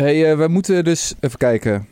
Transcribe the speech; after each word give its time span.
Hey, 0.00 0.30
eh, 0.30 0.36
we 0.36 0.48
moeten 0.48 0.84
dus 0.84 1.14
even 1.20 1.38
kijken. 1.38 1.86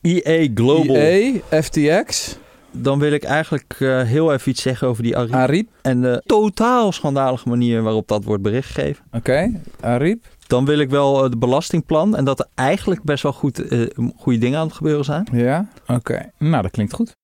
EA 0.00 0.48
Global. 0.54 0.96
EA, 0.96 1.40
FTX, 1.62 2.38
Dan 2.70 2.98
wil 2.98 3.12
ik 3.12 3.24
eigenlijk 3.24 3.76
eh, 3.78 4.02
heel 4.02 4.32
even 4.32 4.50
iets 4.50 4.62
zeggen 4.62 4.88
over 4.88 5.02
die 5.02 5.16
Ariep. 5.16 5.34
Ariep. 5.34 5.68
En 5.82 6.00
de 6.00 6.22
totaal 6.26 6.92
schandalige 6.92 7.48
manier 7.48 7.82
waarop 7.82 8.08
dat 8.08 8.24
wordt 8.24 8.42
berichtgegeven. 8.42 9.04
Oké, 9.12 9.60
Ariep. 9.80 10.24
Dan 10.46 10.64
wil 10.64 10.78
ik 10.78 10.90
wel 10.90 11.22
het 11.22 11.38
belastingplan. 11.38 12.16
En 12.16 12.24
dat 12.24 12.38
er 12.38 12.46
eigenlijk 12.54 13.02
best 13.02 13.22
wel 13.22 13.32
goed, 13.32 13.68
eh, 13.68 13.80
goede 14.16 14.38
dingen 14.38 14.58
aan 14.58 14.66
het 14.66 14.76
gebeuren 14.76 15.04
zijn. 15.04 15.28
Ja, 15.32 15.68
oké. 15.86 16.30
Nou, 16.38 16.62
dat 16.62 16.70
klinkt 16.70 16.92
goed. 16.92 17.16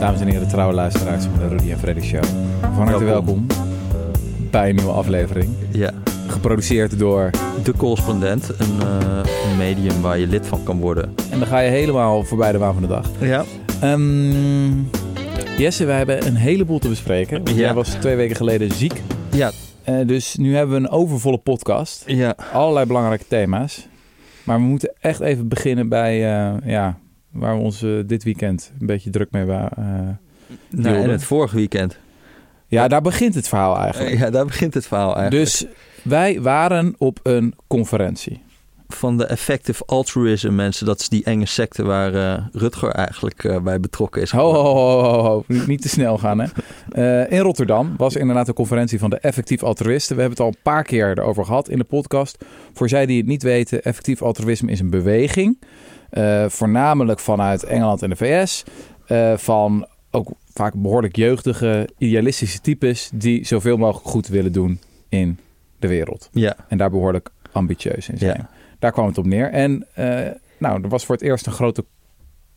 Dames 0.00 0.20
en 0.20 0.26
heren, 0.26 0.48
trouwe 0.48 0.74
luisteraars 0.74 1.24
van 1.24 1.38
de 1.38 1.48
Rudy 1.48 1.70
en 1.70 1.78
Freddy 1.78 2.00
Show. 2.00 2.24
Van 2.60 2.86
harte 2.86 3.04
welkom 3.04 3.46
bij 4.50 4.68
een 4.68 4.74
nieuwe 4.74 4.92
aflevering. 4.92 5.48
Ja. 5.72 5.92
Geproduceerd 6.26 6.98
door... 6.98 7.30
De 7.62 7.72
Correspondent. 7.76 8.48
Een, 8.58 8.80
eh, 8.80 9.20
een 9.50 9.56
medium 9.56 10.00
waar 10.00 10.18
je 10.18 10.26
lid 10.26 10.46
van 10.46 10.62
kan 10.62 10.78
worden. 10.78 11.14
En 11.30 11.38
dan 11.38 11.48
ga 11.48 11.58
je 11.58 11.70
helemaal 11.70 12.24
voorbij 12.24 12.52
de 12.52 12.58
waan 12.58 12.72
van 12.72 12.82
de 12.82 12.88
dag. 12.88 13.10
Ja. 13.20 13.44
Ehm, 13.80 14.82
Jesse, 15.58 15.84
wij 15.84 15.96
hebben 15.96 16.26
een 16.26 16.36
heleboel 16.36 16.78
te 16.78 16.88
bespreken. 16.88 17.40
Ja. 17.44 17.52
Jij 17.52 17.74
was 17.74 17.88
twee 17.88 18.16
weken 18.16 18.36
geleden 18.36 18.72
ziek. 18.72 19.02
Ja. 19.30 19.50
Eh, 19.82 20.06
dus 20.06 20.36
nu 20.36 20.54
hebben 20.56 20.74
we 20.76 20.80
een 20.80 20.90
overvolle 20.90 21.38
podcast. 21.38 22.02
Ja. 22.06 22.34
Allerlei 22.52 22.86
belangrijke 22.86 23.26
thema's. 23.28 23.88
Maar 24.44 24.56
we 24.56 24.64
moeten 24.64 24.92
echt 25.00 25.20
even 25.20 25.48
beginnen 25.48 25.88
bij 25.88 26.14
eh, 26.14 26.54
ja, 26.64 26.98
waar 27.30 27.56
we 27.56 27.62
ons 27.62 27.84
dit 28.06 28.24
weekend 28.24 28.72
een 28.80 28.86
beetje 28.86 29.10
druk 29.10 29.30
mee 29.30 29.44
waren. 29.44 30.20
Nou, 30.68 30.96
en 30.96 31.10
het 31.10 31.24
vorige 31.24 31.56
weekend. 31.56 31.98
Ja, 32.70 32.88
daar 32.88 33.02
begint 33.02 33.34
het 33.34 33.48
verhaal 33.48 33.76
eigenlijk. 33.76 34.18
Ja, 34.18 34.30
daar 34.30 34.46
begint 34.46 34.74
het 34.74 34.86
verhaal 34.86 35.16
eigenlijk. 35.16 35.44
Dus 35.44 35.66
wij 36.02 36.40
waren 36.40 36.94
op 36.98 37.20
een 37.22 37.54
conferentie. 37.66 38.42
Van 38.88 39.16
de 39.16 39.24
effective 39.24 39.82
altruism 39.86 40.54
mensen. 40.54 40.86
Dat 40.86 41.00
is 41.00 41.08
die 41.08 41.24
enge 41.24 41.46
secte 41.46 41.82
waar 41.82 42.14
eh, 42.14 42.44
Rutger 42.52 42.90
eigenlijk 42.90 43.44
eh, 43.44 43.60
bij 43.60 43.80
betrokken 43.80 44.22
is. 44.22 44.30
Ho, 44.30 44.52
ho, 44.52 44.62
ho, 44.62 45.02
ho, 45.02 45.22
ho. 45.22 45.44
Niet, 45.66 45.82
te 45.82 45.88
snel 45.88 46.18
gaan, 46.18 46.38
hè. 46.38 46.46
Eh, 46.90 47.32
in 47.32 47.40
Rotterdam 47.40 47.94
was 47.96 48.16
inderdaad 48.16 48.48
een 48.48 48.54
conferentie 48.54 48.98
van 48.98 49.10
de 49.10 49.18
effectief 49.18 49.62
altruïsten. 49.62 50.16
We 50.16 50.22
hebben 50.22 50.38
het 50.38 50.46
al 50.48 50.54
een 50.54 50.62
paar 50.72 50.84
keer 50.84 51.18
erover 51.18 51.44
gehad 51.44 51.68
in 51.68 51.78
de 51.78 51.84
podcast. 51.84 52.44
Voor 52.72 52.88
zij 52.88 53.06
die 53.06 53.16
het 53.16 53.26
niet 53.26 53.42
weten, 53.42 53.82
effectief 53.82 54.22
altruïsme 54.22 54.70
is 54.70 54.80
een 54.80 54.90
beweging. 54.90 55.58
voornamelijk 56.48 57.20
vanuit 57.20 57.64
Engeland 57.64 58.02
en 58.02 58.10
de 58.10 58.16
VS. 58.16 58.64
van 59.36 59.86
ook 60.10 60.32
vaak 60.60 60.74
behoorlijk 60.74 61.16
jeugdige, 61.16 61.88
idealistische 61.98 62.60
types... 62.60 63.10
die 63.14 63.46
zoveel 63.46 63.76
mogelijk 63.76 64.08
goed 64.08 64.26
willen 64.28 64.52
doen 64.52 64.80
in 65.08 65.38
de 65.78 65.88
wereld. 65.88 66.28
Ja. 66.32 66.56
En 66.68 66.78
daar 66.78 66.90
behoorlijk 66.90 67.30
ambitieus 67.52 68.08
in 68.08 68.18
zijn. 68.18 68.36
Ja. 68.38 68.50
Daar 68.78 68.92
kwam 68.92 69.06
het 69.06 69.18
op 69.18 69.26
neer. 69.26 69.50
En 69.50 69.86
eh, 69.94 70.04
nou, 70.58 70.82
er 70.82 70.88
was 70.88 71.04
voor 71.04 71.14
het 71.14 71.24
eerst 71.24 71.46
een 71.46 71.52
grote 71.52 71.84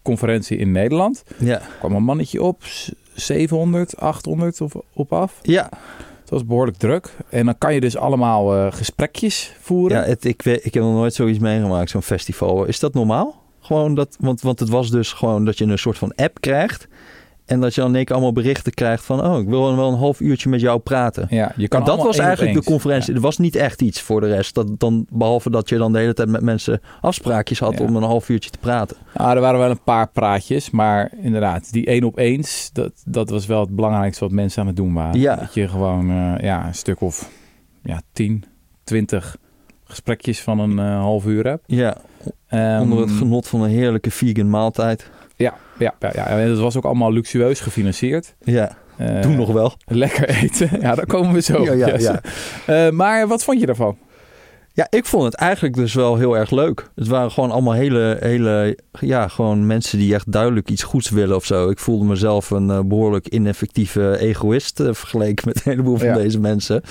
conferentie 0.01 0.57
in 0.57 0.71
Nederland. 0.71 1.23
Ja. 1.39 1.59
Er 1.61 1.69
kwam 1.79 1.95
een 1.95 2.03
mannetje 2.03 2.41
op, 2.43 2.63
s- 2.63 2.91
700, 3.13 3.97
800 3.97 4.61
of 4.61 4.73
op 4.93 5.13
af. 5.13 5.39
Ja. 5.41 5.69
Het 6.21 6.29
was 6.29 6.45
behoorlijk 6.45 6.77
druk. 6.77 7.13
En 7.29 7.45
dan 7.45 7.57
kan 7.57 7.73
je 7.73 7.79
dus 7.79 7.97
allemaal 7.97 8.55
eh, 8.55 8.71
gesprekjes 8.71 9.55
voeren. 9.59 9.97
Ja, 9.97 10.03
het, 10.03 10.25
ik, 10.25 10.41
weet, 10.41 10.65
ik 10.65 10.73
heb 10.73 10.83
nog 10.83 10.93
nooit 10.93 11.13
zoiets 11.13 11.39
meegemaakt, 11.39 11.89
zo'n 11.89 12.01
festival. 12.01 12.65
Is 12.65 12.79
dat 12.79 12.93
normaal? 12.93 13.41
Gewoon 13.59 13.95
dat, 13.95 14.17
want, 14.19 14.41
want 14.41 14.59
het 14.59 14.69
was 14.69 14.89
dus 14.91 15.13
gewoon 15.13 15.45
dat 15.45 15.57
je 15.57 15.65
een 15.65 15.77
soort 15.77 15.97
van 15.97 16.15
app 16.15 16.41
krijgt. 16.41 16.87
En 17.53 17.59
dat 17.59 17.75
je 17.75 17.81
dan 17.81 17.89
in 17.89 17.95
één 17.95 18.05
keer 18.05 18.15
allemaal 18.15 18.33
berichten 18.33 18.73
krijgt 18.73 19.05
van... 19.05 19.25
oh, 19.25 19.39
ik 19.39 19.47
wil 19.47 19.75
wel 19.75 19.91
een 19.91 19.97
half 19.97 20.19
uurtje 20.19 20.49
met 20.49 20.61
jou 20.61 20.79
praten. 20.79 21.27
Ja, 21.29 21.51
je 21.55 21.67
kan 21.67 21.83
dat 21.83 22.03
was 22.03 22.17
eigenlijk 22.17 22.53
de 22.53 22.63
conferentie. 22.63 23.13
Er 23.13 23.19
was 23.19 23.37
niet 23.37 23.55
echt 23.55 23.81
iets 23.81 24.01
voor 24.01 24.21
de 24.21 24.27
rest. 24.27 24.55
Dat, 24.55 24.79
dan, 24.79 25.05
behalve 25.09 25.49
dat 25.49 25.69
je 25.69 25.77
dan 25.77 25.93
de 25.93 25.99
hele 25.99 26.13
tijd 26.13 26.29
met 26.29 26.41
mensen 26.41 26.81
afspraakjes 27.01 27.59
had... 27.59 27.77
Ja. 27.77 27.85
om 27.85 27.95
een 27.95 28.03
half 28.03 28.29
uurtje 28.29 28.49
te 28.49 28.57
praten. 28.57 28.97
Nou, 29.13 29.35
er 29.35 29.41
waren 29.41 29.59
wel 29.59 29.69
een 29.69 29.83
paar 29.83 30.07
praatjes. 30.07 30.69
Maar 30.69 31.11
inderdaad, 31.21 31.71
die 31.71 31.85
één 31.85 32.03
op 32.03 32.17
eens... 32.17 32.69
Dat, 32.73 32.91
dat 33.05 33.29
was 33.29 33.45
wel 33.45 33.59
het 33.59 33.75
belangrijkste 33.75 34.23
wat 34.23 34.33
mensen 34.33 34.61
aan 34.61 34.67
het 34.67 34.75
doen 34.75 34.93
waren. 34.93 35.19
Ja. 35.19 35.35
Dat 35.35 35.53
je 35.53 35.67
gewoon 35.67 36.09
eh, 36.09 36.33
ja, 36.37 36.67
een 36.67 36.75
stuk 36.75 37.01
of 37.01 37.29
ja, 37.83 38.01
10, 38.13 38.43
20 38.83 39.37
gesprekjes 39.83 40.41
van 40.41 40.59
een 40.59 40.79
eh, 40.79 40.99
half 40.99 41.25
uur 41.25 41.47
hebt. 41.47 41.63
Ja, 41.65 41.97
Ehm, 42.47 42.81
onder 42.81 42.99
het 42.99 43.11
genot 43.11 43.47
van 43.47 43.61
een 43.61 43.69
heerlijke 43.69 44.11
vegan 44.11 44.49
maaltijd. 44.49 45.09
Ja, 45.79 45.93
ja. 45.99 46.27
En 46.27 46.49
het 46.49 46.59
was 46.59 46.77
ook 46.77 46.85
allemaal 46.85 47.13
luxueus 47.13 47.59
gefinancierd. 47.59 48.35
Ja, 48.39 48.77
Eh, 48.97 49.19
toen 49.19 49.35
nog 49.35 49.51
wel. 49.51 49.73
Lekker 50.03 50.29
eten. 50.29 50.69
Ja, 50.81 50.95
daar 50.95 51.05
komen 51.05 51.33
we 51.33 51.41
zo. 51.41 51.63
Ja, 51.65 51.71
ja, 51.73 51.97
ja. 51.97 52.21
Eh, 52.65 52.89
maar 52.91 53.27
wat 53.27 53.43
vond 53.43 53.59
je 53.59 53.65
daarvan? 53.65 53.97
Ja, 54.73 54.87
ik 54.89 55.05
vond 55.05 55.23
het 55.23 55.33
eigenlijk 55.35 55.75
dus 55.75 55.93
wel 55.93 56.17
heel 56.17 56.37
erg 56.37 56.51
leuk. 56.51 56.89
Het 56.95 57.07
waren 57.07 57.31
gewoon 57.31 57.51
allemaal 57.51 57.73
hele, 57.73 58.17
hele, 58.19 58.77
ja, 58.99 59.27
gewoon 59.27 59.65
mensen 59.67 59.97
die 59.97 60.13
echt 60.13 60.31
duidelijk 60.31 60.69
iets 60.69 60.83
goeds 60.83 61.09
willen 61.09 61.35
of 61.35 61.45
zo. 61.45 61.69
Ik 61.69 61.79
voelde 61.79 62.05
mezelf 62.05 62.49
een 62.49 62.69
eh, 62.69 62.79
behoorlijk 62.85 63.27
ineffectieve 63.27 64.17
egoïst 64.19 64.75
vergeleken 64.83 65.47
met 65.47 65.55
een 65.55 65.71
heleboel 65.71 65.97
van 65.97 66.07
Ja. 66.07 66.13
deze 66.13 66.39
mensen. 66.39 66.81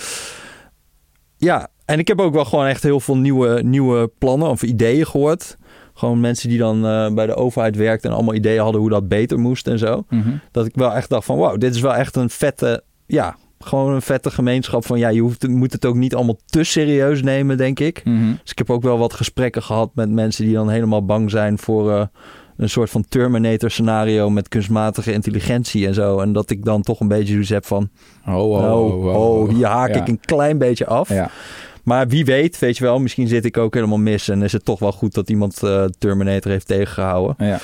Ja, 1.37 1.69
en 1.85 1.99
ik 1.99 2.09
heb 2.09 2.21
ook 2.21 2.35
wel 2.35 2.45
gewoon 2.45 2.67
echt 2.67 2.83
heel 2.83 3.01
veel 3.01 3.17
nieuwe, 3.17 3.63
nieuwe 3.63 4.11
plannen 4.19 4.49
of 4.49 4.63
ideeën 4.63 5.07
gehoord. 5.07 5.57
Gewoon 5.95 6.21
mensen 6.21 6.49
die 6.49 6.59
dan 6.59 6.87
eh, 6.87 7.13
bij 7.15 7.27
de 7.27 7.35
overheid 7.35 7.77
werkten 7.77 8.11
en 8.11 8.17
allemaal 8.17 8.35
ideeën 8.35 8.63
hadden 8.63 8.81
hoe 8.81 8.91
dat 8.91 9.09
beter 9.09 9.39
moest 9.39 9.67
en 9.67 9.79
zo. 9.79 10.05
Dat 10.51 10.67
ik 10.67 10.75
wel 10.75 10.93
echt 10.93 11.09
dacht 11.09 11.25
van 11.25 11.39
wauw, 11.39 11.57
dit 11.57 11.75
is 11.75 11.81
wel 11.81 11.95
echt 11.95 12.17
een 12.17 12.31
vette, 12.31 12.83
ja, 13.07 13.37
gewoon 13.59 13.93
een 13.93 14.03
vette 14.03 14.31
gemeenschap 14.31 14.87
van 14.87 14.99
ja, 14.99 15.09
je 15.09 15.21
hoeft, 15.21 15.49
moet 15.49 15.73
het 15.73 15.85
ook 15.85 15.95
niet 15.95 16.15
allemaal 16.15 16.39
te 16.47 16.65
serieus 16.65 17.23
nemen, 17.23 17.57
denk 17.57 17.81
ik. 17.81 18.05
Mhm. 18.05 18.31
Dus 18.43 18.51
ik 18.51 18.59
heb 18.59 18.71
ook 18.71 18.83
wel 18.83 18.99
wat 18.99 19.13
gesprekken 19.13 19.63
gehad 19.63 19.91
met 19.95 20.11
mensen 20.11 20.45
die 20.45 20.55
dan 20.55 20.69
helemaal 20.69 21.05
bang 21.05 21.31
zijn 21.31 21.59
voor 21.59 21.93
eh, 21.93 22.05
een 22.57 22.69
soort 22.71 22.91
van 22.91 23.05
Terminator 23.09 23.71
scenario 23.71 24.31
met 24.31 24.49
kunstmatige 24.49 25.13
intelligentie 25.13 25.87
en 25.87 25.95
zo. 25.95 26.19
En 26.21 26.33
dat 26.33 26.51
ik 26.51 26.65
dan 26.65 26.83
toch 26.83 27.01
een 27.01 27.09
beetje 27.09 27.33
zoiets 27.33 27.51
heb 27.51 27.67
van, 27.67 27.89
Oh, 28.29 28.35
oh, 28.35 28.51
oh, 28.51 28.95
oh, 28.95 29.07
oh, 29.07 29.41
oh, 29.41 29.49
hier 29.49 29.67
haak 29.67 29.95
Ja. 29.95 30.01
ik 30.01 30.09
een 30.09 30.21
klein 30.21 30.59
beetje 30.59 30.87
af. 30.87 31.09
Ja. 31.09 31.31
Maar 31.83 32.09
wie 32.09 32.25
weet, 32.25 32.59
weet 32.59 32.77
je 32.77 32.85
wel, 32.85 32.99
misschien 32.99 33.29
zit 33.29 33.45
ik 33.45 33.57
ook 33.57 33.75
helemaal 33.75 33.99
mis 33.99 34.29
en 34.29 34.43
is 34.43 34.53
het 34.53 34.65
toch 34.65 34.79
wel 34.79 34.93
goed 34.93 35.15
dat 35.15 35.31
iemand 35.31 35.63
eh, 35.63 35.85
Terminator 35.99 36.51
heeft 36.51 36.67
tegengehouden. 36.67 37.47
Ja. 37.47 37.59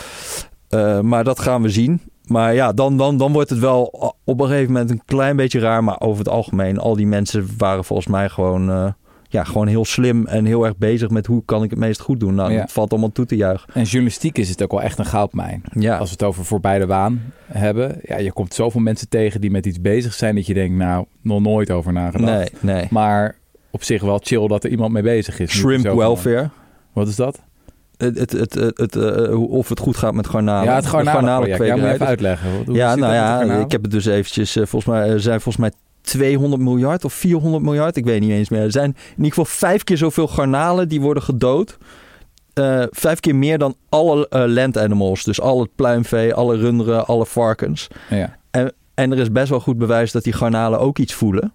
Eh, 0.68 1.00
maar 1.00 1.24
dat 1.24 1.38
gaan 1.40 1.62
we 1.62 1.68
zien. 1.68 2.00
Maar 2.26 2.54
ja, 2.54 2.72
dan, 2.72 2.96
dan, 2.96 3.16
dan 3.16 3.32
wordt 3.32 3.50
het 3.50 3.58
wel 3.58 3.82
op 4.24 4.40
een 4.40 4.46
gegeven 4.46 4.72
moment 4.72 4.90
een 4.90 5.02
klein 5.04 5.36
beetje 5.36 5.58
raar. 5.60 5.84
Maar 5.84 6.00
over 6.00 6.18
het 6.18 6.28
algemeen, 6.28 6.78
al 6.78 6.96
die 6.96 7.06
mensen 7.06 7.48
waren 7.58 7.84
volgens 7.84 8.08
mij 8.08 8.28
gewoon, 8.28 8.70
eh, 8.70 8.86
ja, 9.28 9.44
gewoon 9.44 9.66
heel 9.66 9.84
slim 9.84 10.26
en 10.26 10.44
heel 10.44 10.64
erg 10.64 10.76
bezig 10.76 11.10
met 11.10 11.26
hoe 11.26 11.42
kan 11.44 11.62
ik 11.62 11.70
het 11.70 11.78
meest 11.78 12.00
goed 12.00 12.20
doen. 12.20 12.34
Nou, 12.34 12.52
Ja. 12.52 12.60
het 12.60 12.72
valt 12.72 12.90
allemaal 12.90 13.12
toe 13.12 13.26
te 13.26 13.36
juichen. 13.36 13.74
En 13.74 13.82
journalistiek 13.82 14.38
is 14.38 14.48
het 14.48 14.62
ook 14.62 14.70
wel 14.70 14.82
echt 14.82 14.98
een 14.98 15.06
goudmijn. 15.06 15.62
Ja, 15.72 15.96
Als 15.98 16.08
we 16.08 16.12
het 16.18 16.22
over 16.24 16.44
voorbij 16.44 16.78
de 16.78 16.86
waan 16.86 17.32
hebben. 17.46 18.00
Ja, 18.02 18.18
je 18.18 18.32
komt 18.32 18.54
zoveel 18.54 18.80
mensen 18.80 19.08
tegen 19.08 19.40
die 19.40 19.50
met 19.50 19.66
iets 19.66 19.80
bezig 19.80 20.14
zijn 20.14 20.34
dat 20.34 20.46
je 20.46 20.54
denkt, 20.54 20.76
nou, 20.76 21.04
nog 21.22 21.40
nooit 21.40 21.70
over 21.70 21.92
nagedacht. 21.92 22.62
nee, 22.62 22.74
nee. 22.74 22.86
Maar 22.90 23.36
op 23.70 23.82
zich 23.84 24.02
wel 24.02 24.20
chill 24.22 24.46
dat 24.46 24.64
er 24.64 24.70
iemand 24.70 24.92
mee 24.92 25.02
bezig 25.02 25.38
is. 25.38 25.50
Shrimp 25.50 25.86
van- 25.86 25.96
welfare. 25.96 26.50
Wat 26.92 27.08
is 27.08 27.16
dat? 27.16 27.40
Het, 27.96 28.18
het, 28.18 28.32
het, 28.32 28.54
het, 28.76 28.96
eh, 28.96 29.50
of 29.50 29.68
het 29.68 29.80
goed 29.80 29.96
gaat 29.96 30.14
met 30.14 30.26
garnalen. 30.28 30.64
ja, 30.64 30.74
het 30.74 30.86
garnalenproject. 30.86 31.58
Ja, 31.58 31.64
je 31.64 31.70
garnalenkwekerij. 31.70 31.94
even 31.94 32.06
uitleggen. 32.06 32.64
Hoe- 32.66 32.76
ja, 32.76 32.94
nou 32.94 33.12
ja, 33.14 33.36
garnalen? 33.38 33.64
ik 33.64 33.72
heb 33.72 33.82
het 33.82 33.90
dus 33.90 34.06
eventjes, 34.06 34.56
eh, 34.56 34.66
volgens 34.66 34.94
mij 34.94 35.08
er 35.08 35.20
zijn 35.20 35.40
volgens 35.40 35.64
mij 35.64 35.72
200 36.00 36.62
miljard 36.62 37.04
of 37.04 37.12
400 37.12 37.62
miljard, 37.64 37.96
ik 37.96 38.04
weet 38.04 38.20
niet 38.20 38.30
eens 38.30 38.48
meer. 38.48 38.60
Er 38.62 38.72
zijn 38.72 38.90
in 38.90 39.12
ieder 39.16 39.28
geval 39.28 39.44
vijf 39.44 39.84
keer 39.84 39.96
zoveel 39.96 40.26
garnalen 40.28 40.88
die 40.88 41.00
worden 41.00 41.22
gedood. 41.22 41.78
Eh, 42.54 42.82
vijf 42.90 43.20
keer 43.20 43.34
meer 43.36 43.58
dan 43.58 43.74
alle 43.88 44.28
eh, 44.28 44.42
land 44.46 44.78
animals. 44.78 45.24
Dus 45.24 45.40
al 45.40 45.60
het 45.60 45.70
pluimvee, 45.74 46.34
alle 46.34 46.56
runderen, 46.56 47.06
alle 47.06 47.26
varkens. 47.26 47.88
Ja. 48.10 48.36
En 48.94 49.12
er 49.12 49.18
is 49.18 49.32
best 49.32 49.48
wel 49.48 49.60
goed 49.60 49.78
bewijs 49.78 50.12
dat 50.12 50.24
die 50.24 50.32
garnalen 50.32 50.80
ook 50.80 50.98
iets 50.98 51.14
voelen. 51.14 51.52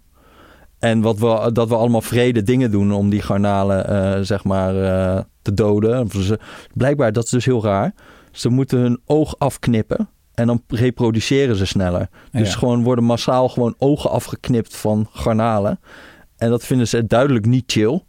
En 0.83 1.01
wat 1.01 1.19
we, 1.19 1.49
dat 1.53 1.69
we 1.69 1.75
allemaal 1.75 2.01
vrede 2.01 2.43
dingen 2.43 2.71
doen 2.71 2.91
om 2.93 3.09
die 3.09 3.21
garnalen, 3.21 3.87
eh, 3.87 4.19
zeg 4.21 4.43
maar, 4.43 4.75
eh, 4.83 5.23
te 5.41 5.53
doden. 5.53 6.07
Blijkbaar, 6.73 7.11
dat 7.11 7.23
is 7.23 7.29
dus 7.29 7.45
heel 7.45 7.63
raar. 7.63 7.93
Ze 8.31 8.49
moeten 8.49 8.79
hun 8.79 8.99
oog 9.05 9.35
afknippen 9.37 10.09
en 10.33 10.47
dan 10.47 10.61
reproduceren 10.67 11.55
ze 11.55 11.65
sneller. 11.65 12.09
Dus 12.31 12.51
Ja. 12.51 12.57
gewoon 12.57 12.83
worden 12.83 13.03
massaal 13.03 13.49
gewoon 13.49 13.75
ogen 13.77 14.09
afgeknipt 14.09 14.75
van 14.75 15.07
garnalen. 15.11 15.79
En 16.37 16.49
dat 16.49 16.63
vinden 16.65 16.87
ze 16.87 17.05
duidelijk 17.07 17.45
niet 17.45 17.63
chill. 17.71 18.01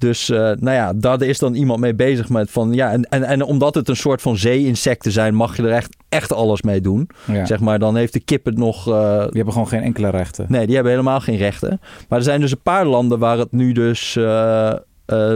Dus 0.00 0.30
eh, 0.30 0.38
nou 0.38 0.70
ja, 0.70 0.92
daar 0.94 1.22
is 1.22 1.38
dan 1.38 1.54
iemand 1.54 1.80
mee 1.80 1.94
bezig 1.94 2.28
met 2.28 2.50
van 2.50 2.72
ja, 2.72 2.90
en, 2.92 3.02
en, 3.04 3.22
en 3.22 3.42
omdat 3.42 3.74
het 3.74 3.88
een 3.88 3.96
soort 3.96 4.22
van 4.22 4.36
zee-insecten 4.36 5.12
zijn, 5.12 5.34
mag 5.34 5.56
je 5.56 5.62
er 5.62 5.70
echt, 5.72 5.96
echt 6.08 6.32
alles 6.32 6.62
mee 6.62 6.80
doen. 6.80 7.08
Ja. 7.32 7.46
Zeg 7.46 7.60
maar, 7.60 7.78
dan 7.78 7.96
heeft 7.96 8.12
de 8.12 8.20
kip 8.20 8.44
het 8.44 8.56
nog. 8.58 8.88
eh, 8.88 9.18
Die 9.18 9.28
hebben 9.32 9.52
gewoon 9.52 9.68
geen 9.68 9.82
enkele 9.82 10.08
rechten. 10.10 10.46
nee, 10.48 10.64
die 10.66 10.74
hebben 10.74 10.92
helemaal 10.92 11.20
geen 11.20 11.36
rechten. 11.36 11.80
Maar 12.08 12.18
er 12.18 12.24
zijn 12.24 12.40
dus 12.40 12.50
een 12.52 12.62
paar 12.62 12.86
landen 12.86 13.18
waar 13.18 13.38
het 13.38 13.52
nu 13.52 13.72
dus. 13.72 14.16
eh, 14.16 14.74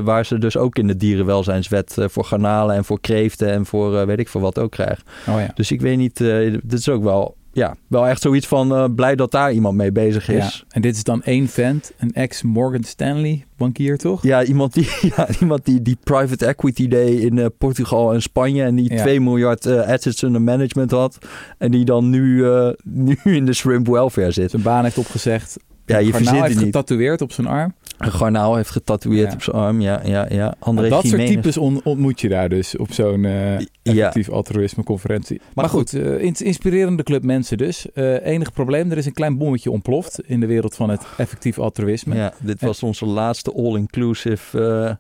waar 0.05 0.27
ze 0.27 0.39
dus 0.39 0.57
ook 0.57 0.79
in 0.79 0.87
de 0.87 0.97
dierenwelzijnswet 0.97 1.97
voor 1.99 2.25
garnalen 2.25 2.77
en 2.77 2.85
voor 2.85 3.01
kreeften 3.01 3.51
en 3.51 3.67
voor 3.67 4.07
weet 4.07 4.19
ik 4.19 4.29
veel 4.29 4.41
wat 4.41 4.59
ook 4.59 4.71
krijgen. 4.71 5.05
Oh 5.29 5.39
ja. 5.41 5.51
Dus 5.55 5.71
ik 5.73 5.81
weet 5.81 5.97
niet, 5.97 6.17
dit 6.19 6.73
is 6.73 6.89
ook 6.89 7.03
wel 7.03 7.37
ja, 7.55 7.77
wel 7.87 8.07
echt 8.07 8.23
zoiets 8.23 8.47
van 8.47 8.73
uh, 8.73 8.85
blij 8.95 9.15
dat 9.15 9.31
daar 9.31 9.53
iemand 9.53 9.77
mee 9.77 9.93
bezig 9.93 10.29
is. 10.29 10.65
Ja, 10.67 10.75
en 10.75 10.83
dit 10.83 10.97
is 10.97 11.05
dan 11.05 11.23
één 11.23 11.49
vent, 11.49 11.93
een 11.99 12.13
ex-Morgan 12.13 12.83
Stanley 12.83 13.45
bankier, 13.57 13.99
toch? 13.99 14.23
Ja, 14.23 14.45
iemand 14.45 14.75
die, 14.75 14.89
ja, 15.17 15.29
iemand 15.41 15.65
die, 15.65 15.83
die 15.83 15.97
private 16.05 16.47
equity 16.47 16.89
deed 16.89 17.21
in 17.21 17.37
uh, 17.37 17.47
Portugal 17.59 18.13
en 18.13 18.23
Spanje 18.23 18.63
en 18.63 18.75
die 18.75 18.93
ja. 18.93 19.03
2 19.03 19.21
miljard 19.21 19.67
uh, 19.67 19.89
assets 19.89 20.23
under 20.23 20.43
management 20.43 20.91
had. 20.91 21.19
En 21.59 21.71
die 21.71 21.85
dan 21.85 22.11
nu, 22.11 22.45
nu 22.83 23.19
in 23.23 23.47
de 23.47 23.53
shrimp 23.53 23.87
welfare 23.87 24.31
zit. 24.31 24.51
Zijn 24.51 24.63
baan 24.63 24.85
heeft 24.85 24.99
opgezegd. 24.99 25.57
Ja, 25.87 25.99
je 25.99 26.13
Garnaal 26.13 26.43
heeft 26.43 26.55
niet. 26.55 26.65
getatoeëerd 26.65 27.21
op 27.21 27.33
zijn 27.33 27.47
arm. 27.47 27.75
Garnaal 27.99 28.57
heeft 28.57 28.71
getatoeëerd 28.71 29.33
op 29.33 29.43
zijn 29.43 29.57
arm, 29.57 29.81
ja, 29.81 30.01
ja, 30.05 30.27
ja. 30.29 30.55
André 30.59 30.89
dat 30.89 31.07
soort 31.07 31.27
types 31.27 31.57
ontmoet 31.57 32.21
je 32.21 32.29
daar 32.29 32.49
dus 32.49 32.77
op 32.77 32.93
zo'n 32.93 33.25
uh, 33.25 33.55
effectief 33.83 34.29
altruïsme 34.29 34.83
conferentie. 34.85 35.39
Maar, 35.39 35.51
maar 35.55 35.69
goed, 35.69 35.93
uh, 35.93 36.23
inspirerende 36.23 37.03
club 37.03 37.23
mensen 37.23 37.59
dus. 37.59 37.87
Uh, 37.95 38.27
enige 38.27 38.51
probleem, 38.51 38.91
er 38.91 38.97
is 38.97 39.07
een 39.07 39.13
klein 39.13 39.39
bommetje 39.39 39.71
ontploft 39.71 40.21
in 40.27 40.41
de 40.41 40.47
wereld 40.47 40.75
van 40.75 40.91
het 40.91 41.07
effectief 41.17 41.59
altruïsme. 41.59 42.15
Ja, 42.15 42.33
dit 42.41 42.61
was 42.61 42.83
onze 42.83 43.07
laatste 43.07 43.53
all-inclusive 43.53 44.99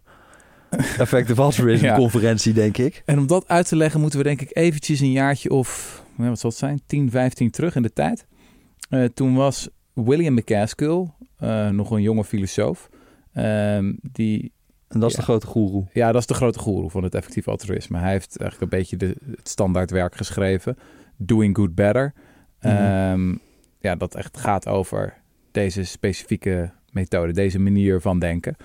effective 0.98 1.42
altruïsme 1.42 1.86
ja. 1.92 1.96
conferentie, 1.96 2.52
denk 2.52 2.78
ik. 2.78 3.02
En 3.04 3.18
om 3.18 3.26
dat 3.26 3.48
uit 3.48 3.68
te 3.68 3.76
leggen 3.76 4.00
moeten 4.00 4.18
we 4.18 4.24
denk 4.24 4.40
ik 4.40 4.50
eventjes 4.52 5.00
een 5.00 5.12
jaartje 5.12 5.50
of, 5.50 6.02
wat 6.16 6.40
zal 6.40 6.50
het 6.50 6.58
zijn, 6.58 6.80
10, 6.86 7.10
15 7.10 7.50
terug 7.50 7.76
in 7.76 7.82
de 7.82 7.92
tijd. 7.92 8.26
toen 9.14 9.34
was 9.34 9.68
William 9.94 10.34
McCaskill, 10.34 11.06
uh, 11.40 11.68
nog 11.68 11.90
een 11.90 12.02
jonge 12.02 12.24
filosoof. 12.24 12.90
Um, 13.34 13.98
die, 14.02 14.52
en 14.88 15.00
dat 15.00 15.10
is 15.10 15.16
de 15.16 15.22
grote 15.22 15.46
goeroe. 15.46 15.86
Ja, 15.92 16.12
dat 16.12 16.20
is 16.20 16.26
de 16.26 16.34
grote 16.34 16.58
goeroe 16.58 16.90
van 16.90 17.02
het 17.02 17.14
effectief 17.14 17.48
altruïsme. 17.48 17.98
Hij 17.98 18.10
heeft 18.10 18.38
eigenlijk 18.38 18.72
een 18.72 18.78
beetje 18.78 18.96
de, 18.96 19.16
het 19.36 19.48
standaardwerk 19.48 20.14
geschreven. 20.16 20.78
Doing 21.16 21.56
Good 21.56 21.74
Better. 21.74 22.12
Mm 22.60 22.70
-hmm. 22.70 23.40
ja, 23.80 23.96
dat 23.96 24.14
echt 24.14 24.38
gaat 24.38 24.68
over 24.68 25.14
deze 25.50 25.84
specifieke 25.84 26.70
methode, 26.90 27.32
deze 27.32 27.58
manier 27.58 28.00
van 28.00 28.18
denken. 28.18 28.56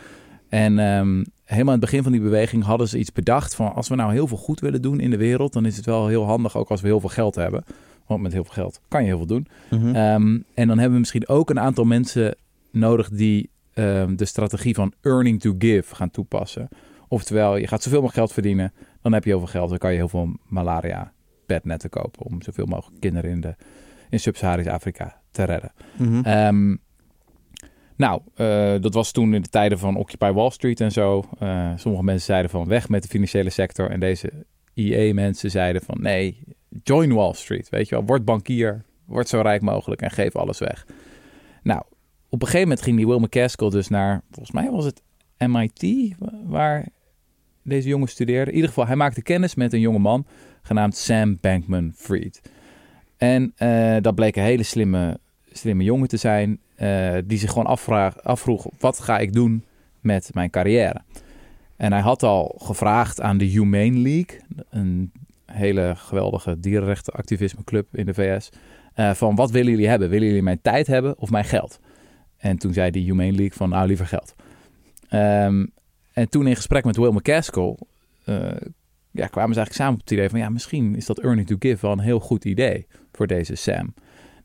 En 0.49 0.79
um, 0.79 1.25
helemaal 1.43 1.73
in 1.73 1.79
het 1.79 1.89
begin 1.89 2.03
van 2.03 2.11
die 2.11 2.21
beweging 2.21 2.63
hadden 2.63 2.87
ze 2.87 2.97
iets 2.97 3.11
bedacht 3.11 3.55
van 3.55 3.73
als 3.73 3.87
we 3.87 3.95
nou 3.95 4.11
heel 4.11 4.27
veel 4.27 4.37
goed 4.37 4.59
willen 4.59 4.81
doen 4.81 4.99
in 4.99 5.09
de 5.09 5.17
wereld, 5.17 5.53
dan 5.53 5.65
is 5.65 5.77
het 5.77 5.85
wel 5.85 6.07
heel 6.07 6.25
handig 6.25 6.57
ook 6.57 6.69
als 6.69 6.81
we 6.81 6.87
heel 6.87 6.99
veel 6.99 7.09
geld 7.09 7.35
hebben. 7.35 7.63
Want 8.09 8.21
met 8.21 8.33
heel 8.33 8.43
veel 8.43 8.53
geld 8.53 8.81
kan 8.87 9.01
je 9.01 9.07
heel 9.07 9.17
veel 9.17 9.25
doen. 9.25 9.47
Mm 9.69 9.79
-hmm. 9.79 9.95
um, 9.95 10.45
en 10.53 10.67
dan 10.67 10.77
hebben 10.77 10.93
we 10.93 10.99
misschien 10.99 11.27
ook 11.27 11.49
een 11.49 11.59
aantal 11.59 11.85
mensen 11.85 12.35
nodig 12.71 13.09
die 13.09 13.49
um, 13.73 14.15
de 14.15 14.25
strategie 14.25 14.73
van 14.73 14.93
earning 15.01 15.41
to 15.41 15.55
give 15.57 15.95
gaan 15.95 16.11
toepassen. 16.11 16.67
Oftewel, 17.07 17.57
je 17.57 17.67
gaat 17.67 17.83
zoveel 17.83 18.01
mogelijk 18.01 18.17
geld 18.17 18.33
verdienen, 18.33 18.73
dan 19.01 19.13
heb 19.13 19.23
je 19.23 19.29
heel 19.29 19.39
veel 19.39 19.47
geld, 19.47 19.69
dan 19.69 19.77
kan 19.77 19.91
je 19.91 19.97
heel 19.97 20.09
veel 20.09 20.29
malaria 20.47 21.11
bednetten 21.45 21.89
kopen 21.89 22.25
om 22.25 22.41
zoveel 22.41 22.65
mogelijk 22.65 23.01
kinderen 23.01 23.31
in, 23.31 23.41
de, 23.41 23.55
in 24.09 24.19
Sub-Saharisch 24.19 24.67
Afrika 24.67 25.21
te 25.31 25.43
redden. 25.43 25.71
Mm 25.97 26.07
-hmm. 26.07 26.25
um, 26.25 26.79
nou, 27.95 28.21
uh, 28.35 28.81
dat 28.81 28.93
was 28.93 29.11
toen 29.11 29.33
in 29.33 29.41
de 29.41 29.49
tijden 29.49 29.79
van 29.79 29.95
Occupy 29.95 30.31
Wall 30.31 30.49
Street 30.49 30.81
en 30.81 30.91
zo. 30.91 31.23
Uh, 31.43 31.71
sommige 31.75 32.03
mensen 32.03 32.25
zeiden 32.25 32.51
van 32.51 32.67
weg 32.67 32.89
met 32.89 33.01
de 33.01 33.07
financiële 33.07 33.49
sector. 33.49 33.89
En 33.89 33.99
deze 33.99 34.31
IE-mensen 34.73 35.51
zeiden 35.51 35.81
van 35.81 36.01
nee, 36.01 36.43
join 36.83 37.13
Wall 37.13 37.33
Street. 37.33 37.69
Weet 37.69 37.89
je 37.89 37.95
wel, 37.95 38.05
word 38.05 38.25
bankier, 38.25 38.83
word 39.05 39.27
zo 39.27 39.41
rijk 39.41 39.61
mogelijk 39.61 40.01
en 40.01 40.11
geef 40.11 40.35
alles 40.35 40.59
weg. 40.59 40.85
Nou, 41.63 41.81
op 42.29 42.41
een 42.41 42.47
gegeven 42.47 42.67
moment 42.67 42.81
ging 42.81 42.97
die 42.97 43.07
Will 43.07 43.19
McCaskill 43.19 43.69
dus 43.69 43.87
naar, 43.87 44.21
volgens 44.31 44.51
mij 44.51 44.71
was 44.71 44.85
het 44.85 45.01
MIT, 45.37 46.15
waar 46.45 46.87
deze 47.63 47.87
jongen 47.87 48.07
studeerde. 48.07 48.49
In 48.49 48.55
ieder 48.55 48.69
geval, 48.69 48.87
hij 48.87 48.95
maakte 48.95 49.21
kennis 49.21 49.55
met 49.55 49.73
een 49.73 49.79
jonge 49.79 49.99
man 49.99 50.25
genaamd 50.61 50.95
Sam 50.95 51.37
Bankman-Fried. 51.41 52.41
En 53.17 53.53
uh, 53.57 53.97
dat 54.01 54.15
bleek 54.15 54.35
een 54.35 54.43
hele 54.43 54.63
slimme, 54.63 55.19
slimme 55.51 55.83
jongen 55.83 56.07
te 56.07 56.17
zijn, 56.17 56.59
uh, 56.77 57.17
die 57.25 57.37
zich 57.37 57.49
gewoon 57.49 57.65
afvraag, 57.65 58.23
afvroeg, 58.23 58.67
wat 58.79 58.99
ga 58.99 59.17
ik 59.17 59.33
doen 59.33 59.65
met 59.99 60.29
mijn 60.33 60.49
carrière? 60.49 61.01
En 61.75 61.91
hij 61.91 62.01
had 62.01 62.23
al 62.23 62.55
gevraagd 62.57 63.21
aan 63.21 63.37
de 63.37 63.45
Humane 63.45 63.97
League, 63.97 64.41
een 64.69 65.11
hele 65.51 65.93
geweldige 65.95 66.59
dierenrechtenactivisme-club 66.59 67.95
in 67.95 68.05
de 68.05 68.13
VS, 68.13 68.49
uh, 68.95 69.13
van 69.13 69.35
wat 69.35 69.51
willen 69.51 69.71
jullie 69.71 69.87
hebben? 69.87 70.09
Willen 70.09 70.27
jullie 70.27 70.43
mijn 70.43 70.61
tijd 70.61 70.87
hebben 70.87 71.17
of 71.17 71.29
mijn 71.29 71.45
geld? 71.45 71.79
En 72.37 72.57
toen 72.57 72.73
zei 72.73 72.91
die 72.91 73.03
Humane 73.03 73.31
League 73.31 73.57
van 73.57 73.69
nou 73.69 73.87
liever 73.87 74.05
geld. 74.05 74.35
Um, 75.13 75.71
en 76.13 76.29
toen 76.29 76.47
in 76.47 76.55
gesprek 76.55 76.85
met 76.85 76.97
Will 76.97 77.11
McCaskill 77.11 77.77
uh, 78.25 78.51
ja, 79.11 79.27
kwamen 79.27 79.53
ze 79.53 79.59
eigenlijk 79.59 79.73
samen 79.73 79.93
op 79.93 79.99
het 79.99 80.11
idee 80.11 80.29
van 80.29 80.39
ja, 80.39 80.49
misschien 80.49 80.95
is 80.95 81.05
dat 81.05 81.19
earning 81.19 81.47
to 81.47 81.55
give 81.59 81.77
wel 81.81 81.91
een 81.91 81.99
heel 81.99 82.19
goed 82.19 82.45
idee 82.45 82.87
voor 83.11 83.27
deze 83.27 83.55
Sam. 83.55 83.93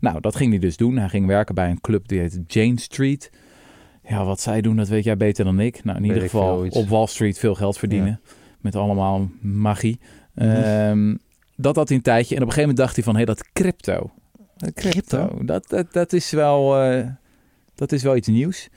Nou, 0.01 0.21
dat 0.21 0.37
ging 0.37 0.51
hij 0.51 0.59
dus 0.59 0.77
doen. 0.77 0.97
Hij 0.97 1.09
ging 1.09 1.27
werken 1.27 1.55
bij 1.55 1.71
een 1.71 1.81
club 1.81 2.09
die 2.09 2.21
heet 2.21 2.41
Jane 2.47 2.81
Street. 2.81 3.31
Ja, 4.09 4.25
wat 4.25 4.41
zij 4.41 4.61
doen, 4.61 4.77
dat 4.77 4.89
weet 4.89 5.05
jij 5.05 5.17
beter 5.17 5.45
dan 5.45 5.61
ik. 5.61 5.85
Nou, 5.85 5.99
in 5.99 6.05
ieder 6.05 6.23
geval 6.23 6.67
op 6.71 6.89
Wall 6.89 7.07
Street 7.07 7.39
veel 7.39 7.55
geld 7.55 7.79
verdienen. 7.79 8.09
Ja. 8.09 8.31
Met 8.61 8.77
allemaal 8.77 9.31
magie. 9.41 10.01
Um, 10.35 11.19
dat 11.57 11.77
had 11.77 11.89
hij 11.89 11.97
een 11.97 12.03
tijdje. 12.03 12.35
En 12.35 12.43
op 12.43 12.49
een 12.49 12.55
gegeven 12.55 12.75
moment 12.75 12.77
dacht 12.77 12.95
hij 12.95 13.05
van, 13.05 13.15
hé, 13.15 13.25
hey, 13.25 13.35
dat 13.35 13.53
crypto. 13.53 14.11
Crypto, 14.57 14.91
crypto? 14.91 15.45
Dat, 15.45 15.69
dat, 15.69 15.93
dat 15.93 16.13
is 16.13 16.31
wel... 16.31 16.91
Uh, 16.93 17.07
dat 17.75 17.93
is 17.93 18.03
wel 18.03 18.17
iets 18.17 18.29
nieuws. 18.29 18.69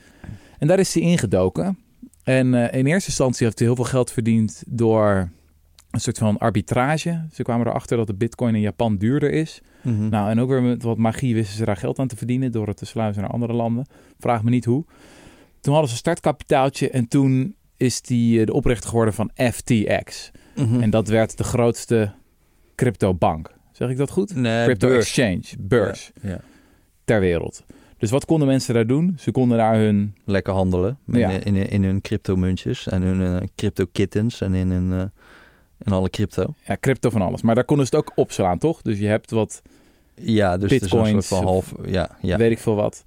En 0.59 0.67
daar 0.67 0.79
is 0.79 0.93
hij 0.93 1.03
ingedoken. 1.03 1.77
En 2.23 2.53
uh, 2.53 2.73
in 2.73 2.85
eerste 2.85 3.09
instantie 3.09 3.45
heeft 3.45 3.59
hij 3.59 3.67
heel 3.67 3.75
veel 3.75 3.85
geld 3.85 4.11
verdiend 4.11 4.63
door 4.67 5.29
een 5.91 5.99
soort 5.99 6.17
van 6.17 6.37
arbitrage. 6.37 7.25
Ze 7.33 7.43
kwamen 7.43 7.67
erachter 7.67 7.97
dat 7.97 8.07
de 8.07 8.13
bitcoin 8.13 8.55
in 8.55 8.61
Japan 8.61 8.97
duurder 8.97 9.31
is. 9.31 9.61
Mm 9.81 9.97
-hmm. 9.97 10.09
Nou, 10.09 10.29
en 10.29 10.39
ook 10.39 10.49
weer 10.49 10.61
met 10.61 10.83
wat 10.83 10.97
magie 10.97 11.35
wisten 11.35 11.57
ze 11.57 11.65
daar 11.65 11.77
geld 11.77 11.99
aan 11.99 12.07
te 12.07 12.17
verdienen 12.17 12.51
door 12.51 12.67
het 12.67 12.77
te 12.77 12.85
sluizen 12.85 13.21
naar 13.21 13.31
andere 13.31 13.53
landen. 13.53 13.85
Vraag 14.19 14.43
me 14.43 14.49
niet 14.49 14.65
hoe. 14.65 14.85
Toen 15.59 15.73
hadden 15.73 15.87
ze 15.87 15.95
een 15.95 16.11
startkapitaaltje 16.11 16.89
en 16.89 17.07
toen 17.07 17.55
is 17.77 18.01
die 18.01 18.45
de 18.45 18.53
oprichter 18.53 18.89
geworden 18.89 19.13
van 19.13 19.31
FTX. 19.35 20.31
Mm 20.57 20.67
-hmm. 20.67 20.81
En 20.81 20.89
dat 20.89 21.07
werd 21.07 21.37
de 21.37 21.43
grootste 21.43 22.11
cryptobank. 22.75 23.55
Zeg 23.71 23.89
ik 23.89 23.97
dat 23.97 24.09
goed? 24.09 24.35
Nee, 24.35 24.65
Crypto 24.65 24.87
beurs. 24.87 25.05
exchange, 25.05 25.43
beurs 25.59 26.11
Ja, 26.21 26.29
ja. 26.29 26.39
ter 27.05 27.19
wereld. 27.19 27.63
Dus 27.97 28.11
wat 28.11 28.25
konden 28.25 28.47
mensen 28.47 28.73
daar 28.73 28.87
doen? 28.87 29.15
Ze 29.19 29.31
konden 29.31 29.57
daar 29.57 29.75
hun... 29.75 30.15
Lekker 30.25 30.53
handelen 30.53 30.97
in, 31.07 31.19
Ja. 31.19 31.29
in, 31.29 31.43
in, 31.55 31.69
in 31.69 31.83
hun 31.83 32.01
crypto-muntjes 32.01 32.87
en 32.87 33.01
hun 33.01 33.41
eh, 33.41 33.47
crypto-kittens 33.55 34.41
en 34.41 34.53
in, 34.53 34.71
hun, 34.71 34.91
eh, 34.99 35.05
in 35.85 35.91
alle 35.91 36.09
crypto. 36.09 36.53
Ja, 36.65 36.77
crypto 36.79 37.09
van 37.09 37.21
alles. 37.21 37.41
Maar 37.41 37.55
daar 37.55 37.63
konden 37.63 37.87
ze 37.87 37.95
het 37.95 38.05
ook 38.05 38.17
opslaan, 38.17 38.57
toch? 38.57 38.81
Dus 38.81 38.99
je 38.99 39.07
hebt 39.07 39.31
wat, 39.31 39.61
Ja, 40.15 40.57
dus 40.57 40.71
is 40.71 40.81
een 40.81 40.87
Bitcoins 40.89 41.09
soort 41.09 41.25
van 41.25 41.43
half... 41.43 41.73
Ja, 41.85 42.17
ja. 42.21 42.37
weet 42.37 42.51
ik 42.51 42.59
veel 42.59 42.75
wat. 42.75 43.03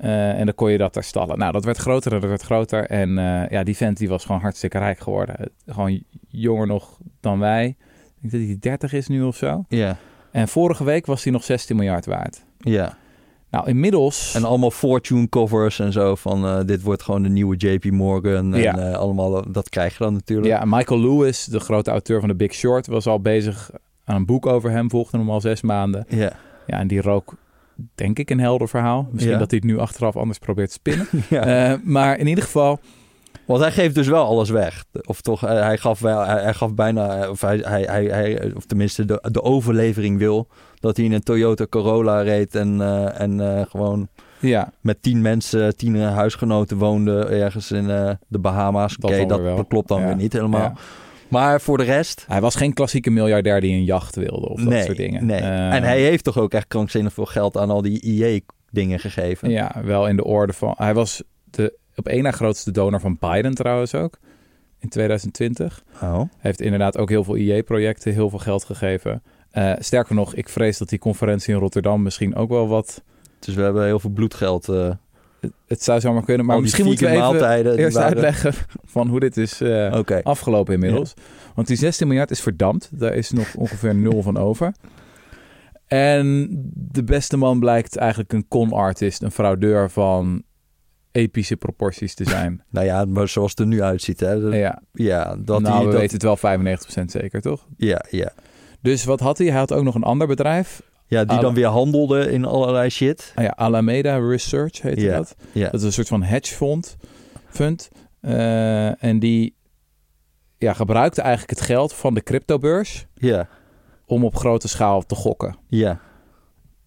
Eh, 0.00 0.38
en 0.38 0.44
dan 0.44 0.54
kon 0.54 0.70
je 0.70 0.78
dat 0.78 0.94
daar 0.94 1.04
stallen. 1.04 1.38
Nou, 1.38 1.52
dat 1.52 1.64
werd 1.64 1.76
groter 1.76 2.12
en 2.12 2.20
dat 2.20 2.28
werd 2.28 2.42
groter. 2.42 2.84
En 2.86 3.18
eh, 3.18 3.48
ja, 3.50 3.62
die 3.64 3.76
vent 3.76 3.96
die 3.96 4.08
was 4.08 4.24
gewoon 4.24 4.40
hartstikke 4.40 4.78
rijk 4.78 4.98
geworden. 4.98 5.36
Gewoon 5.66 6.02
jonger 6.28 6.66
nog 6.66 6.98
dan 7.20 7.38
wij. 7.38 7.76
Ik 8.22 8.30
denk 8.30 8.32
dat 8.32 8.42
hij 8.42 8.56
30 8.60 8.92
is 8.92 9.08
nu 9.08 9.22
of 9.22 9.36
zo. 9.36 9.64
ja, 9.68 9.96
En 10.30 10.48
vorige 10.48 10.84
week 10.84 11.06
was 11.06 11.24
hij 11.24 11.32
nog 11.32 11.44
16 11.44 11.76
miljard 11.76 12.06
waard. 12.06 12.44
ja. 12.58 12.98
Nou, 13.50 13.68
inmiddels... 13.68 14.34
En 14.34 14.44
allemaal 14.44 14.70
fortune 14.70 15.28
covers 15.28 15.78
en 15.78 15.92
zo 15.92 16.14
van 16.14 16.44
eh, 16.46 16.60
dit 16.66 16.82
wordt 16.82 17.02
gewoon 17.02 17.22
de 17.22 17.28
nieuwe 17.28 17.56
JP 17.56 17.84
Morgan. 17.84 18.54
En 18.54 18.60
Ja. 18.60 18.76
eh, 18.78 18.94
allemaal, 18.98 19.52
dat 19.52 19.68
krijg 19.68 19.92
je 19.98 20.04
dan 20.04 20.12
natuurlijk. 20.12 20.46
Ja, 20.48 20.64
Michael 20.64 21.00
Lewis, 21.00 21.44
de 21.44 21.60
grote 21.60 21.90
auteur 21.90 22.20
van 22.20 22.28
The 22.28 22.34
Big 22.34 22.54
Short, 22.54 22.86
was 22.86 23.06
al 23.06 23.20
bezig 23.20 23.70
aan 24.04 24.16
een 24.16 24.26
boek 24.26 24.46
over 24.46 24.70
hem. 24.70 24.90
Volgde 24.90 25.18
hem 25.18 25.30
al 25.30 25.40
zes 25.40 25.60
maanden. 25.62 26.04
Ja, 26.08 26.32
Ja, 26.66 26.78
en 26.78 26.86
die 26.86 27.00
rook, 27.00 27.34
denk 27.94 28.18
ik, 28.18 28.30
een 28.30 28.40
helder 28.40 28.68
verhaal. 28.68 29.08
Misschien 29.10 29.32
Ja. 29.32 29.38
dat 29.38 29.50
hij 29.50 29.60
het 29.62 29.70
nu 29.72 29.78
achteraf 29.78 30.16
anders 30.16 30.38
probeert 30.38 30.68
te 30.68 30.74
spinnen. 30.74 31.06
ja. 31.30 31.70
Eh, 31.72 31.78
maar 31.84 32.18
in 32.18 32.26
ieder 32.26 32.44
geval, 32.44 32.80
Want 33.46 33.60
hij 33.62 33.72
geeft 33.72 33.94
dus 33.94 34.06
wel 34.08 34.24
alles 34.24 34.50
weg. 34.50 34.84
Of 35.06 35.20
toch, 35.20 35.44
eh, 35.44 35.50
hij 35.62 35.78
gaf, 35.78 36.00
wel, 36.00 36.26
hij, 36.26 36.42
hij 36.42 36.54
gaf 36.54 36.74
bijna, 36.74 37.28
of, 37.30 37.40
hij, 37.40 37.56
hij, 37.62 37.82
hij, 37.82 38.04
hij- 38.04 38.52
of 38.56 38.64
tenminste 38.64 39.04
de, 39.04 39.28
de 39.32 39.42
overlevering 39.42 40.18
wil, 40.18 40.48
dat 40.80 40.96
hij 40.96 41.06
in 41.06 41.12
een 41.12 41.22
Toyota 41.22 41.66
Corolla 41.66 42.20
reed 42.20 42.54
en, 42.54 42.80
eh, 42.80 43.20
en 43.20 43.66
gewoon 43.70 44.08
ja, 44.38 44.72
met 44.80 45.02
tien 45.02 45.20
mensen, 45.22 45.76
tien 45.76 46.00
huisgenoten 46.00 46.76
woonde 46.76 47.24
ergens 47.24 47.70
in 47.70 47.86
de 48.28 48.38
Bahama's. 48.38 48.96
Dat 48.96 49.10
Oké, 49.10 49.26
dat, 49.26 49.66
klopt 49.68 49.88
dan 49.88 50.00
Ja. 50.00 50.06
weer 50.06 50.16
niet 50.16 50.32
helemaal. 50.32 50.60
Ja. 50.60 50.72
Maar 51.30 51.60
voor 51.60 51.76
de 51.78 51.84
rest, 51.84 52.24
hij 52.28 52.40
was 52.40 52.54
geen 52.54 52.72
klassieke 52.74 53.10
miljardair 53.10 53.60
die 53.60 53.72
een 53.72 53.84
jacht 53.84 54.16
wilde 54.16 54.48
of 54.48 54.62
dat 54.62 54.84
soort 54.84 54.96
dingen. 54.96 55.26
nee. 55.26 55.40
Eh, 55.40 55.74
en 55.74 55.82
hij 55.82 56.00
heeft 56.00 56.24
toch 56.24 56.38
ook 56.38 56.52
echt 56.52 56.68
krankzinnig 56.68 57.12
veel 57.12 57.26
geld 57.26 57.56
aan 57.56 57.70
al 57.70 57.82
die 57.82 58.00
IE-dingen 58.02 58.98
gegeven. 58.98 59.50
Ja, 59.50 59.72
wel 59.84 60.08
in 60.08 60.16
de 60.16 60.24
orde 60.24 60.52
van... 60.52 60.74
Hij 60.76 60.94
was 60.94 61.22
de 61.44 61.78
op 61.96 62.08
één 62.08 62.22
na 62.22 62.30
grootste 62.30 62.70
donor 62.70 63.00
van 63.00 63.16
Biden 63.20 63.54
trouwens 63.54 63.94
ook. 63.94 64.18
In 64.78 64.88
2020. 64.88 65.82
Oh. 65.94 66.16
Hij 66.16 66.26
heeft 66.38 66.60
inderdaad 66.60 66.98
ook 66.98 67.08
heel 67.08 67.24
veel 67.24 67.36
IE-projecten, 67.36 68.12
heel 68.12 68.30
veel 68.30 68.38
geld 68.38 68.64
gegeven. 68.64 69.22
Eh, 69.50 69.72
sterker 69.78 70.14
nog, 70.14 70.34
ik 70.34 70.48
vrees 70.48 70.78
dat 70.78 70.88
die 70.88 70.98
conferentie 70.98 71.54
in 71.54 71.60
Rotterdam 71.60 72.02
misschien 72.02 72.34
ook 72.34 72.48
wel 72.48 72.68
wat... 72.68 73.02
Dus 73.38 73.54
we 73.54 73.62
hebben 73.62 73.84
heel 73.84 74.00
veel 74.00 74.10
bloedgeld. 74.10 74.68
eh 74.68 74.90
Het, 75.66 75.82
zou 75.82 76.00
zomaar 76.00 76.24
kunnen, 76.24 76.46
maar 76.46 76.54
die 76.54 76.64
misschien 76.64 76.84
moeten 76.84 77.04
we 77.04 77.10
even 77.10 77.24
maaltijden, 77.24 77.76
die 77.76 77.84
eerst 77.84 77.96
uitleggen 77.96 78.52
van 78.84 79.08
hoe 79.08 79.20
dit 79.20 79.36
is 79.36 79.60
eh, 79.60 80.00
afgelopen 80.22 80.74
inmiddels. 80.74 81.14
Want 81.54 81.66
die 81.66 81.76
16 81.76 82.06
miljard 82.06 82.30
is 82.30 82.40
verdampt. 82.40 82.88
Daar 82.92 83.14
is 83.14 83.30
nog 83.30 83.54
ongeveer 83.54 83.94
nul 83.94 84.22
van 84.22 84.36
over. 84.36 84.72
En 85.86 86.48
de 86.74 87.04
beste 87.04 87.36
man 87.36 87.58
blijkt 87.58 87.96
eigenlijk 87.96 88.32
een 88.32 88.48
con-artist, 88.48 89.22
een 89.22 89.30
fraudeur 89.30 89.90
van 89.90 90.42
epische 91.12 91.56
proporties 91.56 92.14
te 92.14 92.24
zijn. 92.24 92.62
Nou 92.70 92.86
ja, 92.86 93.04
maar 93.04 93.28
zoals 93.28 93.50
het 93.50 93.60
er 93.60 93.66
nu 93.66 93.82
uitziet. 93.82 94.20
Hè? 94.20 94.40
Dat- 94.40 94.52
ja, 94.52 94.82
ja, 94.92 95.36
dat 95.38 95.60
nou, 95.60 95.74
hij, 95.74 95.84
we 95.84 95.90
dat, 95.90 96.00
weten 96.00 96.30
het 96.30 96.42
wel 96.42 97.02
95% 97.02 97.04
zeker, 97.04 97.40
toch? 97.40 97.66
ja, 97.76 98.04
ja. 98.10 98.32
Dus 98.80 99.04
wat 99.04 99.20
had 99.20 99.38
hij? 99.38 99.46
Hij 99.46 99.58
had 99.58 99.72
ook 99.72 99.84
nog 99.84 99.94
een 99.94 100.02
ander 100.02 100.26
bedrijf. 100.26 100.82
Ja, 101.10 101.24
die 101.24 101.38
dan 101.40 101.54
weer 101.54 101.66
handelde 101.66 102.30
in 102.32 102.44
allerlei 102.44 102.88
shit. 102.90 103.32
Ah 103.34 103.44
ja, 103.44 103.50
Alameda 103.50 104.16
Research 104.16 104.82
heette 104.82 105.00
dat. 105.10 105.36
Dat 105.70 105.74
is 105.80 105.82
een 105.82 105.92
soort 105.92 106.08
van 106.08 106.22
hedge 106.22 106.54
fund. 106.54 106.96
fund. 107.48 107.88
Eh, 108.20 109.04
en 109.04 109.18
die 109.18 109.54
ja, 110.58 110.72
gebruikte 110.72 111.20
eigenlijk 111.20 111.50
het 111.58 111.60
geld 111.68 111.92
van 111.92 112.14
de 112.14 112.22
cryptobeurs 112.22 113.06
ja, 113.14 113.48
om 114.06 114.24
op 114.24 114.36
grote 114.36 114.68
schaal 114.68 115.06
te 115.06 115.14
gokken. 115.14 115.56
ja. 115.68 116.00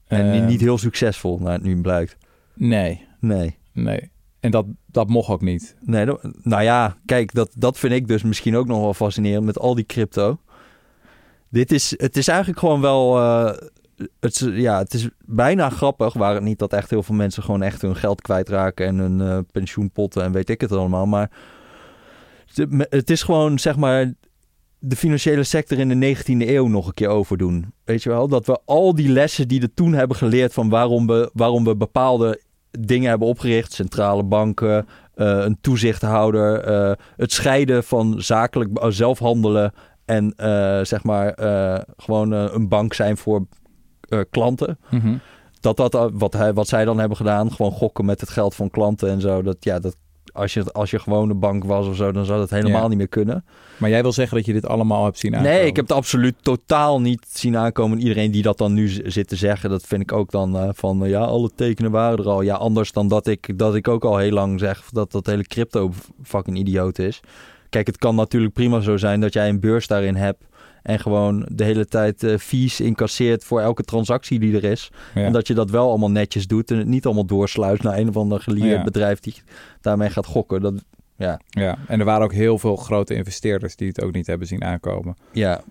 En 0.08 0.46
niet 0.46 0.62
heel 0.62 0.78
succesvol, 0.78 1.40
naar 1.40 1.54
het 1.54 1.64
nu 1.64 1.82
blijkt. 1.82 2.18
Nee, 2.54 3.08
Nee. 3.20 3.58
nee. 3.72 4.12
En 4.40 4.52
dat, 4.52 4.66
dat 4.86 5.08
mocht 5.10 5.30
ook 5.30 5.42
niet. 5.42 5.76
Nee, 5.80 6.06
dat- 6.06 6.22
nou 6.42 6.64
ja, 6.64 6.98
kijk, 7.06 7.34
dat, 7.34 7.52
dat 7.58 7.78
vind 7.80 7.94
ik 7.94 8.08
dus 8.08 8.24
misschien 8.24 8.56
ook 8.56 8.68
nog 8.68 8.80
wel 8.80 8.94
fascinerend 8.94 9.46
met 9.46 9.60
al 9.60 9.76
die 9.76 9.86
crypto. 9.86 10.40
Dit 11.50 11.72
is, 11.72 11.94
het 11.98 12.18
is 12.18 12.28
eigenlijk 12.28 12.60
gewoon 12.60 12.82
wel, 12.82 13.20
eh, 13.20 13.68
het, 14.20 14.50
ja, 14.54 14.78
het 14.78 14.94
is 14.94 15.10
bijna 15.26 15.70
grappig, 15.70 16.14
waar 16.14 16.34
het 16.34 16.44
niet 16.44 16.60
dat 16.60 16.74
echt 16.74 16.90
heel 16.90 17.04
veel 17.04 17.16
mensen 17.16 17.44
gewoon 17.44 17.62
echt 17.62 17.82
hun 17.82 17.96
geld 17.96 18.22
kwijtraken 18.22 18.86
en 18.86 18.98
hun 18.98 19.22
eh, 19.22 19.38
pensioenpotten 19.52 20.24
en 20.24 20.32
weet 20.32 20.50
ik 20.50 20.62
het 20.62 20.72
allemaal. 20.72 21.06
Maar 21.06 21.30
het- 22.90 23.10
is 23.10 23.24
gewoon, 23.24 23.60
zeg 23.60 23.76
maar, 23.78 24.14
de 24.80 24.96
financiële 24.96 25.44
sector 25.44 25.80
in 25.80 25.90
de 25.90 25.96
19e 26.16 26.48
eeuw 26.50 26.68
nog 26.68 26.88
een 26.88 26.94
keer 26.94 27.08
overdoen. 27.08 27.74
Weet 27.84 28.04
je 28.04 28.10
wel, 28.10 28.28
dat 28.28 28.46
we 28.46 28.60
al 28.66 28.96
die 28.96 29.10
lessen 29.10 29.48
die 29.48 29.60
we 29.60 29.74
toen 29.74 29.94
hebben 29.94 30.18
geleerd 30.18 30.54
van 30.54 30.70
waarom 30.70 31.08
we, 31.08 31.30
waarom 31.34 31.64
we 31.64 31.76
bepaalde 31.76 32.42
dingen 32.80 33.10
hebben 33.10 33.28
opgericht, 33.28 33.74
centrale 33.74 34.24
banken, 34.24 34.88
eh, 35.16 35.38
een 35.44 35.58
toezichthouder, 35.62 36.60
eh, 36.60 36.92
het 37.18 37.32
scheiden 37.32 37.84
van 37.84 38.22
zakelijk 38.22 38.70
zelfhandelen 38.90 39.74
en 40.06 40.34
zeg 40.86 41.04
maar 41.04 41.34
gewoon 41.98 42.32
een 42.32 42.68
bank 42.68 42.94
zijn 42.94 43.18
voor 43.18 43.46
eh, 44.20 44.26
klanten. 44.30 44.78
Mhm. 44.90 45.16
Dat 45.60 45.78
dat 45.78 45.96
eh, 45.96 46.06
wat, 46.14 46.34
hij, 46.34 46.54
wat 46.54 46.68
zij 46.68 46.86
dan 46.86 47.00
hebben 47.00 47.18
gedaan, 47.18 47.52
gewoon 47.52 47.72
gokken 47.72 48.06
met 48.06 48.20
het 48.20 48.30
geld 48.30 48.56
van 48.56 48.70
klanten 48.70 49.10
en 49.10 49.22
zo. 49.22 49.42
Dat 49.42 49.58
ja, 49.60 49.80
dat 49.80 49.96
als 50.34 50.54
je, 50.54 50.72
als 50.72 50.92
je 50.92 51.00
gewoon 51.00 51.30
een 51.30 51.40
bank 51.40 51.64
was 51.64 51.88
of 51.88 51.96
zo, 51.96 52.12
dan 52.12 52.26
zou 52.26 52.40
dat 52.40 52.50
helemaal 52.50 52.82
Ja. 52.82 52.88
niet 52.88 52.98
meer 52.98 53.08
kunnen. 53.08 53.46
Maar 53.78 53.90
jij 53.90 54.02
wil 54.02 54.12
zeggen 54.12 54.38
dat 54.38 54.46
je 54.46 54.54
dit 54.54 54.68
allemaal 54.68 55.04
hebt 55.04 55.20
zien 55.20 55.36
aankomen? 55.36 55.58
Nee, 55.58 55.68
ik 55.68 55.76
heb 55.76 55.88
het 55.88 55.98
absoluut 55.98 56.36
totaal 56.42 57.02
niet 57.02 57.26
zien 57.30 57.58
aankomen. 57.58 58.00
Iedereen 58.00 58.32
die 58.32 58.42
dat 58.42 58.58
dan 58.58 58.74
nu 58.74 58.88
zit 59.06 59.28
te 59.28 59.36
zeggen, 59.36 59.70
dat 59.70 59.84
vind 59.84 60.02
ik 60.02 60.12
ook 60.12 60.32
dan 60.32 60.58
eh, 60.58 60.70
van... 60.74 61.02
ja, 61.04 61.20
alle 61.20 61.50
tekenen 61.56 61.92
waren 61.92 62.18
er 62.18 62.30
al. 62.30 62.42
Ja, 62.42 62.56
anders 62.56 62.92
dan 62.92 63.08
dat 63.08 63.28
ik, 63.28 63.58
dat 63.58 63.76
ik 63.76 63.88
ook 63.88 64.06
al 64.06 64.18
heel 64.18 64.32
lang 64.32 64.60
zeg 64.60 64.84
dat 64.92 65.12
dat 65.12 65.26
hele 65.26 65.44
crypto 65.44 65.92
fucking 66.24 66.58
idioot 66.58 67.00
is. 67.00 67.20
Kijk, 67.70 67.88
het 67.88 67.98
kan 67.98 68.16
natuurlijk 68.16 68.54
prima 68.54 68.80
zo 68.80 68.98
zijn 68.98 69.20
dat 69.20 69.34
jij 69.34 69.50
een 69.50 69.60
beurs 69.60 69.88
daarin 69.88 70.16
hebt... 70.16 70.44
en 70.84 71.00
gewoon 71.00 71.46
de 71.52 71.64
hele 71.64 71.86
tijd 71.86 72.24
eh, 72.24 72.38
fees 72.38 72.80
incasseert 72.82 73.44
voor 73.44 73.62
elke 73.62 73.84
transactie 73.84 74.40
die 74.40 74.56
er 74.56 74.64
is. 74.64 74.92
Ja. 75.16 75.22
En 75.24 75.32
dat 75.32 75.48
je 75.48 75.54
dat 75.54 75.70
wel 75.70 75.90
allemaal 75.90 76.12
netjes 76.12 76.48
doet 76.48 76.72
en 76.72 76.78
het 76.78 76.88
niet 76.88 77.06
allemaal 77.06 77.26
doorsluist... 77.26 77.84
naar 77.84 77.98
een 77.98 78.10
of 78.10 78.18
ander 78.18 78.40
geleerd 78.40 78.78
Ja. 78.78 78.84
bedrijf 78.84 79.20
die 79.20 79.36
daarmee 79.82 80.10
gaat 80.10 80.26
gokken. 80.26 80.62
Dat, 80.62 80.74
ja, 81.18 81.40
Ja, 81.50 81.78
en 81.88 82.00
er 82.00 82.06
waren 82.06 82.24
ook 82.24 82.34
heel 82.34 82.58
veel 82.58 82.76
grote 82.76 83.14
investeerders 83.14 83.76
die 83.76 83.88
het 83.88 84.04
ook 84.04 84.14
niet 84.14 84.28
hebben 84.28 84.48
zien 84.48 84.64
aankomen. 84.64 85.16
ja, 85.32 85.62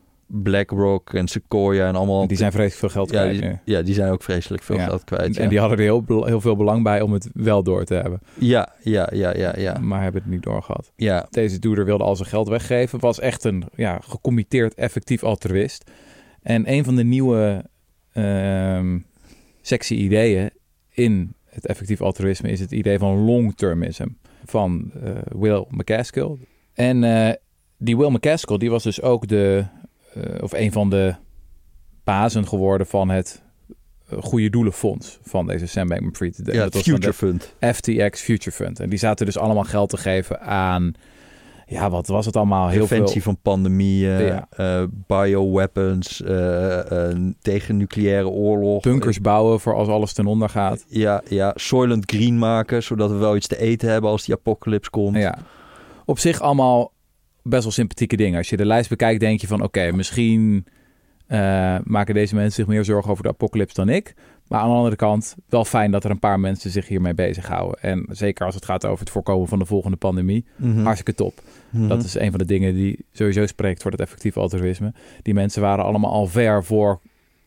BlackRock 0.42 1.14
en 1.14 1.28
Sequoia 1.28 1.88
en 1.88 1.94
allemaal... 1.94 2.26
Die 2.26 2.36
zijn 2.36 2.52
vreselijk 2.52 2.78
veel 2.80 2.88
geld 2.88 3.10
ja, 3.10 3.20
kwijt 3.20 3.40
die, 3.40 3.48
nu. 3.48 3.58
ja, 3.64 3.82
die 3.82 3.94
zijn 3.94 4.12
ook 4.12 4.22
vreselijk 4.22 4.62
veel 4.62 4.76
Ja. 4.76 4.84
geld 4.84 5.04
kwijt. 5.04 5.36
En 5.36 5.42
ja. 5.42 5.48
die 5.48 5.58
hadden 5.58 5.78
er 5.78 5.84
heel, 5.84 6.24
heel 6.24 6.40
veel 6.40 6.56
belang 6.56 6.82
bij 6.82 7.00
om 7.00 7.12
het 7.12 7.30
wel 7.34 7.62
door 7.62 7.84
te 7.84 7.94
hebben. 7.94 8.20
ja, 8.38 8.72
ja, 8.82 9.08
ja, 9.12 9.36
ja, 9.36 9.54
ja, 9.58 9.78
Maar 9.78 10.02
hebben 10.02 10.22
het 10.22 10.30
niet 10.30 10.42
doorgehad. 10.42 10.92
ja. 10.96 11.26
Deze 11.30 11.58
doerder 11.58 11.84
wilde 11.84 12.04
al 12.04 12.16
zijn 12.16 12.28
geld 12.28 12.48
weggeven. 12.48 12.98
Was 12.98 13.20
echt 13.20 13.44
een 13.44 13.64
ja, 13.74 14.00
gecommitteerd 14.04 14.74
effectief 14.74 15.22
altruïst. 15.22 15.90
En 16.42 16.72
een 16.72 16.84
van 16.84 16.96
de 16.96 17.04
nieuwe 17.04 17.64
ehm 18.12 18.98
sexy 19.60 19.94
ideeën 19.94 20.50
in 20.90 21.34
het 21.44 21.66
effectief 21.66 22.00
altruïsme 22.00 22.50
is 22.50 22.60
het 22.60 22.72
idee 22.72 22.98
van 22.98 23.16
long-termism 23.24 24.06
van 24.44 24.90
eh, 25.02 25.10
Will 25.28 25.64
McCaskill. 25.70 26.36
En 26.74 27.04
eh, 27.04 27.34
die 27.78 27.96
Will 27.96 28.10
McCaskill 28.10 28.56
die 28.58 28.70
was 28.70 28.82
dus 28.82 29.02
ook 29.02 29.28
de, 29.28 29.64
of 30.40 30.52
een 30.52 30.72
van 30.72 30.90
de 30.90 31.14
bazen 32.04 32.46
geworden 32.48 32.86
van 32.86 33.08
het 33.08 33.42
eh, 34.08 34.18
Goede 34.22 34.50
Doelenfonds 34.50 35.18
van 35.22 35.46
deze 35.46 35.66
Sam 35.66 35.88
Bankman-Fried. 35.88 36.40
ja 36.44 36.52
Dat 36.64 36.74
was 36.74 36.82
Future 36.82 37.12
Fund. 37.12 37.54
FTX 37.60 38.20
Future 38.20 38.56
Fund. 38.56 38.80
En 38.80 38.88
die 38.90 38.98
zaten 38.98 39.26
dus 39.26 39.38
allemaal 39.38 39.64
geld 39.64 39.88
te 39.90 39.96
geven 39.96 40.40
aan, 40.40 40.92
ja, 41.66 41.90
wat 41.90 42.06
was 42.06 42.26
het 42.26 42.36
allemaal? 42.36 42.68
Heel 42.68 42.86
Preventie 42.86 43.22
veel. 43.22 43.32
van 43.32 43.38
pandemieën, 43.42 44.24
Ja. 44.24 44.46
eh, 44.50 44.82
bioweapons, 45.06 46.22
eh, 46.22 47.10
eh, 47.10 47.16
tegen 47.40 47.76
nucleaire 47.76 48.28
oorlog. 48.28 48.82
Bunkers 48.82 49.20
bouwen 49.20 49.60
voor 49.60 49.74
als 49.74 49.88
alles 49.88 50.12
ten 50.12 50.26
onder 50.26 50.48
gaat. 50.48 50.84
Ja, 50.88 51.22
ja, 51.28 51.52
Soylent 51.54 52.10
Green 52.10 52.38
maken, 52.38 52.82
zodat 52.82 53.10
we 53.10 53.16
wel 53.16 53.36
iets 53.36 53.46
te 53.46 53.58
eten 53.58 53.88
hebben 53.90 54.10
als 54.10 54.24
die 54.24 54.34
apocalypse 54.34 54.90
komt. 54.90 55.16
Ja. 55.16 55.38
Op 56.04 56.18
zich 56.18 56.40
allemaal 56.40 56.91
best 57.42 57.62
wel 57.62 57.72
sympathieke 57.72 58.16
dingen. 58.16 58.38
Als 58.38 58.48
je 58.50 58.56
de 58.56 58.66
lijst 58.66 58.88
bekijkt, 58.88 59.20
denk 59.20 59.40
je 59.40 59.46
van 59.46 59.62
oké, 59.62 59.92
misschien 59.92 60.66
eh, 61.26 61.76
maken 61.84 62.14
deze 62.14 62.34
mensen 62.34 62.52
zich 62.52 62.66
meer 62.66 62.84
zorgen 62.84 63.10
over 63.10 63.22
de 63.22 63.28
apocalypse 63.28 63.74
dan 63.74 63.88
ik. 63.88 64.14
Maar 64.48 64.60
aan 64.60 64.68
de 64.68 64.76
andere 64.76 64.96
kant, 64.96 65.36
wel 65.48 65.64
fijn 65.64 65.90
dat 65.90 66.04
er 66.04 66.10
een 66.10 66.18
paar 66.18 66.40
mensen 66.40 66.70
zich 66.70 66.88
hiermee 66.88 67.14
bezighouden. 67.14 67.82
En 67.82 68.06
zeker 68.10 68.46
als 68.46 68.54
het 68.54 68.64
gaat 68.64 68.86
over 68.86 69.00
het 69.00 69.10
voorkomen 69.10 69.48
van 69.48 69.58
de 69.58 69.64
volgende 69.64 69.96
pandemie. 69.96 70.44
Mhm. 70.56 70.82
Hartstikke 70.82 71.14
top. 71.14 71.40
Mhm. 71.70 71.88
Dat 71.88 72.04
is 72.04 72.14
een 72.14 72.30
van 72.30 72.38
de 72.38 72.44
dingen 72.44 72.74
die 72.74 73.04
sowieso 73.12 73.46
spreekt 73.46 73.82
voor 73.82 73.90
het 73.90 74.00
effectief 74.00 74.36
altruïsme. 74.36 74.92
Die 75.22 75.34
mensen 75.34 75.62
waren 75.62 75.84
allemaal 75.84 76.12
al 76.12 76.26
ver 76.26 76.64
voor 76.64 77.00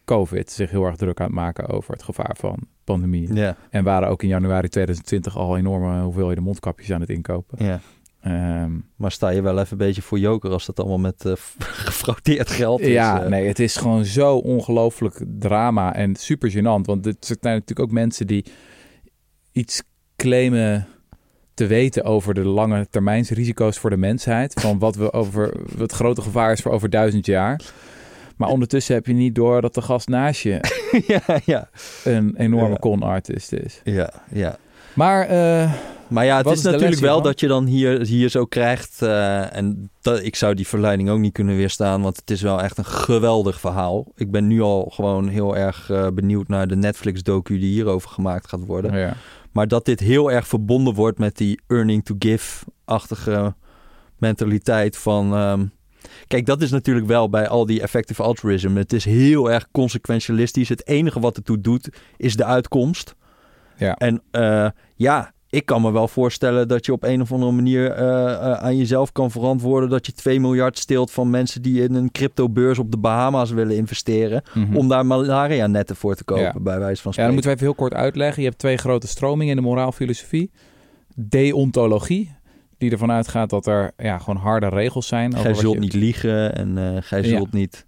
COVID 0.06 0.52
zich 0.52 0.72
heel 0.72 0.86
erg 0.86 0.96
druk 0.96 1.20
aan 1.20 1.26
het 1.26 1.36
maken 1.36 1.68
over 1.68 1.94
het 1.94 2.04
gevaar 2.04 2.36
van 2.40 2.58
pandemie. 2.84 3.34
En 3.70 3.84
waren 3.84 4.08
ook 4.10 4.24
in 4.24 4.30
januari 4.30 4.68
2020 4.70 5.38
al 5.38 5.58
enorme 5.58 6.02
hoeveelheden 6.02 6.44
mondkapjes 6.44 6.92
aan 6.92 7.02
het 7.02 7.10
inkopen. 7.10 7.66
ja. 7.66 7.80
Ehm, 8.26 8.72
Maar 8.96 9.12
sta 9.12 9.30
je 9.30 9.42
wel 9.42 9.60
even 9.60 9.72
een 9.72 9.78
beetje 9.78 10.02
voor 10.02 10.20
joker 10.20 10.52
als 10.52 10.66
dat 10.66 10.80
allemaal 10.80 10.98
met 10.98 11.26
eh, 11.26 11.32
gefraudeerd 11.88 12.50
geld 12.50 12.80
is. 12.82 12.88
ja, 12.88 13.22
eh. 13.24 13.30
nee, 13.30 13.48
het 13.48 13.60
is 13.60 13.76
gewoon 13.76 14.06
zo 14.06 14.36
ongelooflijk 14.38 15.22
drama 15.40 15.96
en 15.96 16.16
super 16.16 16.52
gênant. 16.52 16.86
Want 16.86 17.06
het 17.06 17.26
zijn 17.26 17.38
natuurlijk 17.42 17.80
ook 17.80 17.92
mensen 17.92 18.28
die 18.28 18.46
iets 19.52 19.84
claimen 20.16 20.88
te 21.54 21.68
weten 21.68 22.04
over 22.04 22.34
de 22.34 22.44
lange 22.46 22.88
termijnsrisico's 22.90 23.78
voor 23.78 23.90
de 23.90 23.98
mensheid. 23.98 24.54
Van 24.62 24.80
wat 24.80 24.96
we 24.96 25.14
over 25.14 25.52
het 25.78 25.92
grote 25.92 26.22
gevaar 26.22 26.52
is 26.52 26.62
voor 26.62 26.72
over 26.72 26.90
duizend 26.90 27.26
jaar. 27.26 27.62
Maar 28.38 28.50
ondertussen 28.50 28.96
heb 28.96 29.06
je 29.06 29.14
niet 29.14 29.36
door 29.36 29.62
dat 29.62 29.74
de 29.74 29.82
gast 29.82 30.08
naast 30.08 30.42
je 30.42 30.60
ja, 31.08 31.40
ja, 31.46 31.70
een 32.04 32.36
enorme 32.38 32.70
Ja. 32.70 32.80
con-artist 32.80 33.54
is. 33.54 33.82
ja, 33.84 34.10
ja. 34.32 34.58
Maar 34.94 35.28
eh, 35.28 35.74
Maar 36.08 36.26
ja, 36.26 36.38
het 36.38 36.52
is, 36.52 36.62
natuurlijk 36.62 37.02
wel 37.02 37.22
dat 37.22 37.40
je 37.40 37.48
dan 37.48 37.66
hier, 37.66 38.02
hier 38.06 38.30
zo 38.30 38.46
krijgt. 38.46 39.02
eh, 39.02 39.56
en 39.56 39.90
dat, 40.02 40.24
ik 40.24 40.36
zou 40.36 40.54
die 40.54 40.68
verleiding 40.68 41.10
ook 41.10 41.20
niet 41.20 41.34
kunnen 41.34 41.56
weerstaan. 41.56 42.02
Want 42.02 42.18
het 42.18 42.32
is 42.32 42.42
wel 42.42 42.62
echt 42.62 42.78
een 42.78 42.86
geweldig 42.86 43.60
verhaal. 43.60 44.12
Ik 44.16 44.32
ben 44.32 44.48
nu 44.48 44.62
al 44.62 44.92
gewoon 44.94 45.28
heel 45.28 45.58
erg 45.58 45.90
eh, 45.90 46.08
benieuwd 46.14 46.48
naar 46.48 46.68
de 46.68 46.76
Netflix-docu 46.76 47.60
die 47.60 47.72
hierover 47.72 48.10
gemaakt 48.10 48.48
gaat 48.48 48.66
worden. 48.66 48.98
ja. 48.98 49.14
Maar 49.52 49.68
dat 49.68 49.86
dit 49.86 50.00
heel 50.00 50.32
erg 50.32 50.48
verbonden 50.48 50.94
wordt 50.94 51.20
met 51.20 51.38
die 51.38 51.60
earning 51.68 52.06
to 52.06 52.16
give-achtige 52.20 53.54
mentaliteit 54.18 54.98
van... 54.98 55.34
ehm, 55.34 55.66
kijk, 56.28 56.46
dat 56.46 56.62
is 56.62 56.72
natuurlijk 56.72 57.08
wel 57.08 57.30
bij 57.30 57.48
al 57.48 57.66
die 57.66 57.82
effective 57.82 58.24
altruism. 58.24 58.76
Het 58.76 58.94
is 58.94 59.06
heel 59.06 59.52
erg 59.52 59.68
consequentialistisch. 59.72 60.70
Het 60.70 60.88
enige 60.88 61.20
wat 61.20 61.36
het 61.36 61.46
toe 61.46 61.62
doet, 61.62 61.90
is 62.18 62.36
de 62.36 62.46
uitkomst. 62.46 63.16
Ja. 63.78 63.96
En 63.96 64.22
eh, 64.32 64.68
ja, 64.96 65.34
ik 65.56 65.66
kan 65.66 65.82
me 65.82 65.92
wel 65.92 66.08
voorstellen 66.08 66.68
dat 66.68 66.86
je 66.86 66.92
op 66.92 67.04
een 67.04 67.22
of 67.22 67.32
andere 67.32 67.52
manier 67.52 67.92
eh, 67.92 68.32
eh, 68.34 68.52
aan 68.52 68.78
jezelf 68.78 69.12
kan 69.12 69.32
verantwoorden... 69.32 69.90
dat 69.90 70.06
je 70.06 70.12
2 70.12 70.40
miljard 70.40 70.78
steelt 70.78 71.12
van 71.12 71.30
mensen 71.30 71.62
die 71.62 71.82
in 71.84 71.94
een 71.94 72.12
cryptobeurs 72.12 72.80
op 72.80 72.92
de 72.92 72.98
Bahama's 72.98 73.52
willen 73.52 73.76
investeren... 73.76 74.44
Mhm. 74.54 74.76
om 74.78 74.88
daar 74.88 75.06
malaria-netten 75.06 75.96
voor 75.96 76.16
te 76.16 76.24
kopen, 76.24 76.44
Ja. 76.44 76.54
bij 76.60 76.80
wijze 76.80 76.80
van 76.80 76.86
Ja, 76.86 77.00
spreken. 77.02 77.24
dan 77.24 77.34
moeten 77.34 77.50
we 77.52 77.56
even 77.56 77.66
heel 77.68 77.76
kort 77.76 77.94
uitleggen. 77.94 78.42
Je 78.42 78.48
hebt 78.48 78.60
twee 78.60 78.78
grote 78.78 79.08
stromingen 79.08 79.56
in 79.58 79.62
de 79.62 79.68
moraalfilosofie. 79.68 80.52
Deontologie, 81.16 82.32
die 82.78 82.92
ervan 82.92 83.12
uitgaat 83.12 83.50
dat 83.50 83.68
er 83.68 83.92
ja, 83.98 84.18
gewoon 84.18 84.42
harde 84.42 84.70
regels 84.70 85.08
zijn. 85.08 85.32
over 85.32 85.46
Gij 85.46 85.54
zult 85.54 85.74
je- 85.74 85.80
niet 85.80 85.94
liegen 85.94 86.56
en 86.56 86.78
eh 86.78 87.02
gij 87.02 87.22
Ja. 87.22 87.38
zult 87.38 87.52
niet... 87.54 87.86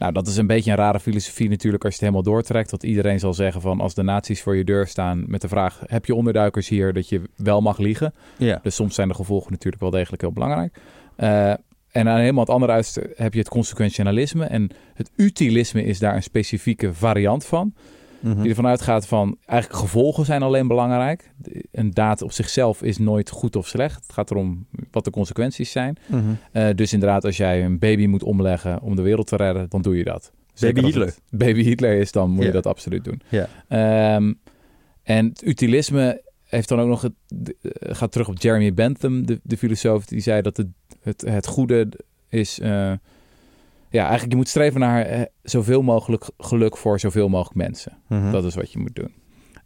Nou, 0.00 0.12
dat 0.12 0.26
is 0.26 0.36
een 0.36 0.46
beetje 0.46 0.70
een 0.70 0.76
rare 0.76 1.00
filosofie 1.00 1.48
natuurlijk 1.48 1.84
als 1.84 1.94
je 1.94 2.04
het 2.04 2.08
helemaal 2.14 2.32
doortrekt. 2.34 2.70
Dat 2.70 2.82
iedereen 2.82 3.18
zal 3.18 3.34
zeggen 3.34 3.60
van 3.60 3.80
als 3.80 3.94
de 3.94 4.02
nazi's 4.02 4.42
voor 4.42 4.56
je 4.56 4.64
deur 4.64 4.86
staan 4.86 5.24
met 5.26 5.40
de 5.40 5.48
vraag... 5.48 5.82
heb 5.86 6.06
je 6.06 6.14
onderduikers 6.14 6.68
hier 6.68 6.92
dat 6.92 7.08
je 7.08 7.22
wel 7.36 7.60
mag 7.60 7.78
liegen? 7.78 8.14
Ja, 8.36 8.60
Dus 8.62 8.74
soms 8.74 8.94
zijn 8.94 9.08
de 9.08 9.14
gevolgen 9.14 9.50
natuurlijk 9.50 9.82
wel 9.82 9.90
degelijk 9.90 10.22
heel 10.22 10.32
belangrijk. 10.32 10.78
Eh, 11.16 11.50
en 11.90 12.08
aan 12.08 12.18
helemaal 12.18 12.44
het 12.44 12.52
andere 12.52 12.72
uiterste 12.72 13.12
heb 13.16 13.32
je 13.32 13.38
het 13.38 13.48
consequentialisme. 13.48 14.44
En 14.44 14.70
het 14.94 15.10
utilisme 15.16 15.84
is 15.84 15.98
daar 15.98 16.14
een 16.14 16.22
specifieke 16.22 16.94
variant 16.94 17.46
van. 17.46 17.74
Die 18.20 18.48
ervan 18.48 18.66
uitgaat 18.66 19.06
van 19.06 19.36
eigenlijk 19.46 19.80
gevolgen 19.80 20.24
zijn 20.24 20.42
alleen 20.42 20.68
belangrijk. 20.68 21.32
Een 21.72 21.90
daad 21.90 22.22
op 22.22 22.32
zichzelf 22.32 22.82
is 22.82 22.98
nooit 22.98 23.30
goed 23.30 23.56
of 23.56 23.66
slecht. 23.66 24.02
Het 24.02 24.12
gaat 24.12 24.30
erom 24.30 24.66
wat 24.90 25.04
de 25.04 25.10
consequenties 25.10 25.70
zijn. 25.70 25.96
Mhm. 26.06 26.20
Eh, 26.52 26.68
dus 26.74 26.92
inderdaad, 26.92 27.24
als 27.24 27.36
jij 27.36 27.64
een 27.64 27.78
baby 27.78 28.06
moet 28.06 28.22
omleggen 28.22 28.80
om 28.80 28.96
de 28.96 29.02
wereld 29.02 29.26
te 29.26 29.36
redden, 29.36 29.66
dan 29.68 29.82
doe 29.82 29.96
je 29.96 30.04
dat. 30.04 30.32
Zeker 30.54 30.74
Baby 30.74 30.86
Hitler. 30.86 31.06
het 31.06 31.20
baby 31.30 31.62
Hitler 31.62 31.98
is, 31.98 32.12
dan 32.12 32.30
moet 32.30 32.44
je 32.44 32.50
dat 32.50 32.66
absoluut 32.66 33.04
doen. 33.04 33.22
Ehm, 33.68 34.32
en 35.02 35.26
het 35.28 35.42
utilisme 35.46 36.22
heeft 36.44 36.68
dan 36.68 36.80
ook 36.80 36.88
nog 36.88 37.02
het, 37.02 37.12
eh, 37.62 37.94
gaat 37.94 38.12
terug 38.12 38.28
op 38.28 38.38
Jeremy 38.38 38.74
Bentham, 38.74 39.26
de, 39.26 39.40
de 39.42 39.56
filosoof, 39.56 40.06
die 40.06 40.20
zei 40.20 40.42
dat 40.42 40.56
het, 40.56 40.66
het, 41.00 41.20
het 41.20 41.46
goede 41.46 41.88
is. 42.28 42.58
eh, 42.60 42.92
ja, 43.90 44.02
eigenlijk 44.02 44.30
je 44.30 44.36
moet 44.36 44.48
streven 44.48 44.80
naar 44.80 45.02
eh, 45.06 45.20
zoveel 45.42 45.82
mogelijk 45.82 46.30
geluk 46.38 46.76
voor 46.76 47.00
zoveel 47.00 47.28
mogelijk 47.28 47.56
mensen. 47.56 47.92
Mhm. 48.08 48.30
Dat 48.30 48.44
is 48.44 48.54
wat 48.54 48.72
je 48.72 48.78
moet 48.78 48.94
doen. 48.94 49.14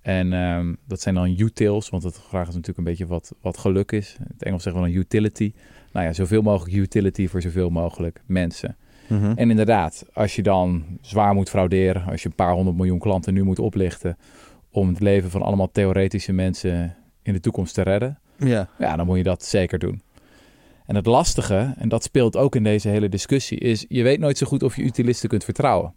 En 0.01 0.33
ehm, 0.33 0.75
dat 0.87 1.01
zijn 1.01 1.15
dan 1.15 1.39
utils, 1.39 1.89
want 1.89 2.03
het 2.03 2.21
vraag 2.29 2.49
is 2.49 2.55
natuurlijk 2.55 2.79
een 2.79 2.85
beetje 2.85 3.07
wat, 3.07 3.35
wat 3.41 3.59
geluk 3.59 3.93
is. 3.93 4.17
In 4.19 4.27
het 4.33 4.43
Engels 4.43 4.63
zeggen 4.63 4.83
we 4.83 4.89
dan 4.89 4.97
utility. 4.99 5.53
Nou 5.93 6.07
ja, 6.07 6.13
zoveel 6.13 6.43
mogelijk 6.43 6.77
utility 6.77 7.29
voor 7.29 7.43
zoveel 7.43 7.71
mogelijk 7.71 8.23
mensen. 8.27 8.77
Mhm. 9.09 9.33
En 9.37 9.51
inderdaad, 9.51 10.07
als 10.13 10.37
je 10.37 10.43
dan 10.43 10.85
zwaar 11.01 11.35
moet 11.35 11.49
frauderen, 11.49 12.05
als 12.07 12.23
je 12.23 12.29
een 12.29 12.35
paar 12.35 12.53
honderd 12.53 12.77
miljoen 12.77 12.99
klanten 12.99 13.35
nu 13.35 13.43
moet 13.43 13.59
oplichten 13.59 14.17
om 14.71 14.89
het 14.89 15.01
leven 15.01 15.31
van 15.31 15.43
allemaal 15.43 15.71
theoretische 15.73 16.33
mensen 16.33 16.97
in 17.23 17.33
de 17.33 17.41
toekomst 17.41 17.75
te 17.75 17.83
redden, 17.83 18.19
Ja. 18.39 18.69
ja, 18.79 18.97
dan 18.97 19.07
moet 19.07 19.17
je 19.17 19.23
dat 19.23 19.45
zeker 19.45 19.79
doen. 19.79 20.03
En 20.85 20.95
het 20.95 21.07
lastige, 21.07 21.75
en 21.79 21.89
dat 21.89 22.03
speelt 22.03 22.37
ook 22.37 22.57
in 22.57 22.63
deze 22.65 22.89
hele 22.89 23.09
discussie, 23.09 23.59
is 23.59 23.85
je 23.89 24.03
weet 24.03 24.19
nooit 24.19 24.39
zo 24.39 24.47
goed 24.47 24.63
of 24.63 24.77
je 24.77 24.83
utilisten 24.83 25.29
kunt 25.29 25.45
vertrouwen. 25.45 25.95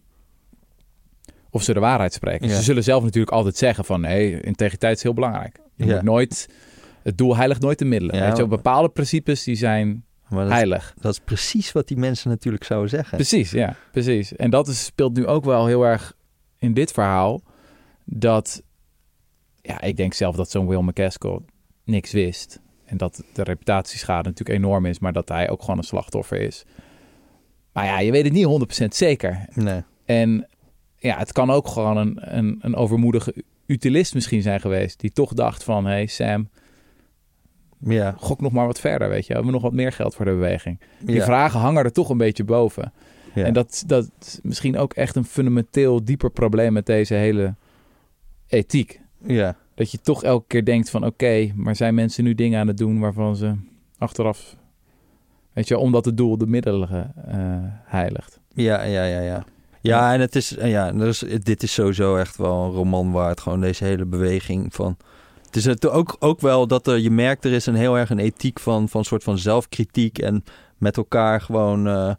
Of 1.50 1.63
ze 1.63 1.74
de 1.74 1.79
waarheid 1.79 2.13
spreken. 2.13 2.48
Ja. 2.48 2.56
Ze 2.56 2.62
zullen 2.63 2.84
zelf 2.84 3.03
natuurlijk 3.03 3.32
altijd 3.34 3.58
zeggen 3.58 3.86
van 3.86 4.01
nee, 4.01 4.41
integriteit 4.41 4.98
is 4.98 5.03
heel 5.03 5.13
belangrijk. 5.13 5.60
Je 5.75 5.86
Ja. 5.86 5.94
moet 5.94 6.03
nooit, 6.03 6.50
het 7.03 7.17
doel 7.17 7.36
heiligt 7.36 7.62
nooit 7.62 7.79
de 7.79 7.86
middelen. 7.86 8.15
Ja, 8.15 8.27
weet 8.27 8.38
je, 8.38 8.48
bepaalde 8.48 8.89
principes 8.89 9.44
die 9.44 9.56
zijn 9.56 10.06
Maar 10.29 10.39
dat 10.39 10.48
is, 10.50 10.53
heilig. 10.56 10.94
dat 11.01 11.12
is 11.12 11.20
precies 11.20 11.72
wat 11.72 11.88
die 11.88 11.98
mensen 11.98 12.29
natuurlijk 12.29 12.63
zouden 12.63 12.89
zeggen. 12.89 13.17
Precies, 13.17 13.51
ja, 13.51 13.75
precies. 13.91 14.36
En 14.36 14.50
dat 14.50 14.67
is, 14.67 14.86
speelt 14.86 15.15
nu 15.17 15.25
ook 15.27 15.44
wel 15.46 15.65
heel 15.65 15.84
erg 15.86 16.13
in 16.58 16.74
dit 16.74 16.91
verhaal. 16.91 17.41
Dat, 18.06 18.63
ja, 19.62 19.82
ik 19.82 19.98
denk 19.98 20.13
zelf 20.13 20.36
dat 20.36 20.50
zo'n 20.51 20.67
Will 20.67 20.82
McCaskill 20.82 21.39
niks 21.84 22.12
wist. 22.12 22.60
En 22.88 22.98
dat 22.98 23.24
de 23.34 23.44
reputatieschade 23.44 24.29
natuurlijk 24.29 24.60
enorm 24.60 24.86
is, 24.86 25.00
maar 25.00 25.13
dat 25.13 25.29
hij 25.29 25.50
ook 25.50 25.62
gewoon 25.62 25.77
een 25.77 25.84
slachtoffer 25.84 26.41
is. 26.41 26.65
Maar 27.72 27.86
ja, 27.86 28.00
je 28.00 28.12
weet 28.12 28.24
het 28.24 28.34
niet 28.34 28.84
100% 28.84 28.88
zeker. 28.88 29.46
Nee. 29.53 29.84
En 30.06 30.48
ja, 30.98 31.17
het 31.17 31.32
kan 31.32 31.50
ook 31.51 31.67
gewoon 31.67 31.98
een, 31.98 32.38
een, 32.38 32.58
een 32.62 32.75
overmoedige 32.75 33.44
utilist 33.65 34.13
misschien 34.13 34.41
zijn 34.41 34.60
geweest. 34.60 35.00
Die 35.00 35.12
toch 35.12 35.34
dacht 35.34 35.63
van, 35.63 35.86
hé 35.86 35.91
hey 35.91 36.06
Sam, 36.08 36.50
Ja. 37.79 38.15
gok 38.17 38.41
nog 38.41 38.51
maar 38.51 38.65
wat 38.65 38.79
verder, 38.79 39.10
weet 39.10 39.22
je. 39.22 39.27
We 39.27 39.34
hebben 39.34 39.53
nog 39.53 39.62
wat 39.62 39.74
meer 39.74 39.91
geld 39.91 40.15
voor 40.15 40.25
de 40.25 40.32
beweging. 40.32 40.79
Die 41.00 41.15
ja. 41.15 41.25
vragen 41.25 41.60
hangen 41.60 41.84
er 41.84 41.91
toch 41.91 42.10
een 42.10 42.17
beetje 42.17 42.44
boven. 42.44 42.94
Ja. 43.34 43.44
En 43.44 43.53
dat, 43.53 43.84
dat 43.88 44.10
is 44.20 44.39
misschien 44.44 44.77
ook 44.77 44.94
echt 44.94 45.15
een 45.15 45.25
fundamenteel 45.25 46.03
dieper 46.06 46.29
probleem 46.32 46.74
met 46.74 46.86
deze 46.86 47.13
hele 47.13 47.56
ethiek. 48.48 49.01
Ja. 49.25 49.56
Dat 49.77 49.91
je 49.91 50.01
toch 50.01 50.24
elke 50.24 50.48
keer 50.48 50.65
denkt 50.65 50.89
van 50.89 51.05
oké, 51.05 51.51
maar 51.55 51.75
zijn 51.75 51.96
mensen 51.96 52.24
nu 52.24 52.36
dingen 52.36 52.60
aan 52.60 52.67
het 52.67 52.77
doen 52.77 53.00
waarvan 53.00 53.36
ze 53.36 53.53
achteraf, 53.98 54.55
weet 55.53 55.67
je, 55.67 55.77
omdat 55.77 56.05
het 56.05 56.17
doel 56.17 56.38
de 56.38 56.48
middelen 56.48 57.13
eh, 57.27 57.38
heiligt. 57.86 58.39
Ja, 58.53 58.84
ja, 58.84 59.03
ja, 59.03 59.19
ja. 59.19 59.46
Ja, 59.81 60.13
en 60.13 60.19
het 60.19 60.36
is, 60.36 60.57
en 60.57 60.69
ja, 60.69 60.91
dus, 60.91 61.24
dit 61.43 61.63
is 61.63 61.74
sowieso 61.74 62.15
echt 62.17 62.38
wel 62.38 62.63
een 62.63 62.72
roman 62.72 63.12
waard. 63.12 63.39
Gewoon 63.39 63.62
deze 63.62 63.84
hele 63.84 64.05
beweging 64.05 64.74
van. 64.74 64.98
Het 65.46 65.55
is 65.55 65.65
het 65.65 65.88
ook, 65.89 66.15
ook 66.19 66.41
wel 66.41 66.67
dat 66.67 66.88
er, 66.88 67.00
je 67.00 67.12
merkt, 67.12 67.46
er 67.46 67.51
is 67.53 67.65
een 67.65 67.75
heel 67.75 67.98
erg 67.98 68.10
een 68.10 68.19
ethiek 68.19 68.60
van, 68.60 68.89
van 68.89 69.00
een 69.00 69.05
soort 69.05 69.24
van 69.24 69.38
zelfkritiek 69.38 70.19
en 70.19 70.43
met 70.77 70.98
elkaar 70.98 71.41
gewoon. 71.41 71.88
eh, 71.88 72.13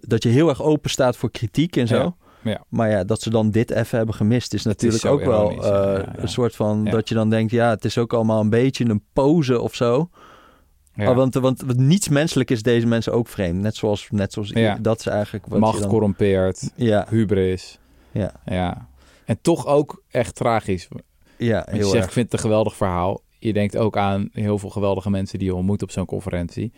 dat 0.00 0.22
je 0.22 0.28
heel 0.28 0.48
erg 0.48 0.62
open 0.62 0.90
staat 0.90 1.16
voor 1.16 1.30
kritiek 1.30 1.76
en 1.76 1.86
zo. 1.86 1.96
Ja, 1.96 2.14
ja. 2.48 2.64
Maar 2.68 2.90
ja, 2.90 3.04
dat 3.04 3.22
ze 3.22 3.30
dan 3.30 3.50
dit 3.50 3.70
even 3.70 3.96
hebben 3.96 4.14
gemist, 4.14 4.54
is 4.54 4.62
natuurlijk 4.64 5.04
ook 5.04 5.24
wel 5.24 5.50
ja, 5.50 5.94
eh, 5.96 6.12
een 6.16 6.28
soort 6.28 6.56
van 6.56 6.84
dat 6.84 7.08
je 7.08 7.14
dan 7.14 7.30
denkt, 7.30 7.50
ja, 7.52 7.70
het 7.70 7.84
is 7.84 7.98
ook 7.98 8.12
allemaal 8.12 8.40
een 8.40 8.50
beetje 8.50 8.84
een 8.84 9.02
pose 9.12 9.60
of 9.60 9.74
zo. 9.74 10.08
Ja. 10.94 11.10
Oh, 11.10 11.16
want, 11.16 11.34
want, 11.34 11.60
want 11.60 11.78
niets 11.78 12.08
menselijk 12.08 12.50
is 12.50 12.62
deze 12.62 12.86
mensen 12.86 13.12
ook 13.12 13.28
vreemd. 13.28 13.60
Net 13.60 13.76
zoals, 13.76 14.08
net 14.10 14.32
zoals 14.32 14.48
Ja. 14.50 14.78
dat 14.80 14.98
is 14.98 15.06
eigenlijk 15.06 15.46
wat 15.46 15.58
Macht 15.58 15.80
dan... 15.80 15.88
corrompeert, 15.88 16.70
Ja, 16.76 17.06
hubris. 17.08 17.78
ja, 18.12 18.32
Ja. 18.44 18.88
En 19.24 19.38
toch 19.40 19.66
ook 19.66 20.02
echt 20.10 20.34
tragisch. 20.34 20.88
ja, 21.36 21.54
Want 21.54 21.66
je 21.70 21.76
heel 21.76 21.82
zegt, 21.84 21.94
erg. 21.96 22.04
ik 22.06 22.12
vind 22.12 22.24
het 22.24 22.34
een 22.34 22.38
geweldig 22.48 22.76
verhaal. 22.76 23.20
Je 23.38 23.52
denkt 23.52 23.76
ook 23.76 23.96
aan 23.96 24.28
heel 24.32 24.58
veel 24.58 24.70
geweldige 24.70 25.10
mensen 25.10 25.38
die 25.38 25.48
je 25.48 25.54
ontmoet 25.54 25.82
op 25.82 25.90
zo'n 25.90 26.04
conferentie. 26.06 26.72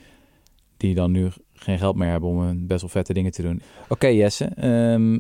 Die 0.76 0.94
dan 0.94 1.11
nu 1.11 1.28
geen 1.52 1.78
geld 1.78 1.96
meer 1.96 2.09
hebben 2.11 2.28
om 2.28 2.38
een 2.40 2.66
best 2.66 2.81
wel 2.81 2.90
vette 2.90 3.12
dingen 3.12 3.33
te 3.33 3.42
doen. 3.42 3.62
Oké 3.88 4.07
Jesse, 4.07 4.44
ehm, 4.44 5.18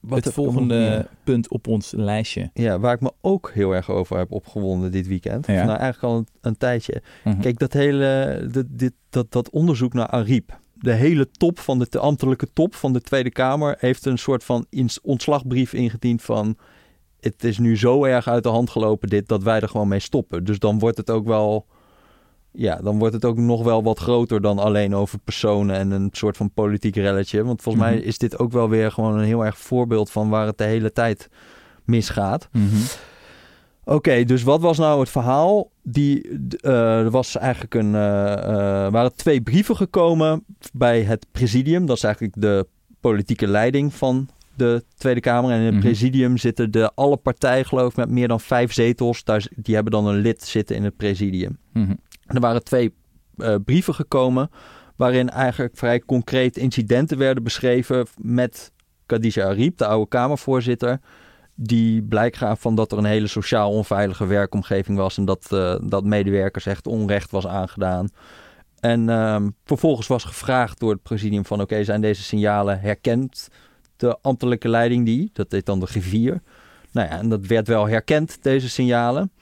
Wat 0.00 0.24
het 0.24 0.34
volgende 0.34 1.08
punt 1.24 1.48
op 1.48 1.66
ons 1.66 1.92
lijstje. 1.92 2.50
Ja, 2.54 2.78
waar 2.78 2.94
ik 2.94 3.00
me 3.00 3.12
ook 3.20 3.50
heel 3.54 3.72
erg 3.72 3.90
over 3.90 4.18
heb 4.18 4.32
opgewonden 4.32 4.92
dit 4.92 5.06
weekend. 5.06 5.46
Ja. 5.46 5.64
Nou, 5.64 5.78
eigenlijk 5.78 6.02
al 6.02 6.16
een, 6.16 6.26
een 6.40 6.56
tijdje. 6.56 7.02
Mhm. 7.24 7.40
Kijk, 7.40 7.58
dat 7.58 7.72
hele 7.72 8.40
dit, 8.52 8.66
dit, 8.68 8.92
dat, 9.10 9.32
dat 9.32 9.50
onderzoek 9.50 9.92
naar 9.92 10.06
Ariep. 10.06 10.58
De 10.74 10.92
hele 10.92 11.30
top 11.30 11.58
van 11.58 11.78
de, 11.78 11.86
de 11.90 11.98
ambtelijke 11.98 12.52
top 12.52 12.74
van 12.74 12.92
de 12.92 13.00
Tweede 13.00 13.30
Kamer 13.30 13.76
heeft 13.78 14.06
een 14.06 14.18
soort 14.18 14.44
van 14.44 14.66
ontslagbrief 15.02 15.72
ingediend 15.72 16.22
van 16.22 16.56
het 17.20 17.44
is 17.44 17.58
nu 17.58 17.76
zo 17.76 18.04
erg 18.04 18.28
uit 18.28 18.42
de 18.42 18.48
hand 18.48 18.70
gelopen 18.70 19.08
dit 19.08 19.28
dat 19.28 19.42
wij 19.42 19.60
er 19.60 19.68
gewoon 19.68 19.88
mee 19.88 20.00
stoppen. 20.00 20.44
Dus 20.44 20.58
dan 20.58 20.78
wordt 20.78 20.96
het 20.96 21.10
ook 21.10 21.26
wel 21.26 21.66
ja, 22.52 22.76
dan 22.76 22.98
wordt 22.98 23.14
het 23.14 23.24
ook 23.24 23.36
nog 23.36 23.62
wel 23.62 23.82
wat 23.82 23.98
groter 23.98 24.40
dan 24.40 24.58
alleen 24.58 24.94
over 24.94 25.18
personen 25.18 25.76
en 25.76 25.90
een 25.90 26.08
soort 26.12 26.36
van 26.36 26.50
politiek 26.50 26.96
relletje. 26.96 27.44
Want 27.44 27.62
volgens 27.62 27.84
Mhm. 27.84 27.94
mij 27.94 28.02
is 28.02 28.18
dit 28.18 28.38
ook 28.38 28.52
wel 28.52 28.68
weer 28.68 28.92
gewoon 28.92 29.18
een 29.18 29.24
heel 29.24 29.44
erg 29.44 29.58
voorbeeld 29.58 30.10
van 30.10 30.28
waar 30.28 30.46
het 30.46 30.58
de 30.58 30.64
hele 30.64 30.92
tijd 30.92 31.28
misgaat. 31.84 32.48
Mhm. 32.52 32.76
Oké, 33.84 34.24
dus 34.24 34.42
wat 34.42 34.60
was 34.60 34.78
nou 34.78 35.00
het 35.00 35.08
verhaal? 35.10 35.70
Die, 35.82 36.38
eh, 36.60 36.98
er 36.98 37.10
was 37.10 37.36
eigenlijk 37.36 37.74
een, 37.74 37.94
eh, 37.94 38.90
waren 38.90 39.14
twee 39.16 39.40
brieven 39.40 39.76
gekomen 39.76 40.44
bij 40.72 41.02
het 41.02 41.26
presidium. 41.32 41.86
Dat 41.86 41.96
is 41.96 42.02
eigenlijk 42.02 42.34
de 42.38 42.66
politieke 43.00 43.46
leiding 43.46 43.94
van 43.94 44.28
de 44.56 44.84
Tweede 44.96 45.20
Kamer. 45.20 45.50
En 45.50 45.58
in 45.58 45.64
het 45.64 45.74
Mhm. 45.74 45.82
presidium 45.82 46.36
zitten 46.36 46.70
de 46.70 46.90
alle 46.94 47.16
partijen, 47.16 47.64
geloof 47.64 47.90
ik, 47.90 47.96
met 47.96 48.10
meer 48.10 48.28
dan 48.28 48.40
vijf 48.40 48.72
zetels. 48.72 49.24
Daar, 49.24 49.46
die 49.56 49.74
hebben 49.74 49.92
dan 49.92 50.06
een 50.06 50.20
lid 50.20 50.42
zitten 50.42 50.76
in 50.76 50.84
het 50.84 50.96
presidium. 50.96 51.58
En 51.72 52.00
er 52.34 52.40
waren 52.40 52.64
twee 52.64 52.94
eh, 53.36 53.54
brieven 53.64 53.94
gekomen 53.94 54.50
waarin 54.96 55.30
eigenlijk 55.30 55.76
vrij 55.76 56.00
concreet 56.00 56.56
incidenten 56.56 57.18
werden 57.18 57.42
beschreven 57.42 58.06
met 58.16 58.72
Khadija 59.06 59.46
Ariep, 59.46 59.78
de 59.78 59.86
oude 59.86 60.08
Kamervoorzitter, 60.08 61.00
die 61.54 62.02
blijk 62.02 62.36
gaf 62.36 62.60
van 62.60 62.74
dat 62.74 62.92
er 62.92 62.98
een 62.98 63.04
hele 63.04 63.26
sociaal 63.26 63.70
onveilige 63.70 64.26
werkomgeving 64.26 64.98
was 64.98 65.16
en 65.16 65.24
dat, 65.24 65.52
eh, 65.52 65.74
dat 65.82 66.04
medewerkers 66.04 66.66
echt 66.66 66.86
onrecht 66.86 67.30
was 67.30 67.46
aangedaan. 67.46 68.08
En 68.80 69.08
ehm, 69.08 69.48
vervolgens 69.64 70.06
was 70.06 70.24
gevraagd 70.24 70.80
door 70.80 70.90
het 70.90 71.02
presidium 71.02 71.44
van 71.44 71.60
oké, 71.60 71.84
zijn 71.84 72.00
deze 72.00 72.22
signalen 72.22 72.80
herkend? 72.80 73.48
De 73.96 74.18
ambtelijke 74.22 74.68
leiding 74.68 75.04
die, 75.04 75.30
dat 75.32 75.50
deed 75.50 75.66
dan 75.66 75.80
de 75.80 75.86
griffier. 75.86 76.42
Nou 76.92 77.08
ja, 77.08 77.18
en 77.18 77.28
dat 77.28 77.46
werd 77.46 77.68
wel 77.68 77.88
herkend, 77.88 78.42
deze 78.42 78.68
signalen. 78.68 79.32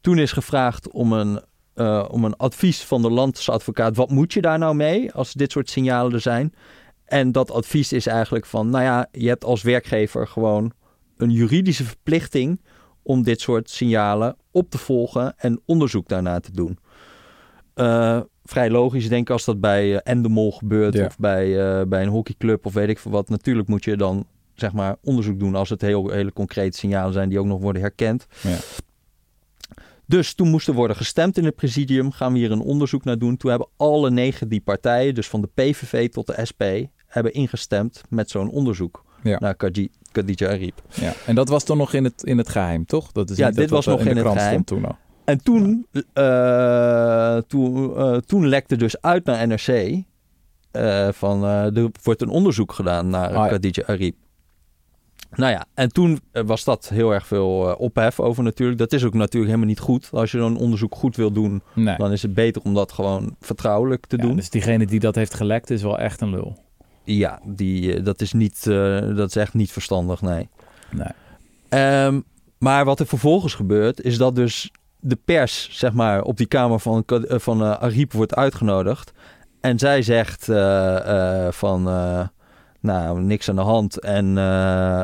Toen 0.00 0.18
is 0.18 0.32
gevraagd 0.32 0.90
om 0.90 1.12
een 1.12 1.40
eh, 1.74 2.04
om 2.10 2.24
een 2.24 2.36
advies 2.36 2.82
van 2.82 3.02
de 3.02 3.10
landsadvocaat. 3.10 3.96
Wat 3.96 4.10
moet 4.10 4.32
je 4.32 4.40
daar 4.40 4.58
nou 4.58 4.74
mee 4.74 5.12
als 5.12 5.32
dit 5.32 5.52
soort 5.52 5.70
signalen 5.70 6.12
er 6.12 6.20
zijn? 6.20 6.54
En 7.04 7.32
dat 7.32 7.50
advies 7.50 7.92
is 7.92 8.06
eigenlijk 8.06 8.46
van, 8.46 8.70
nou 8.70 8.84
ja, 8.84 9.06
je 9.12 9.28
hebt 9.28 9.44
als 9.44 9.62
werkgever 9.62 10.26
gewoon 10.28 10.72
een 11.16 11.30
juridische 11.30 11.84
verplichting 11.84 12.60
om 13.02 13.22
dit 13.22 13.40
soort 13.40 13.70
signalen 13.70 14.36
op 14.50 14.70
te 14.70 14.78
volgen 14.78 15.34
en 15.36 15.60
onderzoek 15.66 16.08
daarna 16.08 16.40
te 16.40 16.52
doen. 16.52 16.78
Eh, 17.74 18.20
vrij 18.44 18.70
logisch, 18.70 19.08
denk 19.08 19.22
ik, 19.22 19.30
als 19.30 19.44
dat 19.44 19.60
bij 19.60 19.94
eh, 19.96 20.12
Endemol 20.12 20.52
gebeurt 20.52 20.94
Ja. 20.94 21.06
of 21.06 21.18
bij, 21.18 21.86
bij 21.88 22.02
een 22.02 22.08
hockeyclub 22.08 22.66
of 22.66 22.72
weet 22.72 22.88
ik 22.88 22.98
veel 22.98 23.10
wat. 23.10 23.28
Natuurlijk 23.28 23.68
moet 23.68 23.84
je 23.84 23.96
dan 23.96 24.26
zeg 24.54 24.72
maar 24.72 24.96
onderzoek 25.02 25.38
doen 25.38 25.54
als 25.54 25.68
het 25.68 25.80
heel, 25.80 26.10
hele 26.10 26.32
concrete 26.32 26.78
signalen 26.78 27.12
zijn 27.12 27.28
die 27.28 27.38
ook 27.38 27.46
nog 27.46 27.60
worden 27.60 27.82
herkend. 27.82 28.26
Ja. 28.42 28.56
Dus 30.10 30.34
toen 30.34 30.48
moest 30.48 30.68
er 30.68 30.74
worden 30.74 30.96
gestemd 30.96 31.38
in 31.38 31.44
het 31.44 31.54
presidium. 31.54 32.10
Gaan 32.12 32.32
we 32.32 32.38
hier 32.38 32.50
een 32.50 32.60
onderzoek 32.60 33.04
naar 33.04 33.18
doen. 33.18 33.36
Toen 33.36 33.50
hebben 33.50 33.68
alle 33.76 34.10
negen 34.10 34.48
die 34.48 34.60
partijen, 34.60 35.14
dus 35.14 35.28
van 35.28 35.40
de 35.40 35.48
PVV 35.54 36.08
tot 36.08 36.26
de 36.26 36.34
SP, 36.50 36.62
hebben 37.06 37.32
ingestemd 37.32 38.02
met 38.08 38.30
zo'n 38.30 38.50
onderzoek 38.50 39.04
Ja. 39.22 39.38
naar 39.38 39.54
Khadi- 39.54 39.90
Khadija 40.12 40.48
Ariep. 40.50 40.82
Ja. 40.94 41.12
En 41.26 41.34
dat 41.34 41.48
was 41.48 41.64
dan 41.64 41.76
nog 41.76 41.92
in 41.94 42.04
het, 42.04 42.22
in 42.22 42.38
het 42.38 42.48
geheim, 42.48 42.84
toch? 42.86 43.12
Dat 43.12 43.30
is 43.30 43.36
Ja, 43.36 43.46
niet 43.46 43.56
dit 43.56 43.68
dat 43.68 43.76
was 43.84 43.86
nog 43.86 44.00
in 44.00 44.06
in 44.06 44.14
de 44.14 44.22
het 44.22 44.32
geheim. 44.32 44.50
stond 44.62 44.66
toen 44.66 44.84
al. 44.84 44.96
En 45.24 45.42
toen, 45.42 45.86
eh, 46.12 47.36
toen, 47.36 47.96
eh, 47.96 48.16
toen 48.16 48.48
lekte 48.48 48.76
dus 48.76 49.00
uit 49.00 49.24
naar 49.24 49.46
NRC 49.46 49.68
eh, 50.70 51.08
van 51.12 51.44
eh, 51.44 51.76
er 51.76 51.90
wordt 52.02 52.22
een 52.22 52.28
onderzoek 52.28 52.72
gedaan 52.72 53.08
naar 53.08 53.28
Ah, 53.28 53.34
ja. 53.34 53.46
Khadija 53.48 53.82
Arib. 53.86 54.14
Nou 55.30 55.52
ja, 55.52 55.64
en 55.74 55.92
toen 55.92 56.20
eh, 56.32 56.42
was 56.46 56.64
dat 56.64 56.88
heel 56.88 57.10
erg 57.14 57.26
veel 57.26 57.70
eh, 57.70 57.80
ophef 57.80 58.20
over 58.20 58.42
natuurlijk. 58.42 58.78
Dat 58.78 58.92
is 58.92 59.04
ook 59.04 59.14
natuurlijk 59.14 59.44
helemaal 59.46 59.68
niet 59.68 59.78
goed. 59.80 60.08
Als 60.12 60.30
je 60.32 60.38
zo'n 60.38 60.56
onderzoek 60.56 60.94
goed 60.94 61.16
wil 61.16 61.30
doen, 61.32 61.62
Nee. 61.74 61.96
dan 61.96 62.12
is 62.12 62.22
het 62.22 62.34
beter 62.34 62.62
om 62.62 62.74
dat 62.74 62.92
gewoon 62.92 63.36
vertrouwelijk 63.40 64.06
te 64.06 64.16
Ja, 64.16 64.22
doen. 64.22 64.36
dus 64.36 64.50
diegene 64.50 64.86
die 64.86 65.00
dat 65.00 65.14
heeft 65.14 65.34
gelekt 65.34 65.70
is 65.70 65.82
wel 65.82 65.98
echt 65.98 66.20
een 66.20 66.30
lul. 66.30 66.56
Ja, 67.04 67.40
die, 67.44 67.94
eh, 67.96 68.04
dat, 68.04 68.20
is 68.20 68.32
niet, 68.32 68.64
dat 69.16 69.28
is 69.28 69.36
echt 69.36 69.54
niet 69.54 69.72
verstandig, 69.72 70.20
nee. 70.22 70.48
Nee. 70.90 71.08
Ehm, 71.68 72.20
maar 72.58 72.84
wat 72.84 73.00
er 73.00 73.06
vervolgens 73.06 73.54
gebeurt, 73.54 74.00
is 74.02 74.16
dat 74.18 74.34
dus 74.34 74.70
de 75.00 75.18
pers, 75.24 75.68
zeg 75.72 75.92
maar, 75.92 76.22
op 76.22 76.36
die 76.36 76.46
kamer 76.46 76.80
van, 76.80 77.02
van 77.26 77.62
eh, 77.62 77.70
Ariep 77.70 78.12
wordt 78.12 78.34
uitgenodigd. 78.34 79.12
En 79.60 79.78
zij 79.78 80.02
zegt 80.02 80.44
van, 81.50 81.88
nou, 82.80 83.20
niks 83.20 83.48
aan 83.48 83.56
de 83.56 83.62
hand. 83.62 84.00
En 84.00 84.38
eh, 84.38 85.02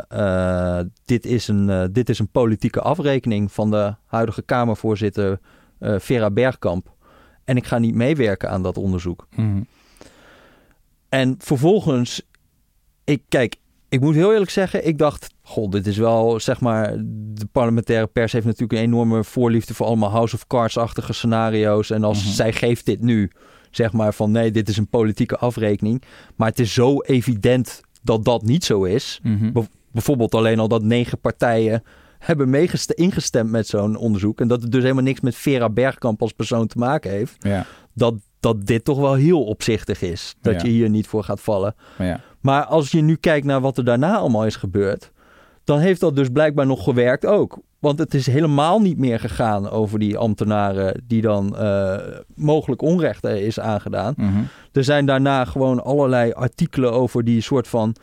eh, 0.79 0.87
dit, 1.05 1.27
is 1.27 1.49
een, 1.49 1.71
eh, 1.71 1.85
dit 1.93 2.09
is 2.09 2.19
een 2.19 2.29
politieke 2.29 2.81
afrekening 2.81 3.53
van 3.53 3.71
de 3.71 3.95
huidige 4.07 4.43
Kamervoorzitter 4.43 5.39
Vera 5.81 6.31
Bergkamp. 6.31 6.95
En 7.45 7.57
ik 7.57 7.67
ga 7.67 7.79
niet 7.79 7.95
meewerken 7.95 8.51
aan 8.51 8.63
dat 8.63 8.77
onderzoek. 8.79 9.27
Mhm. 9.37 9.61
En 11.09 11.35
vervolgens, 11.39 12.23
ik 13.05 13.23
kijk, 13.29 13.57
ik 13.89 14.01
moet 14.01 14.15
heel 14.15 14.33
eerlijk 14.33 14.51
zeggen, 14.51 14.87
ik 14.87 14.99
dacht, 14.99 15.35
god, 15.43 15.73
dit 15.73 15.87
is 15.87 15.97
wel, 15.97 16.41
zeg 16.41 16.61
maar, 16.61 16.97
de 17.09 17.47
parlementaire 17.53 18.07
pers 18.07 18.33
heeft 18.33 18.47
natuurlijk 18.47 18.73
een 18.73 18.85
enorme 18.87 19.25
voorliefde 19.25 19.75
voor 19.75 19.87
allemaal 19.87 20.11
House 20.11 20.35
of 20.35 20.47
Cards-achtige 20.47 21.13
scenario's. 21.13 21.91
En 21.91 22.05
als 22.05 22.25
Mhm. 22.25 22.33
zij 22.33 22.53
geeft 22.53 22.87
dit 22.87 23.01
nu, 23.01 23.31
zeg 23.71 23.93
maar 23.93 24.15
van 24.15 24.31
nee, 24.31 24.51
dit 24.51 24.69
is 24.69 24.77
een 24.77 24.89
politieke 24.89 25.37
afrekening. 25.37 26.03
Maar 26.37 26.49
het 26.49 26.59
is 26.59 26.75
zo 26.75 27.01
evident 27.01 27.81
dat 28.03 28.25
dat 28.25 28.43
niet 28.43 28.65
zo 28.65 28.85
is. 28.85 29.21
Mhm. 29.23 29.53
Bijvoorbeeld 29.93 30.35
alleen 30.35 30.59
al 30.59 30.69
dat 30.69 30.83
negen 30.83 31.19
partijen 31.21 31.83
hebben 32.19 32.51
ingestemd 32.95 33.51
met 33.51 33.67
zo'n 33.67 33.97
onderzoek. 33.97 34.41
En 34.41 34.49
dat 34.49 34.63
het 34.63 34.73
dus 34.73 34.83
helemaal 34.83 35.03
niks 35.03 35.21
met 35.21 35.35
Vera 35.35 35.71
Bergkamp 35.71 36.23
als 36.23 36.33
persoon 36.33 36.67
te 36.67 36.79
maken 36.79 37.11
heeft. 37.11 37.37
Ja, 37.39 37.67
Dat, 37.93 38.15
dat 38.41 38.67
dit 38.67 38.85
toch 38.85 38.99
wel 38.99 39.15
heel 39.15 39.45
opzichtig 39.45 40.03
is. 40.03 40.35
Dat 40.41 40.55
Ja. 40.55 40.67
je 40.67 40.73
hier 40.73 40.91
niet 40.91 41.07
voor 41.07 41.25
gaat 41.25 41.41
vallen. 41.41 41.75
ja. 41.99 42.21
Maar 42.41 42.65
als 42.65 42.91
je 42.91 43.01
nu 43.01 43.17
kijkt 43.17 43.47
naar 43.47 43.61
wat 43.61 43.79
er 43.79 43.85
daarna 43.85 44.17
allemaal 44.17 44.47
is 44.47 44.57
gebeurd, 44.57 45.11
dan 45.65 45.79
heeft 45.79 46.01
dat 46.01 46.17
dus 46.17 46.29
blijkbaar 46.29 46.67
nog 46.67 46.85
gewerkt 46.85 47.27
ook. 47.27 47.59
Want 47.79 47.99
het 47.99 48.15
is 48.15 48.27
helemaal 48.27 48.81
niet 48.81 48.99
meer 48.99 49.21
gegaan 49.21 49.69
over 49.71 49.99
die 49.99 50.17
ambtenaren 50.19 51.03
die 51.07 51.21
dan 51.23 51.57
eh, 51.57 51.97
mogelijk 52.35 52.83
onrecht 52.83 53.25
is 53.25 53.61
aangedaan. 53.61 54.15
Mhm. 54.17 54.43
Er 54.73 54.85
zijn 54.85 55.07
daarna 55.07 55.45
gewoon 55.45 55.85
allerlei 55.85 56.33
artikelen 56.33 56.93
over 56.93 57.25
die 57.25 57.41
soort 57.41 57.69
van 57.69 57.97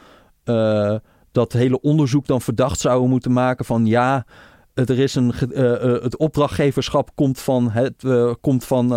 eh, 0.44 0.96
dat 1.32 1.54
hele 1.54 1.82
onderzoek 1.82 2.26
dan 2.28 2.42
verdacht 2.42 2.80
zouden 2.80 3.10
moeten 3.10 3.32
maken 3.34 3.66
van 3.66 3.86
ja. 3.86 4.26
het- 4.74 4.90
Er 4.90 5.00
is 5.00 5.16
een, 5.16 5.32
eh, 5.34 5.82
het 6.04 6.18
opdrachtgeverschap 6.18 7.10
komt 7.16 7.40
van, 7.40 7.72
het, 7.72 8.04
komt 8.42 8.66
van 8.66 8.92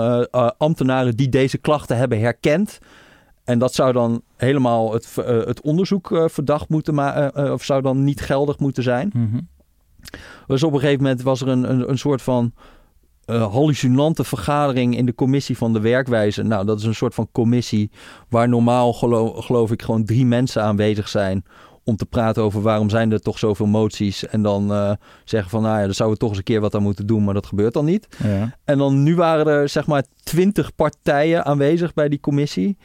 ambtenaren 0.58 1.16
die 1.16 1.28
deze 1.28 1.58
klachten 1.58 1.96
hebben 1.96 2.20
herkend. 2.20 2.78
En 3.44 3.58
dat 3.58 3.74
zou 3.74 3.92
dan 3.92 4.22
helemaal 4.36 4.92
het, 4.92 5.14
het 5.24 5.60
onderzoek 5.60 6.22
verdacht 6.26 6.68
moeten 6.68 6.94
maken, 6.94 7.52
of 7.52 7.62
zou 7.64 7.82
dan 7.82 8.04
niet 8.04 8.20
geldig 8.20 8.58
moeten 8.58 8.82
zijn. 8.82 9.10
Mhm. 9.14 9.38
Dus 10.46 10.62
op 10.62 10.72
een 10.72 10.80
gegeven 10.80 11.02
moment 11.02 11.22
was 11.22 11.40
er 11.40 11.48
een, 11.48 11.70
een, 11.70 11.90
een 11.90 11.98
soort 11.98 12.22
van 12.22 12.52
eh, 13.24 13.52
hallucinante 13.52 14.24
vergadering 14.24 14.96
in 14.96 15.06
de 15.06 15.14
commissie 15.14 15.56
van 15.56 15.72
de 15.72 15.80
werkwijze. 15.80 16.42
Nou, 16.42 16.66
dat 16.66 16.78
is 16.78 16.84
een 16.84 16.94
soort 16.94 17.14
van 17.14 17.28
commissie 17.32 17.90
waar 18.28 18.48
normaal 18.48 18.92
gelo- 18.92 19.40
geloof 19.40 19.70
ik 19.70 19.82
gewoon 19.82 20.04
drie 20.04 20.26
mensen 20.26 20.62
aanwezig 20.62 21.08
zijn 21.08 21.44
om 21.84 21.96
te 21.96 22.06
praten 22.06 22.42
over 22.42 22.62
waarom 22.62 22.90
zijn 22.90 23.12
er 23.12 23.20
toch 23.20 23.38
zoveel 23.38 23.66
moties. 23.66 24.26
En 24.26 24.42
dan 24.42 24.72
eh, 24.72 24.92
zeggen 25.24 25.50
van, 25.50 25.62
nou 25.62 25.78
ja, 25.78 25.84
daar 25.84 25.94
zouden 25.94 26.16
we 26.18 26.22
toch 26.22 26.28
eens 26.30 26.38
een 26.38 26.44
keer 26.52 26.60
wat 26.60 26.74
aan 26.74 26.82
moeten 26.82 27.06
doen, 27.06 27.24
maar 27.24 27.34
dat 27.34 27.46
gebeurt 27.46 27.72
dan 27.72 27.84
niet. 27.84 28.06
Ja. 28.24 28.56
En 28.64 28.78
dan 28.78 29.02
nu 29.02 29.16
waren 29.16 29.46
er 29.46 29.68
zeg 29.68 29.86
maar 29.86 30.04
twintig 30.22 30.74
partijen 30.74 31.44
aanwezig 31.44 31.94
bij 31.94 32.08
die 32.08 32.20
commissie. 32.20 32.76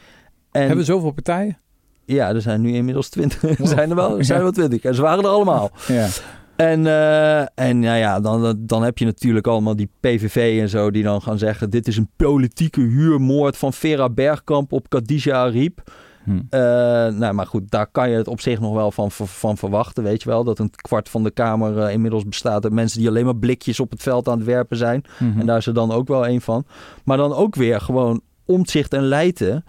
En 0.50 0.60
Hebben 0.60 0.76
we 0.78 0.84
zoveel 0.84 1.10
partijen? 1.10 1.58
ja, 2.04 2.28
er 2.28 2.40
zijn 2.40 2.60
nu 2.60 2.72
inmiddels 2.72 3.08
twintig. 3.08 3.40
Wow. 3.58 3.66
zijn 3.66 3.90
er 3.90 3.96
wel, 3.96 4.24
zijn 4.24 4.38
er 4.38 4.44
wel 4.44 4.52
twintig. 4.52 4.82
En 4.82 4.94
ze 4.94 5.02
waren 5.02 5.24
er 5.24 5.30
allemaal. 5.30 5.70
Ja. 5.88 6.08
En, 6.56 6.86
eh, 6.86 7.40
en 7.40 7.78
nou 7.78 7.98
ja, 7.98 8.20
dan, 8.20 8.56
dan 8.58 8.82
heb 8.82 8.98
je 8.98 9.04
natuurlijk 9.04 9.46
allemaal 9.46 9.76
die 9.76 9.90
PVV 10.00 10.60
en 10.60 10.68
zo 10.68 10.90
die 10.90 11.02
dan 11.02 11.22
gaan 11.22 11.38
zeggen... 11.38 11.70
dit 11.70 11.88
is 11.88 11.96
een 11.96 12.10
politieke 12.16 12.80
huurmoord 12.80 13.56
van 13.56 13.72
Vera 13.72 14.08
Bergkamp 14.08 14.72
op 14.72 14.88
Khadija 14.88 15.42
Ariep. 15.42 15.82
Hm. 16.24 16.40
Eh, 16.50 16.60
nou, 17.06 17.32
maar 17.32 17.46
goed, 17.46 17.70
daar 17.70 17.86
kan 17.86 18.10
je 18.10 18.16
het 18.16 18.28
op 18.28 18.40
zich 18.40 18.60
nog 18.60 18.74
wel 18.74 18.90
van, 18.90 19.10
van 19.12 19.56
verwachten, 19.56 20.02
weet 20.02 20.22
je 20.22 20.28
wel. 20.28 20.44
Dat 20.44 20.58
een 20.58 20.70
kwart 20.70 21.08
van 21.08 21.22
de 21.22 21.30
Kamer 21.30 21.78
eh, 21.78 21.92
inmiddels 21.92 22.24
bestaat 22.24 22.64
uit 22.64 22.72
mensen 22.72 22.98
die 22.98 23.08
alleen 23.08 23.24
maar 23.24 23.36
blikjes 23.36 23.80
op 23.80 23.90
het 23.90 24.02
veld 24.02 24.28
aan 24.28 24.38
het 24.38 24.46
werpen 24.46 24.76
zijn. 24.76 25.04
Mhm. 25.18 25.40
En 25.40 25.46
daar 25.46 25.56
is 25.56 25.66
er 25.66 25.74
dan 25.74 25.92
ook 25.92 26.08
wel 26.08 26.28
een 26.28 26.40
van. 26.40 26.64
Maar 27.04 27.16
dan 27.16 27.32
ook 27.32 27.54
weer 27.54 27.80
gewoon 27.80 28.20
Omtzigt 28.44 28.94
en 28.94 29.02
Leijten... 29.02 29.64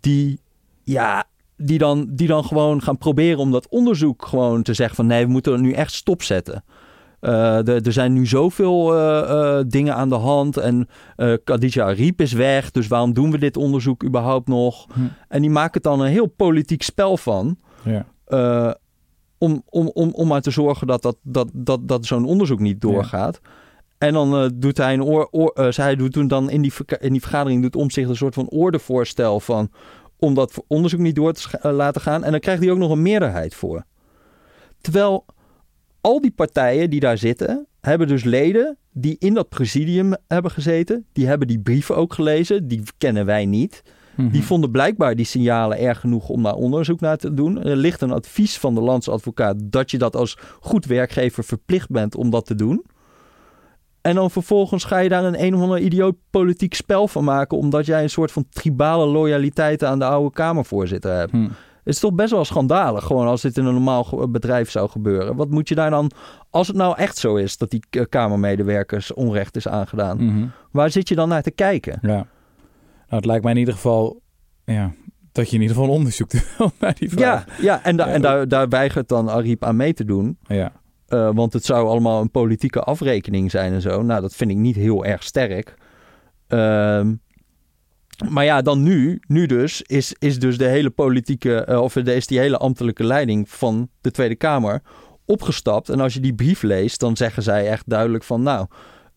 die, 0.00 0.40
ja, 0.84 1.24
die, 1.56 1.78
dan, 1.78 2.06
die 2.10 2.26
dan 2.26 2.44
gewoon 2.44 2.82
gaan 2.82 2.98
proberen 2.98 3.38
om 3.38 3.50
dat 3.50 3.68
onderzoek 3.68 4.26
gewoon 4.26 4.62
te 4.62 4.74
zeggen 4.74 4.96
van... 4.96 5.06
nee, 5.06 5.24
we 5.24 5.32
moeten 5.32 5.52
er 5.52 5.60
nu 5.60 5.72
echt 5.72 5.92
stopzetten. 5.92 6.64
Eh, 7.22 7.68
er, 7.68 7.92
zijn 7.92 8.12
nu 8.12 8.26
zoveel 8.26 8.94
eh, 8.94 9.58
eh, 9.58 9.64
dingen 9.68 9.94
aan 9.94 10.08
de 10.08 10.14
hand 10.14 10.56
en 10.56 10.88
Khadija 11.44 11.84
Ariep 11.84 12.20
is 12.20 12.32
weg... 12.32 12.70
dus 12.70 12.86
waarom 12.86 13.12
doen 13.12 13.30
we 13.30 13.38
dit 13.38 13.56
onderzoek 13.56 14.04
überhaupt 14.04 14.48
nog? 14.48 14.86
Hm. 14.92 15.00
En 15.28 15.40
die 15.40 15.50
maken 15.50 15.82
dan 15.82 16.00
een 16.00 16.10
heel 16.10 16.26
politiek 16.26 16.82
spel 16.82 17.16
van... 17.16 17.56
Ja. 17.84 18.76
om, 19.38 19.62
om, 19.68 19.90
om, 19.94 20.10
om 20.12 20.28
maar 20.28 20.40
te 20.40 20.50
zorgen 20.50 20.86
dat, 20.86 21.02
dat, 21.02 21.16
dat, 21.22 21.48
dat, 21.52 21.88
dat 21.88 22.06
zo'n 22.06 22.24
onderzoek 22.24 22.60
niet 22.60 22.80
doorgaat. 22.80 23.40
En 23.98 24.12
dan 24.12 24.52
doet 24.54 24.76
hij 24.76 24.94
een 24.94 25.04
oor, 25.04 25.28
oor, 25.30 25.66
zij 25.72 25.96
doet 25.96 26.12
toen 26.12 26.28
dan 26.28 26.50
in 26.50 26.62
die, 26.62 26.72
in 26.98 27.12
die 27.12 27.20
vergadering 27.20 27.62
doet 27.62 27.76
om 27.76 27.90
zich 27.90 28.08
een 28.08 28.16
soort 28.16 28.34
van 28.34 28.48
ordevoorstel 28.48 29.40
van 29.40 29.70
om 30.22 30.34
dat 30.34 30.64
onderzoek 30.66 31.00
niet 31.00 31.14
door 31.14 31.32
te 31.32 31.58
eh, 31.58 31.72
laten 31.72 32.00
gaan. 32.00 32.24
En 32.24 32.30
dan 32.30 32.40
krijgt 32.40 32.62
hij 32.62 32.70
ook 32.70 32.78
nog 32.78 32.90
een 32.90 33.02
meerderheid 33.02 33.54
voor. 33.54 33.84
Terwijl 34.80 35.24
al 36.00 36.20
die 36.20 36.30
partijen 36.30 36.90
die 36.90 37.00
daar 37.00 37.18
zitten, 37.18 37.66
hebben 37.80 38.08
dus 38.08 38.24
leden 38.24 38.76
die 38.92 39.16
in 39.18 39.34
dat 39.34 39.48
presidium 39.48 40.14
hebben 40.28 40.50
gezeten. 40.50 41.06
Die 41.12 41.26
hebben 41.26 41.48
die 41.48 41.60
brieven 41.60 41.96
ook 41.96 42.14
gelezen. 42.14 42.68
Die 42.68 42.82
kennen 42.98 43.26
wij 43.26 43.46
niet. 43.46 43.82
Mhm. 44.16 44.30
Die 44.30 44.42
vonden 44.42 44.70
blijkbaar 44.70 45.16
die 45.16 45.24
signalen 45.24 45.78
erg 45.78 46.00
genoeg 46.00 46.28
om 46.28 46.42
daar 46.42 46.54
onderzoek 46.54 47.00
naar 47.00 47.16
te 47.16 47.34
doen. 47.34 47.62
Er 47.62 47.76
ligt 47.76 48.00
een 48.00 48.12
advies 48.12 48.58
van 48.58 48.74
de 48.74 48.80
landsadvocaat 48.80 49.56
dat 49.60 49.90
je 49.90 49.98
dat 49.98 50.16
als 50.16 50.38
goed 50.60 50.86
werkgever 50.86 51.44
verplicht 51.44 51.90
bent 51.90 52.14
om 52.14 52.30
dat 52.30 52.46
te 52.46 52.54
doen. 52.54 52.84
En 54.02 54.14
dan 54.14 54.30
vervolgens 54.30 54.84
ga 54.84 54.98
je 54.98 55.08
daar 55.08 55.24
een 55.24 55.42
een 55.44 55.54
of 55.54 55.60
ander 55.60 55.78
idioot 55.78 56.14
politiek 56.30 56.74
spel 56.74 57.08
van 57.08 57.24
maken, 57.24 57.58
omdat 57.58 57.86
jij 57.86 58.02
een 58.02 58.10
soort 58.10 58.32
van 58.32 58.46
tribale 58.50 59.06
loyaliteit 59.06 59.84
aan 59.84 59.98
de 59.98 60.04
oude 60.04 60.30
Kamervoorzitter 60.34 61.16
hebt. 61.16 61.30
Hm. 61.32 61.42
Het 61.84 61.94
is 61.94 62.00
toch 62.00 62.12
best 62.14 62.30
wel 62.30 62.44
schandalig, 62.44 63.04
gewoon 63.04 63.26
als 63.26 63.42
dit 63.42 63.56
in 63.56 63.64
een 63.64 63.72
normaal 63.74 64.28
bedrijf 64.30 64.70
zou 64.70 64.88
gebeuren. 64.90 65.36
Wat 65.36 65.50
moet 65.50 65.68
je 65.68 65.74
daar 65.74 65.90
dan, 65.90 66.10
als 66.50 66.66
het 66.66 66.76
nou 66.76 66.96
echt 66.96 67.16
zo 67.18 67.34
is 67.36 67.56
dat 67.56 67.70
die 67.70 67.84
eh, 67.90 68.02
Kamermedewerkers 68.08 69.14
onrecht 69.14 69.56
is 69.56 69.68
aangedaan, 69.68 70.24
Mhm. 70.24 70.46
waar 70.70 70.90
zit 70.90 71.08
je 71.08 71.14
dan 71.14 71.28
naar 71.28 71.42
te 71.42 71.50
kijken? 71.50 71.98
Ja. 72.02 72.08
Nou, 72.08 72.26
het 73.08 73.24
lijkt 73.24 73.42
mij 73.42 73.52
in 73.52 73.58
ieder 73.58 73.74
geval 73.74 74.20
ja, 74.64 74.92
dat 75.32 75.48
je 75.48 75.54
in 75.56 75.60
ieder 75.62 75.76
geval 75.76 75.90
onderzoek 75.92 76.30
doet 76.58 76.72
naar 76.80 76.94
die 76.98 77.10
vraag. 77.10 77.46
Ja, 77.46 77.52
ja 77.62 77.82
en, 77.84 77.96
da- 77.96 78.06
Ja, 78.06 78.12
en 78.12 78.22
daar, 78.22 78.48
daar 78.48 78.68
weigert 78.68 79.08
dan 79.08 79.30
Ariep 79.30 79.64
aan 79.64 79.76
mee 79.76 79.92
te 79.94 80.04
doen. 80.04 80.38
Ja. 80.42 80.72
Eh, 81.12 81.30
want 81.34 81.52
het 81.52 81.64
zou 81.64 81.88
allemaal 81.88 82.20
een 82.20 82.30
politieke 82.30 82.80
afrekening 82.80 83.50
zijn 83.50 83.72
en 83.72 83.80
zo. 83.80 84.02
Nou, 84.02 84.20
dat 84.20 84.34
vind 84.34 84.50
ik 84.50 84.56
niet 84.56 84.76
heel 84.76 85.04
erg 85.04 85.22
sterk. 85.22 85.74
Ehm, 86.48 87.14
maar 88.28 88.44
ja, 88.44 88.62
dan 88.62 88.82
nu, 88.82 89.20
nu 89.26 89.46
dus, 89.46 89.82
is, 89.82 90.14
is 90.18 90.38
dus 90.38 90.58
de 90.58 90.66
hele 90.66 90.90
politieke, 90.90 91.64
eh, 91.64 91.80
of 91.80 91.96
is 91.96 92.26
die 92.26 92.38
hele 92.38 92.56
ambtelijke 92.56 93.04
leiding 93.04 93.50
van 93.50 93.88
de 94.00 94.10
Tweede 94.10 94.36
Kamer 94.36 94.82
opgestapt. 95.24 95.88
En 95.88 96.00
als 96.00 96.14
je 96.14 96.20
die 96.20 96.34
brief 96.34 96.62
leest, 96.62 97.00
dan 97.00 97.16
zeggen 97.16 97.42
zij 97.42 97.68
echt 97.68 97.88
duidelijk 97.88 98.24
van, 98.24 98.42
nou, 98.42 98.66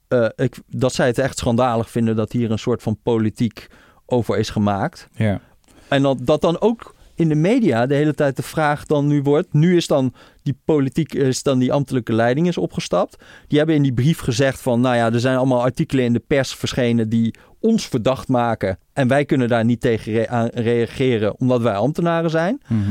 eh, 0.08 0.27
ik, 0.36 0.58
dat 0.67 0.93
zij 0.93 1.08
het 1.08 1.17
echt 1.17 1.38
schandalig 1.38 1.89
vinden 1.89 2.15
dat 2.15 2.31
hier 2.31 2.51
een 2.51 2.60
soort 2.60 2.84
van 2.84 2.97
politiek 3.03 3.67
over 4.05 4.38
is 4.38 4.49
gemaakt. 4.49 5.08
Ja. 5.13 5.41
En 5.88 6.01
dat, 6.01 6.17
dat 6.21 6.41
dan 6.41 6.62
ook 6.62 6.94
in 7.15 7.28
de 7.30 7.36
media 7.36 7.86
de 7.86 7.95
hele 7.95 8.13
tijd 8.13 8.36
de 8.36 8.41
vraag 8.43 8.86
dan 8.86 9.08
nu 9.08 9.21
wordt. 9.21 9.54
Nu 9.54 9.75
is 9.75 9.88
dan 9.88 10.13
die 10.43 10.58
politiek, 10.65 11.13
is 11.13 11.43
dan 11.43 11.60
die 11.60 11.73
ambtelijke 11.73 12.13
leiding 12.13 12.47
is 12.47 12.58
opgestapt. 12.58 13.23
Die 13.47 13.58
hebben 13.58 13.75
in 13.75 13.82
die 13.82 13.93
brief 13.93 14.19
gezegd 14.19 14.62
van, 14.62 14.82
nou 14.82 14.95
ja, 14.95 15.12
er 15.12 15.19
zijn 15.19 15.38
allemaal 15.38 15.62
artikelen 15.62 16.06
in 16.06 16.13
de 16.13 16.23
pers 16.28 16.56
verschenen 16.56 17.10
die 17.10 17.36
ons 17.60 17.88
verdacht 17.88 18.28
maken. 18.28 18.78
En 18.93 19.08
wij 19.08 19.25
kunnen 19.25 19.47
daar 19.47 19.65
niet 19.65 19.82
tegen 19.82 20.13
re- 20.13 20.28
aan 20.28 20.47
reageren 20.54 21.39
omdat 21.39 21.62
wij 21.62 21.75
ambtenaren 21.75 22.30
zijn. 22.30 22.62
Mhm. 22.67 22.82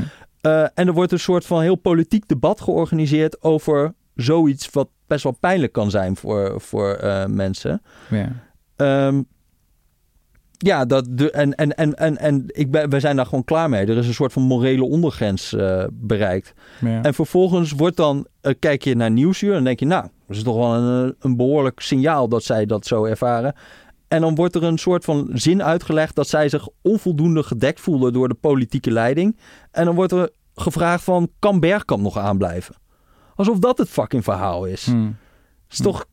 Eh, 0.40 0.62
en 0.62 0.86
er 0.86 0.92
wordt 0.92 1.12
een 1.12 1.18
soort 1.18 1.46
van 1.46 1.60
heel 1.62 1.74
politiek 1.76 2.28
debat 2.28 2.60
georganiseerd 2.60 3.42
over 3.42 3.94
zoiets 4.14 4.68
wat 4.70 4.88
best 5.06 5.22
wel 5.22 5.36
pijnlijk 5.40 5.72
kan 5.72 5.90
zijn 5.90 6.16
voor, 6.16 6.60
voor 6.60 6.92
eh, 6.92 7.24
mensen. 7.26 7.82
ja. 8.10 8.28
Ehm, 8.76 9.22
Ja, 10.64 10.84
dat 10.84 11.06
de, 11.10 11.30
en, 11.30 11.54
en, 11.54 11.76
en, 11.76 11.94
en, 11.94 12.18
en 12.18 12.44
ik 12.46 12.70
ben, 12.70 12.90
wij 12.90 13.00
zijn 13.00 13.16
daar 13.16 13.26
gewoon 13.26 13.44
klaar 13.44 13.68
mee. 13.68 13.86
Er 13.86 13.96
is 13.96 14.06
een 14.06 14.14
soort 14.14 14.32
van 14.32 14.42
morele 14.42 14.84
ondergrens 14.84 15.52
eh, 15.52 15.84
bereikt. 15.92 16.52
Ja. 16.80 17.02
En 17.02 17.14
vervolgens 17.14 17.72
wordt 17.72 17.96
dan, 17.96 18.26
eh, 18.40 18.54
kijk 18.58 18.84
je 18.84 18.96
naar 18.96 19.10
Nieuwsuur 19.10 19.54
en 19.54 19.64
denk 19.64 19.78
je, 19.78 19.86
nou, 19.86 20.02
dat 20.26 20.36
is 20.36 20.42
toch 20.42 20.56
wel 20.56 20.74
een, 20.74 21.08
eh, 21.08 21.12
een 21.18 21.36
behoorlijk 21.36 21.80
signaal 21.80 22.28
dat 22.28 22.44
zij 22.44 22.66
dat 22.66 22.86
zo 22.86 23.04
ervaren. 23.04 23.54
En 24.08 24.20
dan 24.20 24.34
wordt 24.34 24.54
er 24.54 24.62
een 24.62 24.78
soort 24.78 25.04
van 25.04 25.30
zin 25.32 25.62
uitgelegd 25.62 26.14
dat 26.14 26.28
zij 26.28 26.48
zich 26.48 26.68
onvoldoende 26.82 27.42
gedekt 27.42 27.80
voelen 27.80 28.12
door 28.12 28.28
de 28.28 28.34
politieke 28.34 28.90
leiding. 28.90 29.38
En 29.70 29.84
dan 29.84 29.94
wordt 29.94 30.12
er 30.12 30.30
gevraagd 30.54 31.04
van, 31.04 31.30
kan 31.38 31.60
Bergkamp 31.60 32.02
nog 32.02 32.18
aanblijven? 32.18 32.74
Alsof 33.34 33.58
dat 33.58 33.78
het 33.78 33.88
fucking 33.88 34.24
verhaal 34.24 34.64
is. 34.64 34.86
Hm. 34.86 35.10
is 35.70 35.78
toch, 35.78 36.04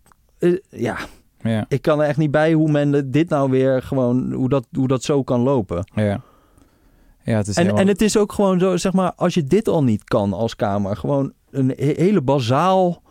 ja, 0.70 0.98
Ja. 1.44 1.66
ik 1.68 1.82
kan 1.82 2.02
er 2.02 2.08
echt 2.08 2.18
niet 2.18 2.32
bij 2.32 2.54
hoe 2.54 2.72
men 2.72 3.12
dit 3.12 3.30
nou 3.30 3.50
weer 3.50 3.82
gewoon, 3.82 4.32
hoe 4.34 4.50
dat, 4.50 4.68
hoe 4.72 4.88
dat 4.88 5.04
zo 5.04 5.24
kan 5.24 5.40
lopen. 5.42 5.92
Ja. 5.96 6.22
Ja, 7.24 7.38
het 7.38 7.48
is 7.48 7.56
En, 7.56 7.62
helemaal- 7.62 7.82
en 7.82 7.88
het 7.88 8.02
is 8.02 8.18
ook 8.18 8.34
gewoon 8.34 8.60
zo, 8.60 8.78
zeg 8.78 8.94
maar, 8.94 9.14
als 9.16 9.34
je 9.34 9.44
dit 9.44 9.68
al 9.68 9.84
niet 9.84 10.04
kan 10.04 10.34
als 10.34 10.56
Kamer, 10.56 10.98
gewoon 10.98 11.34
een 11.50 11.74
he- 11.78 11.94
hele 11.96 12.22
bazaal. 12.22 13.02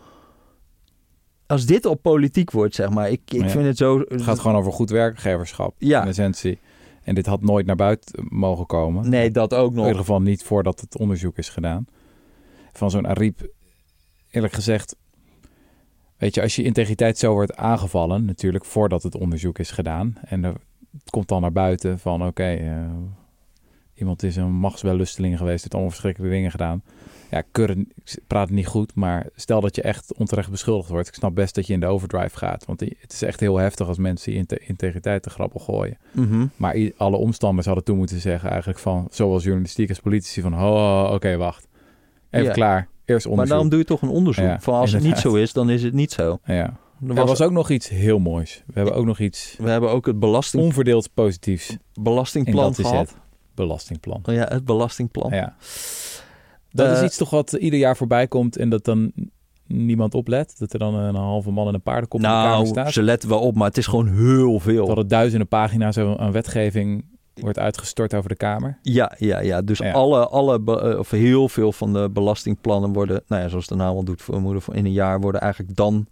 Als 1.47 1.65
dit 1.65 1.85
al 1.85 1.95
politiek 1.95 2.51
wordt, 2.51 2.75
zeg 2.75 2.89
maar, 2.89 3.09
ik, 3.11 3.21
ik 3.25 3.41
Ja. 3.41 3.49
vind 3.49 3.65
het 3.65 3.77
zo. 3.77 3.99
Het 4.07 4.21
gaat 4.21 4.39
gewoon 4.39 4.57
over 4.57 4.71
goed 4.71 4.89
werkgeverschap 4.89 5.75
Ja. 5.77 6.01
in 6.01 6.07
essentie. 6.07 6.59
En 7.03 7.15
dit 7.15 7.25
had 7.25 7.41
nooit 7.41 7.65
naar 7.65 7.75
buiten 7.75 8.25
mogen 8.29 8.65
komen. 8.65 9.09
Nee, 9.09 9.31
dat 9.31 9.53
ook 9.53 9.69
In 9.71 9.75
ieder 9.75 9.89
nog. 9.89 9.97
geval 9.99 10.21
niet 10.21 10.43
voordat 10.43 10.79
het 10.79 10.97
onderzoek 10.97 11.37
is 11.37 11.49
gedaan. 11.49 11.85
Van 12.73 12.91
zo'n 12.91 13.07
Ariep, 13.07 13.47
eerlijk 14.29 14.53
gezegd... 14.53 14.95
Weet 16.21 16.35
je, 16.35 16.41
als 16.41 16.55
je 16.55 16.63
integriteit 16.63 17.17
zo 17.17 17.33
wordt 17.33 17.55
aangevallen... 17.55 18.25
natuurlijk 18.25 18.65
voordat 18.65 19.03
het 19.03 19.15
onderzoek 19.15 19.59
is 19.59 19.71
gedaan... 19.71 20.13
en 20.21 20.43
er, 20.43 20.53
het 20.91 21.09
komt 21.09 21.27
dan 21.27 21.41
naar 21.41 21.51
buiten 21.51 21.99
van... 21.99 22.25
oké, 22.25 22.43
eh, 22.43 22.89
iemand 23.93 24.23
is 24.23 24.35
een 24.35 24.51
machtswellusteling 24.51 25.37
geweest... 25.37 25.59
heeft 25.59 25.73
allemaal 25.73 25.91
verschrikkelijke 25.91 26.35
dingen 26.35 26.51
gedaan. 26.51 26.83
Ja, 27.31 27.43
ik 27.51 27.85
praat 28.27 28.49
niet 28.49 28.67
goed... 28.67 28.95
maar 28.95 29.27
stel 29.35 29.61
dat 29.61 29.75
je 29.75 29.81
echt 29.81 30.13
onterecht 30.13 30.49
beschuldigd 30.49 30.89
wordt... 30.89 31.07
ik 31.07 31.13
snap 31.13 31.35
best 31.35 31.55
dat 31.55 31.67
je 31.67 31.73
in 31.73 31.79
de 31.79 31.85
overdrive 31.85 32.37
gaat. 32.37 32.65
Want 32.65 32.79
het 32.79 33.11
is 33.11 33.21
echt 33.21 33.39
heel 33.39 33.57
heftig 33.57 33.87
als 33.87 33.97
mensen 33.97 34.31
die 34.31 34.39
inte- 34.39 34.59
integriteit 34.65 35.23
te 35.23 35.29
grappel 35.29 35.59
gooien. 35.59 35.97
Mhm. 36.11 36.45
Maar 36.55 36.91
alle 36.97 37.17
omstanders 37.17 37.65
hadden 37.65 37.83
toen 37.83 37.97
moeten 37.97 38.19
zeggen 38.19 38.49
eigenlijk 38.49 38.79
van... 38.79 39.07
zowel 39.11 39.39
journalistiek 39.39 39.89
als 39.89 39.99
politici 39.99 40.41
van... 40.41 40.53
oh, 40.53 41.11
oké, 41.13 41.37
wacht. 41.37 41.67
Even 42.29 42.53
klaar. 42.53 42.87
Eerst 43.05 43.29
Maar 43.29 43.47
daarom 43.47 43.69
doe 43.69 43.79
je 43.79 43.85
toch 43.85 44.01
een 44.01 44.09
onderzoek. 44.09 44.45
Ja, 44.45 44.59
van 44.59 44.73
als 44.73 44.91
het 44.91 45.03
niet 45.03 45.17
zo 45.17 45.33
is, 45.35 45.53
dan 45.53 45.69
is 45.69 45.83
het 45.83 45.93
niet 45.93 46.11
zo. 46.11 46.39
Ja. 46.45 46.79
Er 47.07 47.13
was, 47.15 47.27
was 47.27 47.41
ook 47.41 47.51
nog 47.51 47.69
iets 47.69 47.89
heel 47.89 48.19
moois. 48.19 48.63
We 48.67 48.73
hebben 48.73 48.95
ook 48.95 49.05
nog 49.05 49.19
iets 49.19 49.55
We 49.59 49.69
hebben 49.69 49.89
ook 49.89 50.05
het 50.05 50.19
belasting, 50.19 50.63
onverdeeld 50.63 51.09
positiefs 51.13 51.69
in 51.69 51.79
belastingplan 52.03 52.75
gehad. 52.75 53.07
het 53.09 53.17
belastingplan. 53.55 54.21
Oh 54.29 54.33
ja, 54.33 54.45
het 54.49 54.65
belastingplan. 54.65 55.31
Ja. 55.33 55.55
Dat 56.71 56.87
Eh, 56.87 56.93
is 56.93 57.01
iets 57.01 57.17
toch 57.17 57.29
wat 57.29 57.51
ieder 57.53 57.79
jaar 57.79 57.97
voorbij 57.97 58.27
komt 58.27 58.57
en 58.57 58.69
dat 58.69 58.85
dan 58.85 59.11
niemand 59.67 60.13
oplet. 60.13 60.55
Dat 60.59 60.73
er 60.73 60.79
dan 60.79 60.93
een 60.95 61.15
halve 61.15 61.51
man 61.51 61.67
en 61.67 61.73
een 61.73 61.81
paardenkop 61.81 62.19
in 62.19 62.25
de 62.25 62.31
kamer 62.31 62.51
Nou, 62.51 62.65
staat. 62.67 62.91
ze 62.93 63.01
letten 63.03 63.29
wel 63.29 63.39
op, 63.39 63.55
maar 63.55 63.67
het 63.67 63.77
is 63.77 63.87
gewoon 63.87 64.07
heel 64.07 64.59
veel. 64.59 64.85
Dat 64.87 64.97
er 64.97 65.07
duizenden 65.07 65.47
pagina's 65.47 65.97
aan 65.97 66.31
wetgeving 66.31 67.05
wordt 67.33 67.59
uitgestort 67.59 68.13
over 68.13 68.29
de 68.29 68.35
Kamer. 68.35 68.77
Ja, 68.81 69.15
ja, 69.17 69.39
ja. 69.39 69.61
Dus 69.61 69.77
Ja. 69.77 69.91
alle, 69.91 70.27
alle 70.27 70.61
eh, 70.65 70.99
of 70.99 71.09
heel 71.09 71.49
veel 71.49 71.71
van 71.71 71.93
de 71.93 72.09
belastingplannen 72.09 72.93
worden, 72.93 73.23
nou 73.27 73.41
ja, 73.41 73.47
zoals 73.47 73.67
de 73.67 73.75
naam 73.75 73.95
al 73.95 74.03
doet 74.03 74.21
vermoeden, 74.21 74.61
in 74.71 74.85
een 74.85 74.91
jaar 74.91 75.19
worden 75.21 75.41
eigenlijk 75.41 75.75
dan 75.75 76.07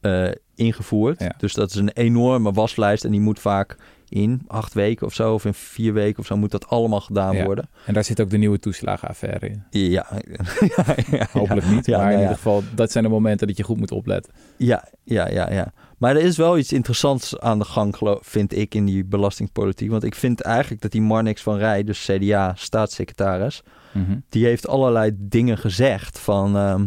eh, 0.00 0.30
ingevoerd. 0.54 1.20
Ja. 1.20 1.34
Dus 1.38 1.54
dat 1.54 1.70
is 1.70 1.76
een 1.76 1.90
enorme 1.90 2.52
waslijst 2.52 3.04
en 3.04 3.10
die 3.10 3.20
moet 3.20 3.38
vaak 3.38 3.76
in 4.08 4.42
acht 4.46 4.74
weken 4.74 5.06
of 5.06 5.14
zo, 5.14 5.34
of 5.34 5.44
in 5.44 5.54
vier 5.54 5.92
weken 5.92 6.18
of 6.18 6.26
zo, 6.26 6.36
moet 6.36 6.50
dat 6.50 6.68
allemaal 6.68 7.00
gedaan 7.00 7.36
Ja. 7.36 7.44
worden. 7.44 7.68
En 7.86 7.94
daar 7.94 8.04
zit 8.04 8.20
ook 8.20 8.30
de 8.30 8.36
nieuwe 8.36 8.58
toeslagenaffaire 8.58 9.48
in. 9.48 9.62
Ja, 9.70 10.06
ja, 10.76 10.84
ja, 11.10 11.26
Hopelijk 11.32 11.66
niet, 11.66 11.86
maar 11.86 11.98
nou 11.98 12.12
in 12.12 12.18
ieder 12.20 12.34
geval, 12.34 12.62
dat 12.74 12.90
zijn 12.92 13.04
de 13.04 13.10
momenten 13.10 13.46
dat 13.46 13.56
je 13.56 13.62
goed 13.62 13.78
moet 13.78 13.90
opletten. 13.92 14.32
Ja, 14.56 14.88
ja, 15.04 15.28
ja, 15.28 15.50
ja. 15.52 15.72
Maar 15.98 16.16
er 16.16 16.22
is 16.22 16.36
wel 16.36 16.58
iets 16.58 16.72
interessants 16.72 17.38
aan 17.38 17.58
de 17.58 17.64
gang, 17.64 18.18
vind 18.20 18.56
ik, 18.56 18.74
in 18.74 18.84
die 18.84 19.04
belastingpolitiek. 19.04 19.90
Want 19.90 20.04
ik 20.04 20.14
vind 20.14 20.40
eigenlijk 20.40 20.82
dat 20.82 20.92
die 20.92 21.02
Marnix 21.02 21.42
van 21.42 21.56
Rij, 21.58 21.84
dus 21.84 22.04
CDA, 22.10 22.52
staatssecretaris, 22.56 23.62
Mhm. 23.92 24.16
die 24.28 24.44
heeft 24.44 24.68
allerlei 24.68 25.10
dingen 25.18 25.58
gezegd 25.58 26.18
van... 26.18 26.56
ehm, 26.56 26.86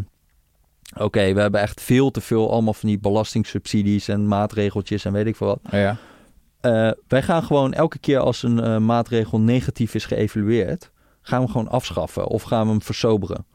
Oké, 0.98 1.34
we 1.34 1.40
hebben 1.42 1.62
echt 1.62 1.82
veel 1.82 2.12
te 2.12 2.22
veel 2.22 2.52
allemaal 2.52 2.74
van 2.74 2.90
die 2.90 3.00
belastingsubsidies 3.00 4.08
en 4.08 4.28
maatregeltjes 4.28 5.06
en 5.06 5.12
weet 5.14 5.26
ik 5.26 5.36
veel 5.36 5.48
wat. 5.48 5.60
Oh 5.66 5.72
ja. 5.80 5.98
Eh, 6.68 6.92
wij 7.08 7.22
gaan 7.22 7.44
gewoon 7.44 7.74
elke 7.74 8.00
keer 8.00 8.20
als 8.20 8.44
een 8.44 8.60
eh, 8.60 8.78
maatregel 8.78 9.40
negatief 9.40 9.96
is 9.96 10.06
geëvalueerd, 10.06 10.92
gaan 11.22 11.40
we 11.40 11.44
hem 11.44 11.54
gewoon 11.54 11.68
afschaffen 11.68 12.28
of 12.28 12.44
gaan 12.44 12.66
we 12.66 12.70
hem 12.70 12.82
versoberen. 12.82 13.46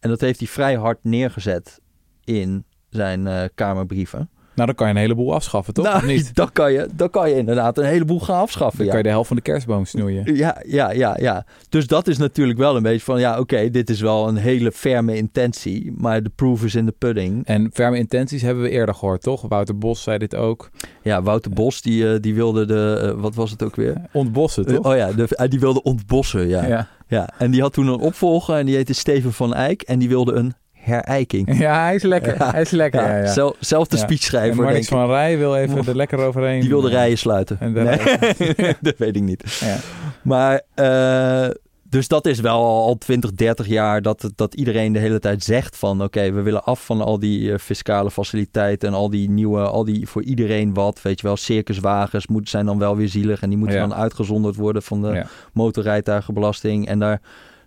En 0.00 0.08
dat 0.08 0.20
heeft 0.20 0.38
hij 0.38 0.48
vrij 0.48 0.76
hard 0.76 0.98
neergezet 1.02 1.80
in 2.24 2.64
zijn 2.88 3.26
eh, 3.26 3.44
kamerbrieven. 3.54 4.30
Nou, 4.58 4.70
dan 4.70 4.74
kan 4.78 4.88
je 4.88 4.94
een 4.94 5.00
heleboel 5.00 5.34
afschaffen, 5.34 5.74
toch? 5.74 5.84
Nou, 5.84 6.06
niet? 6.06 6.34
Dan 6.36 6.52
kan, 6.52 6.72
je, 6.72 6.88
dan 6.94 7.10
kan 7.10 7.28
je 7.30 7.36
inderdaad 7.36 7.78
een 7.78 7.84
heleboel 7.84 8.20
gaan 8.20 8.40
afschaffen. 8.40 8.76
Dan 8.78 8.86
Ja. 8.86 8.90
kan 8.92 9.00
je 9.00 9.06
de 9.06 9.12
helft 9.12 9.28
van 9.28 9.36
de 9.36 9.42
kerstboom 9.42 9.84
snoeien. 9.84 10.36
Ja, 10.36 10.62
ja, 10.66 10.90
ja, 10.90 11.16
ja. 11.20 11.44
Dus 11.68 11.86
dat 11.86 12.08
is 12.08 12.18
natuurlijk 12.18 12.58
wel 12.58 12.76
een 12.76 12.82
beetje 12.82 13.04
van, 13.04 13.20
ja, 13.20 13.38
oké, 13.38 13.70
dit 13.70 13.90
is 13.90 14.00
wel 14.00 14.28
een 14.28 14.36
hele 14.36 14.72
ferme 14.72 15.16
intentie, 15.16 15.92
maar 15.96 16.22
de 16.22 16.30
proof 16.34 16.64
is 16.64 16.74
in 16.74 16.86
the 16.86 16.92
pudding. 16.98 17.46
En 17.46 17.70
ferme 17.72 17.98
intenties 17.98 18.42
hebben 18.42 18.62
we 18.62 18.70
eerder 18.70 18.94
gehoord, 18.94 19.22
toch? 19.22 19.44
Wouter 19.48 19.78
Bos 19.78 20.02
zei 20.02 20.18
dit 20.18 20.34
ook. 20.34 20.70
Ja, 21.02 21.22
Wouter 21.22 21.50
Bos, 21.50 21.82
die, 21.82 22.12
eh, 22.12 22.20
die 22.20 22.34
wilde 22.34 22.64
de, 22.66 23.00
eh, 23.14 23.20
wat 23.20 23.34
was 23.34 23.50
het 23.50 23.62
ook 23.62 23.76
weer? 23.76 24.02
Ontbossen, 24.12 24.66
toch? 24.66 24.86
oh 24.86 24.96
ja, 24.96 25.12
de, 25.12 25.26
eh, 25.28 25.48
die 25.48 25.60
wilde 25.60 25.82
ontbossen, 25.82 26.48
ja. 26.48 26.66
ja. 26.66 26.88
ja. 27.08 27.28
En 27.38 27.50
die 27.50 27.60
had 27.60 27.72
toen 27.72 27.86
een 27.86 28.00
opvolger 28.00 28.56
en 28.56 28.66
die 28.66 28.74
heette 28.76 28.92
Steven 28.94 29.32
van 29.32 29.54
Eyck 29.54 29.82
en 29.82 29.98
die 29.98 30.08
wilde 30.08 30.32
een 30.32 30.54
herijking. 30.88 31.58
Ja, 31.58 31.82
hij 31.84 31.94
is 31.94 32.02
lekker. 32.02 32.34
Ja. 32.38 32.50
Hij 32.50 32.60
is 32.60 32.70
lekker, 32.70 33.00
ja. 33.02 33.16
ja, 33.18 33.26
zel- 33.32 33.56
zelfde 33.60 33.96
speechschrijver, 33.96 34.62
Marnix 34.62 34.84
ik. 34.86 34.92
van 34.92 35.06
Rij 35.08 35.38
wil 35.38 35.56
even 35.56 35.86
er 35.88 35.96
lekker 35.96 36.18
overheen. 36.18 36.60
Die 36.60 36.68
wilde 36.68 36.88
rijen 36.88 37.18
sluiten. 37.18 37.56
En 37.60 37.72
de 37.74 37.80
nee, 37.80 38.74
dat 38.80 38.94
weet 38.98 39.16
ik 39.16 39.22
niet. 39.22 39.58
Ja. 39.60 39.76
Maar, 40.22 40.60
eh, 40.74 41.48
dus 41.90 42.08
dat 42.08 42.26
is 42.26 42.40
wel 42.40 42.64
al 42.64 42.98
20, 42.98 43.32
30 43.32 43.66
jaar 43.66 44.02
dat, 44.02 44.30
dat 44.34 44.54
iedereen 44.54 44.92
de 44.92 44.98
hele 44.98 45.18
tijd 45.18 45.42
zegt 45.44 45.76
van... 45.76 46.02
oké, 46.02 46.32
we 46.32 46.40
willen 46.42 46.64
af 46.64 46.84
van 46.84 47.00
al 47.00 47.18
die 47.18 47.52
eh, 47.52 47.58
fiscale 47.58 48.10
faciliteiten 48.10 48.88
en 48.88 48.94
al 48.94 49.10
die 49.10 49.30
nieuwe... 49.30 49.60
al 49.60 49.84
die 49.84 50.08
voor 50.08 50.22
iedereen 50.22 50.74
wat, 50.74 51.02
weet 51.02 51.20
je 51.20 51.26
wel, 51.26 51.36
circuswagens 51.36 52.26
moeten 52.26 52.50
zijn 52.50 52.66
dan 52.66 52.78
wel 52.78 52.96
weer 52.96 53.08
zielig... 53.08 53.40
en 53.42 53.48
die 53.48 53.58
moeten 53.58 53.76
Ja. 53.76 53.86
dan 53.86 53.94
uitgezonderd 53.94 54.56
worden 54.56 54.82
van 54.82 55.02
de 55.02 55.08
Ja. 55.08 55.26
motorrijtuigenbelasting. 55.52 56.86
En 56.88 56.98
daar, 56.98 57.20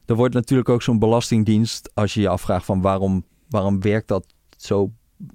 er 0.06 0.16
wordt 0.16 0.34
natuurlijk 0.34 0.70
ook 0.70 0.82
zo'n 0.82 1.00
belastingdienst... 1.00 1.92
als 1.94 2.14
je 2.14 2.22
je 2.22 2.30
afvraagt 2.30 2.66
van 2.66 2.82
waarom, 2.82 3.26
waarom 3.50 3.82
werkt 3.82 4.08
dat 4.08 4.26
zo 4.58 4.92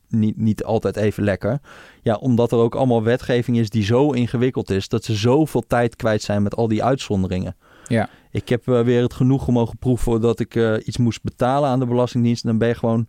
niet, 0.08 0.36
niet 0.36 0.64
altijd 0.64 0.96
even 0.96 1.24
lekker. 1.24 1.60
Ja, 2.02 2.14
omdat 2.14 2.52
er 2.52 2.58
ook 2.58 2.74
allemaal 2.74 3.02
wetgeving 3.02 3.58
is 3.58 3.70
die 3.70 3.84
zo 3.84 4.10
ingewikkeld 4.10 4.70
is... 4.70 4.88
dat 4.88 5.04
ze 5.04 5.14
zoveel 5.14 5.62
tijd 5.66 5.96
kwijt 5.96 6.22
zijn 6.22 6.42
met 6.42 6.56
al 6.56 6.68
die 6.68 6.84
uitzonderingen. 6.84 7.56
Ja. 7.88 8.08
Ik 8.30 8.48
heb 8.48 8.68
eh, 8.68 8.80
weer 8.80 9.02
het 9.02 9.14
genoegen 9.14 9.52
mogen 9.52 9.78
proeven 9.78 10.20
dat 10.20 10.40
ik 10.40 10.54
eh, 10.54 10.74
iets 10.84 10.96
moest 10.96 11.22
betalen 11.22 11.68
aan 11.68 11.78
de 11.78 11.86
Belastingdienst. 11.86 12.42
En 12.42 12.48
dan 12.48 12.58
ben 12.58 12.68
je 12.68 12.74
gewoon 12.74 13.06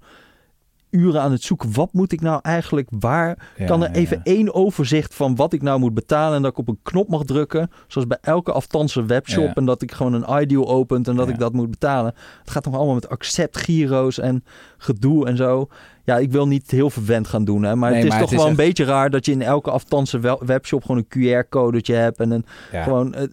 uren 0.90 1.22
aan 1.22 1.32
het 1.32 1.42
zoeken. 1.44 1.74
Wat 1.74 1.94
moet 1.94 2.12
ik 2.12 2.22
nou 2.22 2.40
eigenlijk 2.42 2.88
waar? 3.00 3.52
Ja, 3.58 3.66
kan 3.66 3.84
er 3.84 3.92
even 3.92 4.22
ja. 4.24 4.32
één 4.34 4.54
overzicht 4.54 5.14
van 5.16 5.36
wat 5.36 5.54
ik 5.54 5.62
nou 5.62 5.80
moet 5.80 5.94
betalen 5.94 6.36
en 6.36 6.42
dat 6.42 6.52
ik 6.52 6.58
op 6.58 6.68
een 6.68 6.80
knop 6.84 7.08
mag 7.10 7.24
drukken, 7.24 7.72
zoals 7.88 8.08
bij 8.08 8.18
elke 8.22 8.52
afstandse 8.52 9.06
webshop 9.06 9.44
Ja. 9.46 9.54
en 9.54 9.66
dat 9.66 9.82
ik 9.82 9.92
gewoon 9.92 10.14
een 10.14 10.42
ideal 10.42 10.68
opent 10.68 11.08
en 11.08 11.16
dat 11.16 11.30
ik 11.30 11.40
dat 11.40 11.54
moet 11.54 11.70
betalen. 11.70 12.14
Het 12.40 12.52
gaat 12.52 12.66
nog 12.66 12.76
allemaal 12.76 12.94
met 12.94 13.10
accept 13.10 13.58
giro's 13.58 14.20
en 14.20 14.44
gedoe 14.78 15.28
en 15.28 15.38
zo. 15.38 15.68
Ja, 16.04 16.18
ik 16.18 16.32
wil 16.32 16.48
niet 16.48 16.72
heel 16.72 16.90
verwend 16.90 17.28
gaan 17.28 17.46
doen, 17.46 17.64
hè, 17.64 17.76
maar 17.76 17.90
Nee, 17.92 18.00
het 18.00 18.08
is 18.08 18.14
maar 18.14 18.20
toch 18.22 18.30
het 18.30 18.38
is 18.40 18.44
wel 18.46 18.52
een 18.54 18.66
beetje 18.66 18.84
raar 18.84 19.10
dat 19.10 19.26
je 19.26 19.32
in 19.32 19.42
elke 19.42 19.72
afstandse 19.72 20.20
wel- 20.20 20.42
webshop 20.46 20.82
gewoon 20.86 21.06
een 21.08 21.44
QR-codetje 21.44 21.94
hebt 21.94 22.20
en 22.20 22.32
een 22.32 22.46
Ja. 22.72 22.84
gewoon 22.84 23.14
eh, 23.14 23.24
eh, 23.24 23.30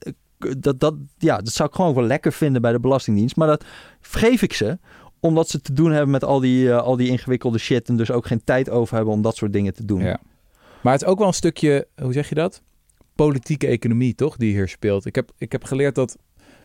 dat, 0.58 0.80
dat, 0.80 0.94
ja, 1.18 1.36
dat 1.36 1.52
zou 1.52 1.68
ik 1.68 1.74
gewoon 1.74 1.94
wel 1.94 2.04
lekker 2.04 2.32
vinden 2.32 2.62
bij 2.62 2.72
de 2.72 2.80
Belastingdienst. 2.80 3.36
Maar 3.36 3.48
dat 3.48 3.64
vergeef 4.00 4.42
ik 4.42 4.52
ze, 4.52 4.78
omdat 5.24 5.48
ze 5.48 5.60
te 5.60 5.72
doen 5.72 5.90
hebben 5.90 6.10
met 6.10 6.24
al 6.24 6.40
die, 6.40 6.70
eh, 6.70 6.82
al 6.82 6.96
die 6.96 7.08
ingewikkelde 7.08 7.58
shit. 7.58 7.88
En 7.88 7.96
dus 7.96 8.10
ook 8.10 8.26
geen 8.26 8.44
tijd 8.44 8.70
over 8.70 8.96
hebben 8.96 9.14
om 9.14 9.22
dat 9.22 9.36
soort 9.36 9.52
dingen 9.52 9.74
te 9.74 9.84
doen. 9.84 10.00
Ja. 10.00 10.20
Maar 10.82 10.92
het 10.92 11.02
is 11.02 11.08
ook 11.08 11.18
wel 11.18 11.26
een 11.26 11.34
stukje, 11.34 11.86
hoe 12.02 12.12
zeg 12.12 12.28
je 12.28 12.34
dat? 12.34 12.62
Politieke 13.14 13.66
economie, 13.66 14.14
toch? 14.14 14.36
Die 14.36 14.52
hier 14.52 14.68
speelt. 14.68 15.06
Ik 15.06 15.14
heb, 15.14 15.30
ik 15.38 15.52
heb 15.52 15.64
geleerd 15.64 15.94
dat 15.94 16.16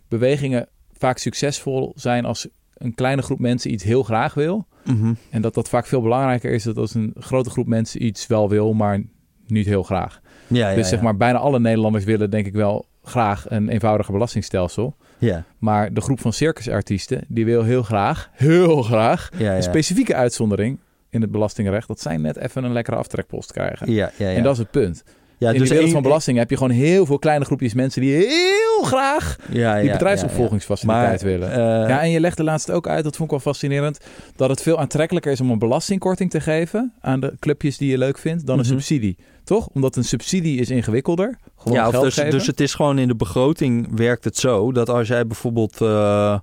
bewegingen 0.08 0.68
vaak 0.92 1.18
succesvol 1.18 1.94
zijn 1.96 2.26
als 2.26 2.48
een 2.74 2.96
kleine 2.96 3.22
groep 3.22 3.40
mensen 3.40 3.72
iets 3.72 3.84
heel 3.84 4.04
graag 4.04 4.34
wil. 4.34 4.68
Mhm. 4.86 5.14
En 5.30 5.42
dat 5.42 5.54
dat 5.54 5.70
vaak 5.70 5.86
veel 5.86 6.02
belangrijker 6.02 6.52
is 6.52 6.64
dan 6.64 6.76
als 6.76 6.94
een 6.94 7.14
grote 7.20 7.50
groep 7.50 7.68
mensen 7.68 8.06
iets 8.06 8.28
wel 8.28 8.50
wil, 8.50 8.74
maar 8.74 9.04
niet 9.48 9.66
heel 9.66 9.84
graag. 9.84 10.22
ja, 10.48 10.70
ja, 10.70 10.76
dus 10.76 10.90
zeg 10.90 11.02
maar, 11.02 11.18
bijna 11.18 11.38
alle 11.38 11.60
Nederlanders 11.60 12.04
willen 12.04 12.30
denk 12.30 12.46
ik 12.46 12.54
wel 12.54 12.86
graag 13.04 13.46
een 13.50 13.70
eenvoudiger 13.70 14.14
belastingstelsel. 14.14 14.96
Ja, 15.20 15.44
Maar 15.58 15.94
de 15.94 16.02
groep 16.02 16.20
van 16.20 16.34
circusartiesten, 16.34 17.24
die 17.28 17.46
wil 17.46 17.64
heel 17.64 17.84
graag, 17.84 18.30
heel 18.34 18.82
graag, 18.82 19.30
ja, 19.38 19.44
ja. 19.50 19.56
een 19.56 19.64
specifieke 19.64 20.16
uitzondering 20.16 20.80
in 21.10 21.22
het 21.22 21.32
belastingrecht. 21.32 21.88
Dat 21.88 22.02
zij 22.02 22.18
net 22.18 22.38
even 22.38 22.64
een 22.64 22.72
lekkere 22.74 22.96
aftrekpost 22.98 23.52
krijgen. 23.52 23.92
ja, 23.92 24.12
ja, 24.18 24.30
ja. 24.30 24.36
En 24.36 24.44
dat 24.44 24.54
is 24.54 24.60
het 24.60 24.72
punt. 24.72 25.04
Ja, 25.38 25.52
in 25.52 25.60
dus 25.60 25.68
de 25.68 25.74
wereld 25.74 25.92
van 25.94 26.02
belastingen 26.02 26.40
heb 26.40 26.50
je 26.50 26.58
gewoon 26.58 26.72
heel 26.74 27.06
veel 27.06 27.20
kleine 27.20 27.46
groepjes 27.46 27.74
mensen 27.74 28.02
die 28.02 28.14
heel 28.16 28.84
graag 28.84 29.36
ja, 29.52 29.82
die 29.82 29.92
bedrijfsopvolgingsfaciliteit 29.92 31.22
Maar, 31.22 31.32
willen. 31.32 31.52
eh, 31.52 31.90
ja, 31.90 32.02
en 32.02 32.10
je 32.10 32.20
legde 32.20 32.44
laatst 32.44 32.72
ook 32.72 32.88
uit, 32.88 33.04
dat 33.04 33.16
vond 33.16 33.32
ik 33.32 33.42
wel 33.44 33.54
fascinerend, 33.54 34.00
dat 34.36 34.50
het 34.50 34.62
veel 34.62 34.80
aantrekkelijker 34.80 35.32
is 35.32 35.42
om 35.42 35.50
een 35.52 35.60
belastingkorting 35.60 36.30
te 36.30 36.42
geven 36.42 36.94
aan 37.02 37.20
de 37.20 37.34
clubjes 37.40 37.78
die 37.78 37.90
je 37.92 37.98
leuk 37.98 38.18
vindt 38.18 38.46
dan 38.46 38.60
een 38.60 38.66
Mhm. 38.66 38.74
subsidie. 38.74 39.18
Toch? 39.44 39.68
Omdat 39.74 39.96
een 39.96 40.04
subsidie 40.04 40.60
is 40.60 40.70
ingewikkelder. 40.70 41.38
Gewoon 41.60 41.78
ja, 41.78 41.90
geld 41.90 42.04
dus, 42.04 42.14
geven. 42.14 42.32
dus 42.32 42.48
het 42.48 42.60
is 42.60 42.74
gewoon 42.74 42.98
in 43.00 43.08
de 43.08 43.16
begroting 43.16 43.88
werkt 43.98 44.24
het 44.24 44.38
zo 44.38 44.72
dat 44.72 44.90
als 44.90 45.08
jij 45.08 45.28
bijvoorbeeld 45.28 45.82
eh, 45.82 46.40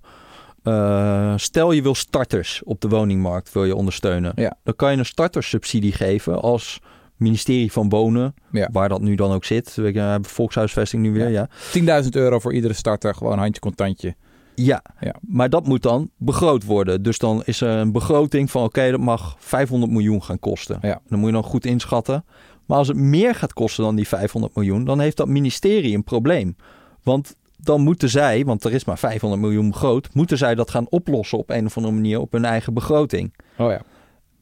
eh, 0.62 1.32
stel 1.36 1.72
je 1.72 1.82
wil 1.82 1.94
starters 1.94 2.62
op 2.64 2.80
de 2.80 2.88
woningmarkt 2.88 3.52
wil 3.52 3.64
je 3.64 3.74
ondersteunen, 3.74 4.32
Ja. 4.36 4.56
dan 4.64 4.76
kan 4.76 4.92
je 4.92 4.98
een 4.98 5.06
startersubsidie 5.06 5.92
geven 5.92 6.40
als 6.40 6.80
ministerie 7.16 7.72
van 7.72 7.88
Wonen, 7.88 8.34
Ja. 8.52 8.68
waar 8.72 8.88
dat 8.88 9.00
nu 9.00 9.14
dan 9.14 9.32
ook 9.32 9.44
zit. 9.44 9.74
We 9.74 9.82
hebben 9.98 10.30
volkshuisvesting 10.30 11.02
nu 11.02 11.12
weer, 11.12 11.28
ja. 11.28 11.48
10.000 12.02 12.08
euro 12.10 12.38
voor 12.38 12.52
iedere 12.52 12.74
starter, 12.74 13.14
gewoon 13.14 13.38
handje 13.38 13.60
contantje. 13.60 14.14
Ja, 14.64 14.82
Ja. 15.00 15.14
maar 15.20 15.50
dat 15.50 15.66
moet 15.66 15.82
dan 15.82 16.10
begroot 16.16 16.64
worden. 16.64 17.02
Dus 17.02 17.18
dan 17.18 17.42
is 17.44 17.60
er 17.60 17.68
een 17.68 17.92
begroting 17.92 18.50
van 18.50 18.62
oké, 18.64 18.90
dat 18.90 19.00
mag 19.00 19.36
500 19.38 19.92
miljoen 19.92 20.22
gaan 20.22 20.38
kosten. 20.38 20.78
Ja. 20.82 21.00
Dan 21.08 21.18
moet 21.18 21.28
je 21.28 21.34
dan 21.34 21.44
goed 21.44 21.66
inschatten. 21.66 22.24
Maar 22.66 22.78
als 22.78 22.88
het 22.88 22.96
meer 22.96 23.34
gaat 23.34 23.52
kosten 23.52 23.84
dan 23.84 23.96
die 23.96 24.08
500 24.08 24.54
miljoen, 24.54 24.84
dan 24.84 25.00
heeft 25.00 25.16
dat 25.16 25.28
ministerie 25.28 25.94
een 25.94 26.04
probleem. 26.04 26.56
Want 27.02 27.36
dan 27.56 27.80
moeten 27.80 28.08
zij, 28.08 28.44
want 28.44 28.64
er 28.64 28.72
is 28.72 28.84
maar 28.84 28.98
500 28.98 29.42
miljoen 29.42 29.70
begroot, 29.70 30.14
moeten 30.14 30.38
zij 30.38 30.54
dat 30.54 30.70
gaan 30.70 30.86
oplossen 30.88 31.38
op 31.38 31.50
een 31.50 31.66
of 31.66 31.76
andere 31.76 31.94
manier 31.94 32.20
op 32.20 32.32
hun 32.32 32.44
eigen 32.44 32.74
begroting. 32.74 33.34
Oh 33.58 33.70
ja. 33.70 33.80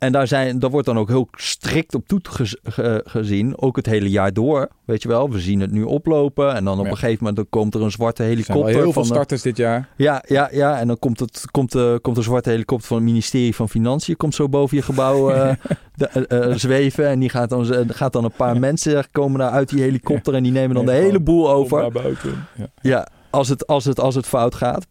En 0.05 0.13
daar, 0.13 0.27
zijn, 0.27 0.59
daar 0.59 0.71
wordt 0.71 0.87
dan 0.87 0.99
ook 0.99 1.09
heel 1.09 1.29
strikt 1.33 1.95
op 1.95 2.07
toegezien, 2.07 3.59
ook 3.59 3.77
het 3.77 3.87
hele 3.87 4.11
jaar 4.11 4.33
door. 4.33 4.69
Weet 4.85 5.03
je 5.03 5.09
wel, 5.09 5.31
we 5.31 5.41
zien 5.41 5.61
het 5.61 5.71
nu 5.71 5.83
oplopen 5.83 6.55
en 6.55 6.65
dan 6.65 6.79
op 6.79 6.85
Ja. 6.85 6.91
een 6.91 6.97
gegeven 6.97 7.19
moment 7.19 7.37
dan 7.37 7.47
komt 7.51 7.75
er 7.75 7.83
een 7.83 7.91
zwarte 7.91 8.23
Er 8.23 8.29
helikopter. 8.29 8.75
heel 8.75 8.93
veel 8.93 9.03
de- 9.03 9.09
starters 9.09 9.43
dit 9.43 9.57
jaar. 9.57 9.89
ja, 9.97 10.23
ja, 10.29 10.49
ja. 10.53 10.79
En 10.79 10.87
dan 10.87 10.99
komt, 10.99 11.21
het, 11.21 11.45
komt, 11.51 11.73
de, 11.73 11.99
komt 12.03 12.17
de 12.17 12.23
zwarte 12.23 12.51
helikopter 12.51 12.87
van 12.89 12.97
het 12.97 13.07
ministerie 13.07 13.55
van 13.55 13.69
Financiën. 13.69 14.17
Komt 14.17 14.35
zo 14.35 14.49
boven 14.49 14.77
je 14.77 14.83
gebouw 14.83 15.31
eh, 15.31 15.53
de- 15.95 16.07
eh, 16.09 16.51
eh, 16.51 16.57
zweven. 16.57 17.09
En 17.09 17.19
die 17.21 17.29
gaat 17.29 17.51
dan, 17.51 17.67
gaat 17.89 18.13
dan 18.13 18.25
een 18.25 18.33
paar 18.37 18.59
mensen 18.59 19.05
komen 19.13 19.39
daar 19.39 19.51
uit 19.51 19.69
die 19.69 19.81
helikopter. 19.83 20.35
En 20.35 20.43
die 20.43 20.53
nemen 20.53 20.75
dan 20.77 20.87
de 20.87 20.93
hele 20.93 21.21
boel 21.21 21.51
over. 21.51 21.81
naar 21.81 21.91
buiten. 21.93 22.47
Ja. 22.57 22.67
Ja, 22.83 23.09
als 23.31 23.49
het, 23.49 23.67
als, 23.67 23.85
het, 23.85 24.01
als 24.01 24.15
het 24.15 24.27
fout 24.27 24.55
gaat. 24.55 24.87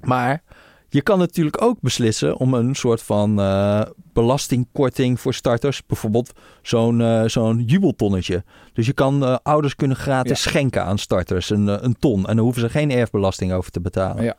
Maar 0.00 0.42
je 0.88 1.02
kan 1.02 1.18
natuurlijk 1.18 1.62
ook 1.62 1.76
beslissen 1.80 2.36
om 2.36 2.54
een 2.54 2.74
soort 2.74 3.02
van 3.02 3.40
eh, 3.40 3.80
belastingkorting 4.12 5.20
voor 5.20 5.34
starters. 5.34 5.86
Bijvoorbeeld 5.86 6.32
zo'n 6.62 7.00
eh, 7.00 7.24
zo'n 7.26 7.62
jubeltonnetje. 7.66 8.44
Dus 8.72 8.86
je 8.86 8.92
kan, 8.92 9.24
eh, 9.24 9.36
ouders 9.42 9.76
kunnen 9.76 9.96
gratis 9.96 10.44
Ja. 10.44 10.50
schenken 10.50 10.84
aan 10.84 10.98
starters. 10.98 11.50
Een, 11.50 11.68
eh, 11.68 11.76
een 11.80 11.96
ton. 11.98 12.26
En 12.26 12.36
dan 12.36 12.44
hoeven 12.44 12.62
ze 12.62 12.68
geen 12.68 12.90
erfbelasting 12.90 13.52
over 13.52 13.70
te 13.70 13.80
betalen. 13.80 14.24
Ja. 14.24 14.36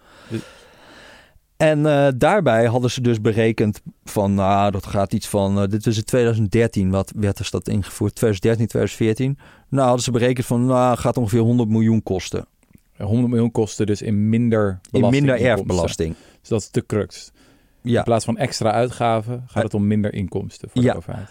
En 1.57 1.83
daarbij 2.17 2.65
hadden 2.65 2.91
ze 2.91 3.01
dus 3.01 3.21
berekend 3.21 3.81
van, 4.03 4.33
nou, 4.33 4.71
dat 4.71 4.85
gaat 4.85 5.13
iets 5.13 5.27
van, 5.27 5.69
dit 5.69 5.85
is 5.85 5.97
in 5.97 6.03
2013, 6.03 6.89
wat 6.89 7.13
werd 7.15 7.39
er 7.39 7.47
dat 7.51 7.67
ingevoerd? 7.67 8.15
2013, 8.15 8.67
2014. 8.67 9.37
Nou, 9.69 9.85
hadden 9.85 10.03
ze 10.03 10.11
berekend 10.11 10.45
van, 10.45 10.65
nou, 10.65 10.97
gaat 10.97 11.17
ongeveer 11.17 11.39
100 11.39 11.69
miljoen 11.69 12.03
kosten. 12.03 12.45
100 12.97 13.29
miljoen 13.29 13.51
kosten 13.51 13.85
dus 13.85 14.01
in 14.01 14.29
minder 14.29 14.79
In 14.91 15.09
minder 15.09 15.41
erfbelasting. 15.41 16.15
Dus 16.39 16.49
dat 16.49 16.61
is 16.61 16.71
de 16.71 16.85
crux. 16.85 17.31
In 17.83 18.03
plaats 18.03 18.25
van 18.25 18.37
extra 18.37 18.71
uitgaven 18.71 19.43
gaat 19.47 19.63
het 19.63 19.73
om 19.73 19.87
minder 19.87 20.13
inkomsten 20.13 20.69
voor 20.69 20.81
Ja. 20.83 20.93
overheid. 20.93 21.27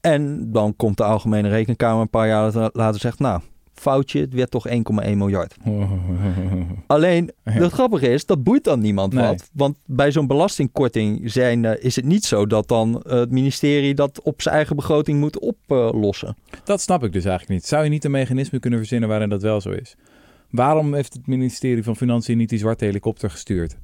en 0.00 0.52
dan 0.52 0.76
komt 0.76 0.96
de 0.96 1.04
Algemene 1.04 1.48
Rekenkamer 1.48 2.00
een 2.02 2.10
paar 2.10 2.28
jaar 2.28 2.70
later- 2.72 3.00
zegt, 3.00 3.18
nou, 3.18 3.40
foutje, 3.74 4.20
het 4.20 4.34
werd 4.34 4.50
toch 4.50 4.66
1,1 4.68 5.18
miljard. 5.18 5.56
Alleen, 6.86 7.30
het 7.42 7.72
grappige 7.72 8.08
is, 8.08 8.26
dat 8.26 8.42
boeit 8.42 8.64
dan 8.64 8.80
niemand 8.80 9.12
Nee. 9.12 9.26
wat. 9.26 9.50
Want 9.52 9.76
bij 9.86 10.12
zo'n 10.12 10.26
belastingkorting 10.26 11.30
zijn, 11.32 11.64
eh, 11.64 11.84
is 11.84 11.96
het 11.96 12.04
niet 12.04 12.24
zo 12.24 12.46
dat 12.46 12.68
dan 12.68 13.02
eh, 13.02 13.18
het 13.18 13.30
ministerie 13.30 13.94
dat 13.94 14.20
op 14.22 14.42
zijn 14.42 14.54
eigen 14.54 14.76
begroting 14.76 15.20
moet 15.20 15.38
oplossen. 15.38 16.36
Dat 16.64 16.80
snap 16.80 17.04
ik 17.04 17.12
dus 17.12 17.24
eigenlijk 17.24 17.60
niet. 17.60 17.68
Zou 17.68 17.84
je 17.84 17.90
niet 17.90 18.04
een 18.04 18.10
mechanisme 18.10 18.58
kunnen 18.58 18.78
verzinnen 18.78 19.08
waarin 19.08 19.28
dat 19.28 19.42
wel 19.42 19.60
zo 19.60 19.70
is? 19.70 19.96
Waarom 20.50 20.94
heeft 20.94 21.12
het 21.12 21.26
ministerie 21.26 21.82
van 21.84 21.96
Financiën 21.96 22.36
niet 22.38 22.48
die 22.48 22.58
zwarte 22.58 22.84
helikopter 22.84 23.30
gestuurd? 23.30 23.76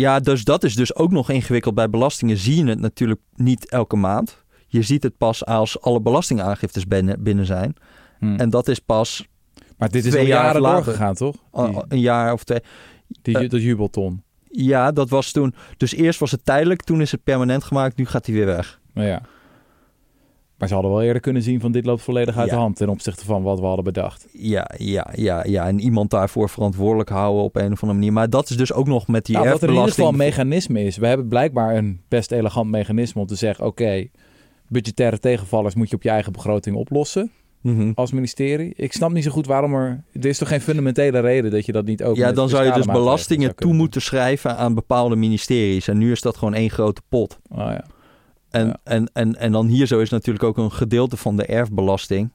Ja, 0.00 0.20
dus 0.20 0.44
dat 0.44 0.64
is 0.64 0.74
dus 0.74 0.94
ook 0.94 1.10
nog 1.10 1.30
ingewikkeld. 1.30 1.74
Bij 1.74 1.90
belastingen 1.90 2.36
zie 2.36 2.64
je 2.64 2.70
het 2.70 2.80
natuurlijk 2.80 3.20
niet 3.34 3.68
elke 3.68 3.96
maand. 3.96 4.44
Je 4.66 4.82
ziet 4.82 5.02
het 5.02 5.16
pas 5.18 5.46
als 5.46 5.80
alle 5.80 6.00
belastingaangiftes 6.00 6.86
binnen, 6.86 7.22
binnen 7.22 7.46
zijn. 7.46 7.74
Hm. 8.18 8.34
En 8.36 8.50
dat 8.50 8.68
is 8.68 8.78
pas 8.78 9.28
maar 9.80 9.90
dit 9.90 10.04
is 10.04 10.16
al 10.16 10.20
jaar 10.20 10.44
jaren 10.44 10.62
doorgegaan, 10.62 11.14
toch? 11.14 11.36
Die, 11.52 11.82
een 11.88 12.00
jaar 12.00 12.32
of 12.32 12.44
twee. 12.44 12.60
die, 13.22 13.38
eh, 13.38 13.48
dat 13.48 13.62
jubelton. 13.62 14.22
Ja, 14.48 14.92
dat 14.92 15.08
was 15.08 15.32
toen. 15.32 15.54
Dus 15.76 15.94
eerst 15.94 16.20
was 16.20 16.30
het 16.30 16.44
tijdelijk, 16.44 16.82
toen 16.82 17.00
is 17.00 17.12
het 17.12 17.24
permanent 17.24 17.64
gemaakt, 17.64 17.96
nu 17.96 18.06
gaat 18.06 18.26
hij 18.26 18.34
weer 18.34 18.46
weg. 18.46 18.80
Nou 18.94 19.08
ja. 19.08 19.22
Maar 20.60 20.68
ze 20.68 20.74
hadden 20.74 20.92
wel 20.92 21.02
eerder 21.02 21.22
kunnen 21.22 21.42
zien 21.42 21.60
van 21.60 21.72
dit 21.72 21.86
loopt 21.86 22.02
volledig 22.02 22.36
uit 22.36 22.48
Ja. 22.48 22.54
de 22.54 22.60
hand 22.60 22.76
ten 22.76 22.88
opzichte 22.88 23.24
van 23.24 23.42
wat 23.42 23.60
we 23.60 23.66
hadden 23.66 23.84
bedacht. 23.84 24.26
Ja, 24.32 24.70
ja, 24.76 25.08
ja, 25.14 25.44
ja. 25.46 25.66
En 25.66 25.80
iemand 25.80 26.10
daarvoor 26.10 26.48
verantwoordelijk 26.48 27.08
houden 27.08 27.42
op 27.42 27.56
een 27.56 27.72
of 27.72 27.82
andere 27.82 27.98
manier. 27.98 28.12
Maar 28.12 28.30
dat 28.30 28.50
is 28.50 28.56
dus 28.56 28.72
ook 28.72 28.86
nog 28.86 29.08
met 29.08 29.26
die 29.26 29.36
Nou, 29.36 29.48
dat 29.48 29.62
er 29.62 29.68
in 29.68 29.74
ieder 29.74 29.88
geval 29.88 30.08
een 30.08 30.16
mechanisme 30.16 30.84
is. 30.84 30.96
We 30.96 31.06
hebben 31.06 31.28
blijkbaar 31.28 31.76
een 31.76 32.00
best 32.08 32.32
elegant 32.32 32.70
mechanisme 32.70 33.20
om 33.20 33.26
te 33.26 33.34
zeggen... 33.34 33.66
oké, 33.66 34.06
budgettaire 34.68 35.18
tegenvallers 35.18 35.74
moet 35.74 35.90
je 35.90 35.96
op 35.96 36.02
je 36.02 36.10
eigen 36.10 36.32
begroting 36.32 36.76
oplossen 36.76 37.30
Mhm. 37.62 37.92
als 37.94 38.12
ministerie. 38.12 38.72
Ik 38.76 38.92
snap 38.92 39.12
niet 39.12 39.24
zo 39.24 39.30
goed 39.30 39.46
waarom 39.46 39.74
er... 39.74 40.04
Er 40.12 40.26
is 40.26 40.38
toch 40.38 40.48
geen 40.48 40.60
fundamentele 40.60 41.20
reden 41.20 41.50
dat 41.50 41.66
je 41.66 41.72
dat 41.72 41.84
niet 41.84 42.02
ook... 42.04 42.16
Ja, 42.16 42.32
dan 42.32 42.48
zou 42.48 42.64
je 42.64 42.72
dus 42.72 42.86
belastingen 42.86 43.54
toe 43.56 43.72
moeten 43.72 44.00
schrijven 44.02 44.56
aan 44.56 44.74
bepaalde 44.74 45.16
ministeries. 45.16 45.88
En 45.88 45.98
nu 45.98 46.10
is 46.12 46.20
dat 46.20 46.36
gewoon 46.36 46.54
één 46.54 46.70
grote 46.70 47.00
pot. 47.08 47.38
Oh, 47.48 47.56
ja. 47.58 47.84
En, 48.50 48.66
Ja. 48.66 48.76
en, 48.84 49.10
en, 49.12 49.36
en 49.36 49.52
dan 49.52 49.66
hier 49.66 49.86
zo 49.86 49.98
is 49.98 50.10
natuurlijk 50.10 50.44
ook 50.44 50.58
een 50.58 50.72
gedeelte 50.72 51.16
van 51.16 51.36
de 51.36 51.46
erfbelasting. 51.46 52.30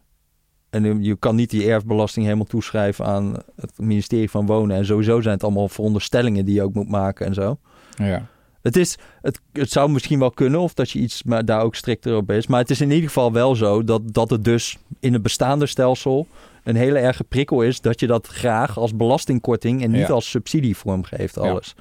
En 0.70 1.04
je 1.04 1.16
kan 1.16 1.36
niet 1.36 1.50
die 1.50 1.70
erfbelasting 1.70 2.26
helemaal 2.26 2.46
toeschrijven 2.46 3.06
aan 3.06 3.34
het 3.56 3.72
ministerie 3.78 4.30
van 4.30 4.46
Wonen. 4.46 4.78
En 4.78 4.86
sowieso 4.86 5.22
zijn 5.22 5.34
het 5.34 5.44
allemaal 5.44 5.68
veronderstellingen 5.70 6.46
die 6.46 6.56
je 6.56 6.64
ook 6.64 6.74
moet 6.74 6.90
maken 6.90 7.26
en 7.26 7.34
zo. 7.34 7.58
ja. 7.98 8.26
Het, 8.62 8.76
is, 8.78 8.98
het, 9.22 9.40
het 9.52 9.72
zou 9.72 9.90
misschien 9.92 10.20
wel 10.20 10.32
kunnen 10.32 10.60
of 10.60 10.74
dat 10.74 10.90
je 10.92 11.00
iets 11.00 11.24
maar 11.24 11.46
daar 11.46 11.62
ook 11.62 11.76
strikter 11.76 12.16
op 12.16 12.32
is. 12.32 12.48
Maar 12.48 12.60
het 12.60 12.70
is 12.70 12.82
in 12.82 12.92
ieder 12.92 13.08
geval 13.08 13.32
wel 13.32 13.56
zo 13.56 13.84
dat, 13.84 14.02
dat 14.14 14.30
het 14.30 14.44
dus 14.44 14.78
in 15.00 15.14
het 15.14 15.22
bestaande 15.22 15.66
stelsel 15.66 16.28
een 16.64 16.76
hele 16.76 17.00
erge 17.00 17.24
prikkel 17.24 17.62
is 17.62 17.82
dat 17.82 18.00
je 18.00 18.08
dat 18.08 18.28
graag 18.28 18.78
als 18.78 18.96
belastingkorting 18.96 19.84
en 19.84 19.92
niet 19.92 20.08
Ja. 20.08 20.14
als 20.14 20.30
subsidievorm 20.30 21.04
geeft, 21.04 21.38
alles. 21.38 21.76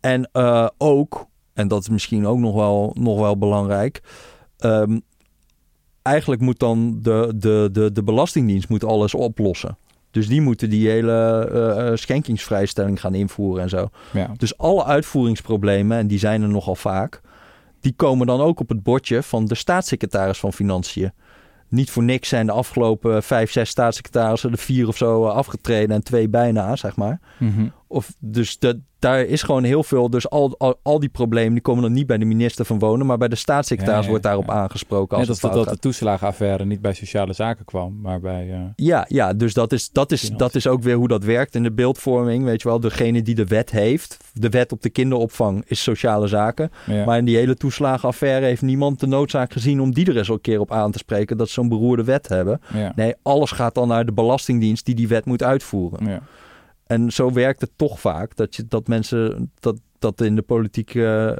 En 0.00 0.28
eh, 0.32 0.68
ook, 0.78 1.26
en 1.54 1.68
dat 1.68 1.82
is 1.82 1.88
misschien 1.88 2.26
ook 2.26 2.38
nog 2.38 2.54
wel, 2.54 2.96
nog 2.98 3.18
wel 3.18 3.38
belangrijk. 3.38 4.02
ehm, 4.58 4.98
eigenlijk 6.02 6.40
moet 6.40 6.58
dan 6.58 6.98
de, 7.02 7.32
de, 7.36 7.68
de, 7.72 7.92
de 7.92 8.02
Belastingdienst 8.02 8.68
moet 8.68 8.84
alles 8.84 9.14
oplossen. 9.14 9.76
Dus 10.10 10.28
die 10.28 10.40
moeten 10.40 10.70
die 10.70 10.88
hele 10.88 11.48
eh, 11.52 11.88
eh, 11.88 11.96
schenkingsvrijstelling 11.96 13.00
gaan 13.00 13.14
invoeren 13.14 13.62
en 13.62 13.68
zo. 13.68 13.88
ja. 14.12 14.30
Dus 14.36 14.58
alle 14.58 14.84
uitvoeringsproblemen, 14.84 15.98
en 15.98 16.06
die 16.06 16.18
zijn 16.18 16.42
er 16.42 16.48
nogal 16.48 16.74
vaak, 16.74 17.20
die 17.80 17.92
komen 17.96 18.26
dan 18.26 18.40
ook 18.40 18.60
op 18.60 18.68
het 18.68 18.82
bordje 18.82 19.22
van 19.22 19.44
de 19.44 19.54
staatssecretaris 19.54 20.38
van 20.38 20.52
Financiën. 20.52 21.12
Niet 21.68 21.90
voor 21.90 22.02
niks 22.02 22.28
zijn 22.28 22.46
de 22.46 22.52
afgelopen 22.52 23.22
vijf, 23.22 23.50
zes 23.50 23.68
staatssecretarissen 23.70 24.50
er 24.50 24.58
vier 24.58 24.88
of 24.88 24.96
zo 24.96 25.24
afgetreden 25.26 25.96
en 25.96 26.02
twee 26.02 26.28
bijna, 26.28 26.76
zeg 26.76 26.96
maar. 26.96 27.20
Mhm. 27.38 27.68
Of, 27.86 28.14
dus 28.18 28.58
dat, 28.58 28.76
daar 29.02 29.20
is 29.24 29.42
gewoon 29.42 29.64
heel 29.64 29.82
veel. 29.82 30.10
Dus 30.10 30.30
al, 30.30 30.54
al, 30.58 30.78
al 30.82 31.00
die 31.00 31.08
problemen 31.08 31.52
die 31.52 31.62
komen 31.62 31.82
dan 31.82 31.92
niet 31.92 32.06
bij 32.06 32.18
de 32.18 32.24
minister 32.24 32.64
van 32.64 32.78
Wonen, 32.78 33.06
maar 33.06 33.18
bij 33.18 33.28
de 33.28 33.36
staatssecretaris 33.36 33.98
Ja, 33.98 34.04
ja, 34.04 34.08
wordt 34.10 34.24
daarop 34.24 34.46
ja. 34.46 34.52
aangesproken. 34.52 35.16
Als 35.16 35.26
Net 35.28 35.42
als 35.42 35.52
dat, 35.52 35.64
dat 35.64 35.74
de 35.74 35.80
toeslagenaffaire 35.80 36.64
niet 36.64 36.80
bij 36.80 36.92
sociale 36.94 37.32
zaken 37.32 37.64
kwam, 37.64 37.98
maar 38.02 38.20
bij... 38.20 38.50
eh, 38.50 38.60
Ja, 38.76 39.04
ja, 39.08 39.32
dus 39.32 39.54
dat 39.54 39.72
is, 39.72 39.90
dat, 39.90 40.12
is, 40.12 40.30
dat 40.30 40.54
is 40.54 40.66
ook 40.66 40.82
weer 40.82 40.96
hoe 40.96 41.08
dat 41.08 41.24
werkt 41.24 41.54
in 41.54 41.62
de 41.62 41.72
beeldvorming. 41.72 42.44
Weet 42.44 42.62
je 42.62 42.68
wel, 42.68 42.80
degene 42.80 43.22
die 43.22 43.34
de 43.34 43.46
wet 43.46 43.70
heeft, 43.70 44.16
de 44.32 44.48
wet 44.48 44.72
op 44.72 44.82
de 44.82 44.90
kinderopvang 44.90 45.62
is 45.66 45.82
sociale 45.82 46.26
zaken. 46.26 46.70
Maar 47.06 47.18
in 47.18 47.24
die 47.24 47.36
hele 47.36 47.54
toeslagenaffaire 47.54 48.46
heeft 48.46 48.62
niemand 48.62 49.00
de 49.00 49.06
noodzaak 49.06 49.52
gezien 49.52 49.80
om 49.80 49.94
die 49.94 50.06
er 50.06 50.16
eens 50.16 50.28
een 50.28 50.40
keer 50.40 50.60
op 50.60 50.72
aan 50.72 50.90
te 50.90 50.98
spreken 50.98 51.36
dat 51.36 51.46
ze 51.46 51.52
zo'n 51.52 51.68
beroerde 51.68 52.04
wet 52.04 52.28
hebben. 52.28 52.60
Nee, 52.94 53.14
alles 53.22 53.50
gaat 53.50 53.74
dan 53.74 53.88
naar 53.88 54.04
de 54.06 54.12
Belastingdienst 54.12 54.84
die 54.86 54.94
die 54.94 55.08
wet 55.08 55.24
moet 55.24 55.42
uitvoeren. 55.42 56.06
Ja. 56.06 56.20
En 56.92 57.10
zo 57.10 57.32
werkt 57.32 57.60
het 57.60 57.70
toch 57.76 58.00
vaak 58.00 58.36
dat, 58.36 58.56
je, 58.56 58.64
dat 58.68 58.86
mensen 58.86 59.50
dat, 59.60 59.80
dat 59.98 60.20
in 60.20 60.36
de 60.36 60.42
politiek, 60.42 60.94
eh, 60.94 61.30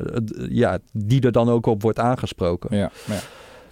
ja, 0.49 0.79
die 0.93 1.21
er 1.21 1.33
dan 1.33 1.49
ook 1.49 1.67
op 1.67 1.83
wordt 1.83 1.99
aangesproken. 1.99 2.77
Ja. 2.77 2.91
Ja. 3.07 3.19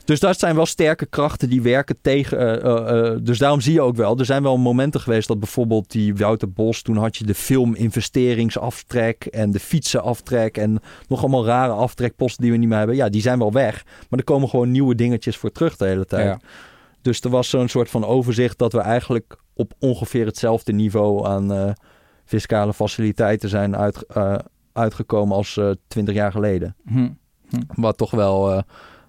Dus 0.04 0.20
dat 0.20 0.38
zijn 0.38 0.54
wel 0.54 0.66
sterke 0.66 1.06
krachten 1.06 1.48
die 1.48 1.62
werken 1.62 1.96
tegen. 2.00 2.62
eh, 2.62 3.08
eh, 3.08 3.18
dus 3.22 3.38
daarom 3.38 3.60
zie 3.60 3.72
je 3.72 3.80
ook 3.80 3.96
wel. 3.96 4.18
Er 4.18 4.24
zijn 4.24 4.42
wel 4.42 4.58
momenten 4.58 5.00
geweest 5.00 5.28
dat 5.28 5.38
bijvoorbeeld 5.38 5.90
die 5.90 6.16
Wouter 6.16 6.52
Bos. 6.52 6.82
Toen 6.82 6.96
had 6.96 7.16
je 7.16 7.24
de 7.24 7.34
filminvesteringsaftrek 7.34 9.24
en 9.24 9.50
de 9.50 9.60
fietsenaftrek. 9.60 10.56
En 10.56 10.80
nog 11.08 11.20
allemaal 11.20 11.46
rare 11.46 11.72
aftrekposten 11.72 12.42
die 12.42 12.52
we 12.52 12.58
niet 12.58 12.68
meer 12.68 12.78
hebben. 12.78 12.96
Ja, 12.96 13.08
die 13.08 13.22
zijn 13.22 13.38
wel 13.38 13.52
weg. 13.52 13.84
Maar 14.08 14.18
er 14.18 14.24
komen 14.24 14.48
gewoon 14.48 14.70
nieuwe 14.70 14.94
dingetjes 14.94 15.36
voor 15.36 15.52
terug 15.52 15.76
de 15.76 15.86
hele 15.86 16.06
tijd. 16.06 16.26
Ja. 16.26 16.40
Dus 17.02 17.20
er 17.20 17.30
was 17.30 17.50
zo'n 17.50 17.68
soort 17.68 17.90
van 17.90 18.04
overzicht 18.04 18.58
dat 18.58 18.72
we 18.72 18.80
eigenlijk 18.80 19.36
op 19.54 19.72
ongeveer 19.78 20.26
hetzelfde 20.26 20.72
niveau 20.72 21.26
aan 21.26 21.52
eh, 21.52 21.70
fiscale 22.24 22.72
faciliteiten 22.72 23.48
zijn 23.48 23.76
uit, 23.76 24.06
eh, 24.06 24.34
uitgekomen 24.72 25.36
als 25.36 25.56
eh 25.56 25.70
20 25.88 26.14
jaar 26.14 26.32
geleden. 26.32 26.76
Hm. 26.86 27.08
Wat 27.74 27.96
toch 27.96 28.10
wel, 28.10 28.62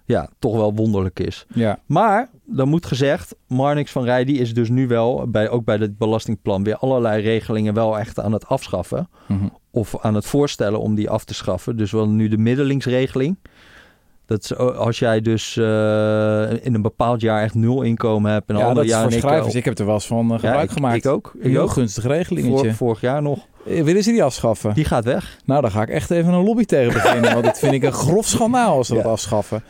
ja, 0.04 0.28
toch 0.38 0.56
wel 0.56 0.74
wonderlijk 0.74 1.20
is. 1.20 1.46
Ja. 1.54 1.78
Maar, 1.86 2.30
dan 2.44 2.68
moet 2.68 2.86
gezegd, 2.86 3.34
Marnix 3.46 3.92
van 3.92 4.04
Rij 4.04 4.24
die 4.24 4.38
is 4.38 4.54
dus 4.54 4.68
nu 4.68 4.86
wel, 4.86 5.30
bij, 5.30 5.48
ook 5.48 5.64
bij 5.64 5.76
het 5.76 5.98
belastingplan, 5.98 6.64
weer 6.64 6.76
allerlei 6.76 7.22
regelingen 7.22 7.74
wel 7.74 7.98
echt 7.98 8.20
aan 8.20 8.32
het 8.32 8.46
afschaffen. 8.46 9.08
Mhm. 9.28 9.46
Of 9.70 10.00
aan 10.00 10.14
het 10.14 10.26
voorstellen 10.26 10.80
om 10.80 10.94
die 10.94 11.10
af 11.10 11.24
te 11.24 11.34
schaffen. 11.34 11.76
Dus 11.76 11.92
wel 11.92 12.08
nu 12.08 12.28
de 12.28 12.38
middelingsregeling. 12.38 13.36
Dat 14.32 14.56
als 14.76 14.98
jij 14.98 15.20
dus 15.20 15.56
eh, 15.56 15.62
in 16.64 16.74
een 16.74 16.82
bepaald 16.82 17.20
jaar 17.20 17.42
echt 17.42 17.54
nul 17.54 17.82
inkomen 17.82 18.32
hebt 18.32 18.48
en 18.50 18.56
ja, 18.56 18.64
ander 18.66 18.84
jaar 18.84 19.08
keer 19.08 19.18
schrijvers. 19.18 19.54
Ik 19.54 19.64
heb 19.64 19.78
er 19.78 19.84
wel 19.84 19.94
eens 19.94 20.06
van 20.06 20.24
eh, 20.24 20.30
Ja, 20.30 20.36
gebruik 20.36 20.64
ik, 20.68 20.70
gemaakt. 20.70 21.04
Ik 21.04 21.06
ook. 21.10 21.32
Een 21.40 21.50
heel 21.50 21.62
ook. 21.62 21.70
gunstig 21.70 22.04
regelingetje. 22.04 22.66
Voor, 22.66 22.74
vorig 22.74 23.00
jaar 23.00 23.22
nog. 23.22 23.38
Eh, 23.66 23.82
Willen 23.82 24.02
ze 24.02 24.10
die 24.10 24.22
afschaffen? 24.22 24.74
Die 24.74 24.84
gaat 24.84 25.04
weg. 25.04 25.38
Nou, 25.44 25.60
dan 25.62 25.70
ga 25.70 25.82
ik 25.82 25.88
echt 25.88 26.10
even 26.10 26.32
een 26.32 26.44
lobby 26.44 26.64
tegen 26.64 26.92
beginnen. 26.92 27.32
want 27.32 27.44
dat 27.44 27.58
vind 27.58 27.72
ik 27.72 27.82
een 27.82 27.92
grof 27.92 28.26
schandaal 28.26 28.76
als 28.76 28.86
ze 28.86 28.94
Ja. 28.94 29.02
dat 29.02 29.12
afschaffen. 29.12 29.62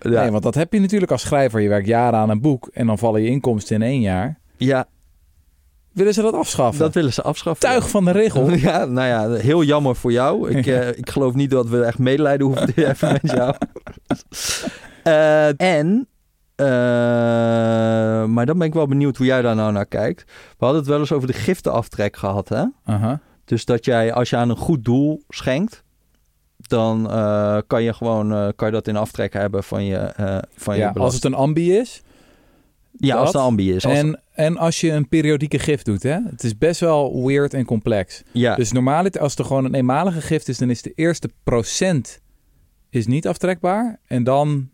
Ja, 0.00 0.20
Nee, 0.22 0.30
want 0.30 0.42
dat 0.42 0.54
heb 0.54 0.72
je 0.72 0.80
natuurlijk 0.80 1.12
als 1.12 1.22
schrijver. 1.22 1.60
Je 1.60 1.68
werkt 1.68 1.86
jaren 1.86 2.18
aan 2.18 2.30
een 2.30 2.40
boek 2.40 2.70
en 2.72 2.86
dan 2.86 2.98
vallen 2.98 3.22
je 3.22 3.28
inkomsten 3.28 3.76
in 3.76 3.82
één 3.82 4.00
jaar. 4.00 4.38
ja 4.56 4.86
Willen 5.92 6.14
ze 6.14 6.22
dat 6.22 6.34
afschaffen? 6.34 6.80
dat 6.82 6.94
willen 6.94 7.12
ze 7.12 7.22
afschaffen. 7.22 7.68
Tuig 7.68 7.90
van 7.90 8.04
de 8.04 8.10
regel. 8.10 8.50
Ja, 8.54 8.84
nou 8.84 9.08
ja, 9.08 9.40
heel 9.40 9.62
jammer 9.62 9.96
voor 9.96 10.12
jou. 10.12 10.50
Ik, 10.56 10.66
eh, 10.66 10.88
ik 10.88 11.10
geloof 11.10 11.34
niet 11.34 11.50
dat 11.50 11.68
we 11.68 11.82
echt 11.82 11.98
medelijden 11.98 12.46
hoeven 12.46 12.74
te 12.74 12.80
hebben 12.80 13.18
met 13.22 13.32
jou. 13.36 13.54
Eh, 15.02 15.60
en, 15.78 16.08
eh, 16.56 16.66
maar 18.24 18.46
dan 18.46 18.58
ben 18.58 18.66
ik 18.66 18.74
wel 18.74 18.86
benieuwd 18.86 19.16
hoe 19.16 19.26
jij 19.26 19.42
daar 19.42 19.54
nou 19.54 19.72
naar 19.72 19.86
kijkt. 19.86 20.24
We 20.58 20.64
hadden 20.64 20.80
het 20.80 20.90
wel 20.90 20.98
eens 20.98 21.12
over 21.12 21.26
de 21.26 21.32
giftenaftrek 21.34 22.16
gehad, 22.16 22.48
hè? 22.48 22.64
Dus 23.44 23.64
dat 23.64 23.84
jij, 23.84 24.12
als 24.12 24.30
je 24.30 24.36
aan 24.36 24.50
een 24.50 24.56
goed 24.56 24.84
doel 24.84 25.22
schenkt, 25.28 25.82
dan 26.56 27.02
kan 27.66 27.82
je 27.82 27.92
gewoon 27.92 28.52
kan 28.56 28.66
je 28.68 28.74
dat 28.74 28.88
in 28.88 28.96
aftrek 28.96 29.32
hebben 29.32 29.64
van 29.64 29.84
je, 29.84 30.12
van 30.56 30.74
je 30.74 30.80
Ja, 30.80 30.86
als 30.86 30.94
belasting. 30.94 31.22
het 31.22 31.32
een 31.32 31.38
ambi 31.38 31.76
is. 31.78 32.02
ja, 32.96 33.16
als 33.16 33.26
het 33.28 33.36
een 33.36 33.42
ambi 33.42 33.74
is. 33.74 33.84
Als- 33.86 33.94
En, 33.98 34.20
en 34.40 34.56
als 34.56 34.80
je 34.80 34.90
een 34.90 35.08
periodieke 35.08 35.58
gift 35.58 35.84
doet. 35.84 36.02
Hè? 36.02 36.18
Het 36.30 36.42
is 36.42 36.58
best 36.58 36.80
wel 36.80 37.26
weird 37.26 37.54
en 37.54 37.64
complex. 37.64 38.22
ja, 38.32 38.54
Dus 38.54 38.72
normaal, 38.72 39.08
als 39.10 39.36
er 39.36 39.44
gewoon 39.44 39.64
een 39.64 39.74
eenmalige 39.74 40.20
gift 40.20 40.48
is, 40.48 40.58
dan 40.58 40.70
is 40.70 40.82
de 40.82 40.92
eerste 40.94 41.30
procent 41.44 42.20
is 42.90 43.06
niet 43.06 43.26
aftrekbaar. 43.28 43.98
En 44.06 44.24
dan 44.24 44.68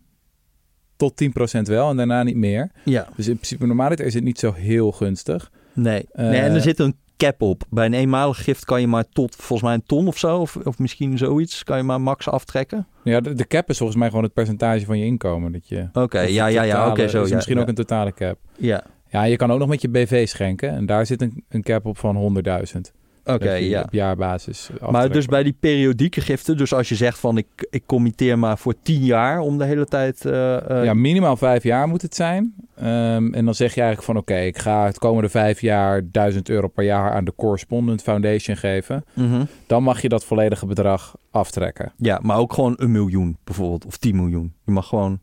tot 0.96 1.22
10% 1.58 1.60
wel 1.62 1.90
en 1.90 1.96
daarna 1.96 2.22
niet 2.22 2.36
meer. 2.36 2.70
ja, 2.84 3.08
Dus 3.16 3.26
in 3.28 3.34
principe 3.34 3.66
normaliter 3.66 4.06
is 4.06 4.14
het 4.14 4.24
niet 4.24 4.38
zo 4.38 4.52
heel 4.52 4.92
gunstig. 4.92 5.50
nee. 5.72 6.06
Eh, 6.12 6.28
nee. 6.28 6.40
En 6.40 6.54
er 6.54 6.60
zit 6.60 6.78
een 6.78 6.96
cap 7.16 7.42
op. 7.42 7.62
Bij 7.70 7.86
een 7.86 7.94
eenmalig 7.94 8.44
gift 8.44 8.64
kan 8.64 8.80
je 8.80 8.86
maar 8.86 9.04
tot 9.08 9.34
volgens 9.36 9.62
mij 9.62 9.74
een 9.74 9.84
ton 9.86 10.06
of 10.06 10.18
zo, 10.18 10.38
of, 10.38 10.56
of 10.56 10.78
misschien 10.78 11.18
zoiets, 11.18 11.64
kan 11.64 11.76
je 11.76 11.82
maar 11.82 12.00
max 12.00 12.28
aftrekken. 12.28 12.86
Ja, 13.04 13.20
de, 13.20 13.32
de 13.34 13.46
cap 13.46 13.68
is 13.70 13.76
volgens 13.76 13.98
mij 13.98 14.08
gewoon 14.08 14.24
het 14.24 14.32
percentage 14.32 14.84
van 14.84 14.98
je 14.98 15.04
inkomen. 15.04 15.52
Dat 15.52 15.68
je, 15.68 15.88
Oké, 15.92 16.20
ja, 16.20 16.46
ja, 16.46 16.62
ja, 16.62 16.88
oké, 16.90 17.08
zo. 17.08 17.22
is 17.22 17.28
ja, 17.28 17.34
misschien 17.34 17.56
ja. 17.56 17.62
ook 17.62 17.68
een 17.68 17.74
totale 17.74 18.12
cap. 18.12 18.38
Ja, 18.56 18.84
Ja, 19.08 19.22
je 19.22 19.36
kan 19.36 19.50
ook 19.50 19.58
nog 19.58 19.68
met 19.68 19.80
je 19.80 19.88
BV 19.88 20.28
schenken. 20.28 20.70
En 20.70 20.86
daar 20.86 21.06
zit 21.06 21.22
een, 21.22 21.44
een 21.48 21.62
cap 21.62 21.86
op 21.86 21.98
van 21.98 22.42
100.000. 22.74 22.80
oké, 23.24 23.52
ja. 23.52 23.82
Op 23.82 23.92
jaarbasis. 23.92 24.70
Maar 24.90 25.12
dus 25.12 25.26
bij 25.26 25.42
die 25.42 25.56
periodieke 25.60 26.20
giften, 26.20 26.56
dus 26.56 26.72
als 26.74 26.88
je 26.88 26.94
zegt 26.94 27.18
van 27.18 27.36
ik, 27.38 27.46
ik 27.70 27.82
committeer 27.86 28.38
maar 28.38 28.58
voor 28.58 28.74
10 28.82 29.04
jaar 29.04 29.38
om 29.38 29.58
de 29.58 29.64
hele 29.64 29.84
tijd. 29.86 30.24
eh, 30.24 30.70
eh, 30.70 30.84
Ja, 30.84 30.94
minimaal 30.94 31.36
vijf 31.36 31.62
jaar 31.62 31.88
moet 31.88 32.02
het 32.02 32.14
zijn. 32.14 32.54
Ehm, 32.76 33.34
en 33.34 33.44
dan 33.44 33.54
zeg 33.54 33.74
je 33.74 33.80
eigenlijk 33.80 34.02
van 34.02 34.16
oké, 34.16 34.36
ik 34.36 34.58
ga 34.58 34.86
het 34.86 34.98
komende 34.98 35.28
vijf 35.28 35.60
jaar 35.60 36.02
1000 36.10 36.48
euro 36.48 36.68
per 36.68 36.84
jaar 36.84 37.12
aan 37.12 37.24
de 37.24 37.32
Correspondent 37.36 38.02
Foundation 38.02 38.56
geven. 38.56 39.04
mhm. 39.14 39.44
Dan 39.66 39.82
mag 39.82 40.02
je 40.02 40.08
dat 40.08 40.24
volledige 40.24 40.66
bedrag 40.66 41.16
aftrekken. 41.30 41.92
ja, 41.96 42.18
maar 42.22 42.38
ook 42.38 42.52
gewoon 42.52 42.74
een 42.76 42.90
miljoen 42.92 43.36
bijvoorbeeld, 43.44 43.86
of 43.86 43.96
10 43.96 44.16
miljoen. 44.16 44.52
Je 44.64 44.72
mag 44.72 44.88
gewoon. 44.88 45.20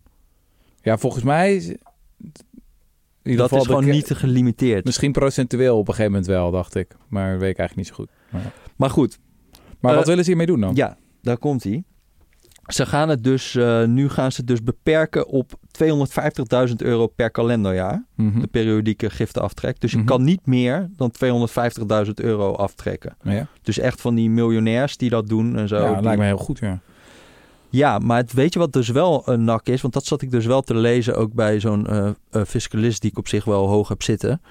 Ja, 0.82 0.98
volgens 0.98 1.24
mij... 1.24 1.78
dat 3.24 3.52
is 3.52 3.66
gewoon 3.66 3.84
ca- 3.86 3.92
niet 3.92 4.06
te 4.06 4.16
gelimiteerd. 4.16 4.86
Misschien 4.86 5.12
procentueel 5.12 5.78
op 5.78 5.88
een 5.88 5.94
gegeven 5.94 6.12
moment 6.12 6.30
wel, 6.30 6.52
dacht 6.52 6.76
ik. 6.76 6.96
Maar 7.08 7.32
dat 7.32 7.40
weet 7.42 7.52
ik 7.52 7.58
eigenlijk 7.58 7.76
niet 7.76 7.98
zo 7.98 8.04
goed. 8.04 8.42
Maar 8.76 8.90
goed, 8.90 9.20
Maar 9.80 9.92
Eh, 9.92 9.98
wat 9.98 10.08
willen 10.08 10.24
ze 10.24 10.30
hiermee 10.30 10.48
doen 10.48 10.60
dan? 10.60 10.76
ja, 10.76 10.98
daar 11.22 11.38
komt 11.38 11.64
hij. 11.64 11.84
Ze 12.68 12.86
gaan 12.86 13.10
het 13.10 13.24
dus, 13.24 13.56
eh, 13.56 13.84
nu 13.84 14.10
gaan 14.10 14.32
ze 14.32 14.38
het 14.38 14.48
dus 14.48 14.64
beperken 14.64 15.28
op 15.28 15.52
250.000 15.72 16.82
euro 16.82 17.08
per 17.08 17.32
kalenderjaar. 17.32 18.06
Mhm. 18.16 18.40
De 18.40 18.48
periodieke 18.48 19.10
giftenaftrek. 19.10 19.80
Dus 19.80 19.92
je 19.92 19.98
Mhm. 19.98 20.06
kan 20.06 20.24
niet 20.24 20.46
meer 20.46 20.90
dan 20.96 21.12
250.000 21.12 22.20
euro 22.20 22.52
aftrekken. 22.54 23.16
Ja, 23.22 23.48
Dus 23.62 23.80
echt 23.80 24.02
van 24.02 24.16
die 24.16 24.30
miljonairs 24.30 24.98
die 24.98 25.10
dat 25.10 25.28
doen 25.28 25.58
en 25.58 25.68
zo. 25.68 25.76
ja 25.76 25.94
dat 25.94 26.04
lijkt 26.04 26.20
me 26.20 26.26
heel 26.26 26.38
goed, 26.38 26.60
ja. 26.60 26.80
Ja, 27.76 28.00
maar 28.00 28.18
het, 28.18 28.34
weet 28.34 28.54
je 28.54 28.60
wat 28.60 28.74
dus 28.74 28.90
wel 28.90 29.22
een 29.26 29.44
nak 29.44 29.68
is? 29.68 29.82
Want 29.82 29.94
dat 29.94 30.06
zat 30.06 30.22
ik 30.22 30.32
dus 30.32 30.46
wel 30.46 30.62
te 30.62 30.76
lezen 30.76 31.16
ook 31.18 31.34
bij 31.34 31.60
zo'n 31.60 31.88
eh, 31.88 32.10
eh, 32.30 32.42
fiscalist 32.46 33.02
die 33.02 33.12
ik 33.12 33.18
op 33.18 33.28
zich 33.28 33.46
wel 33.46 33.68
hoog 33.68 33.88
heb 33.88 34.04
zitten. 34.04 34.42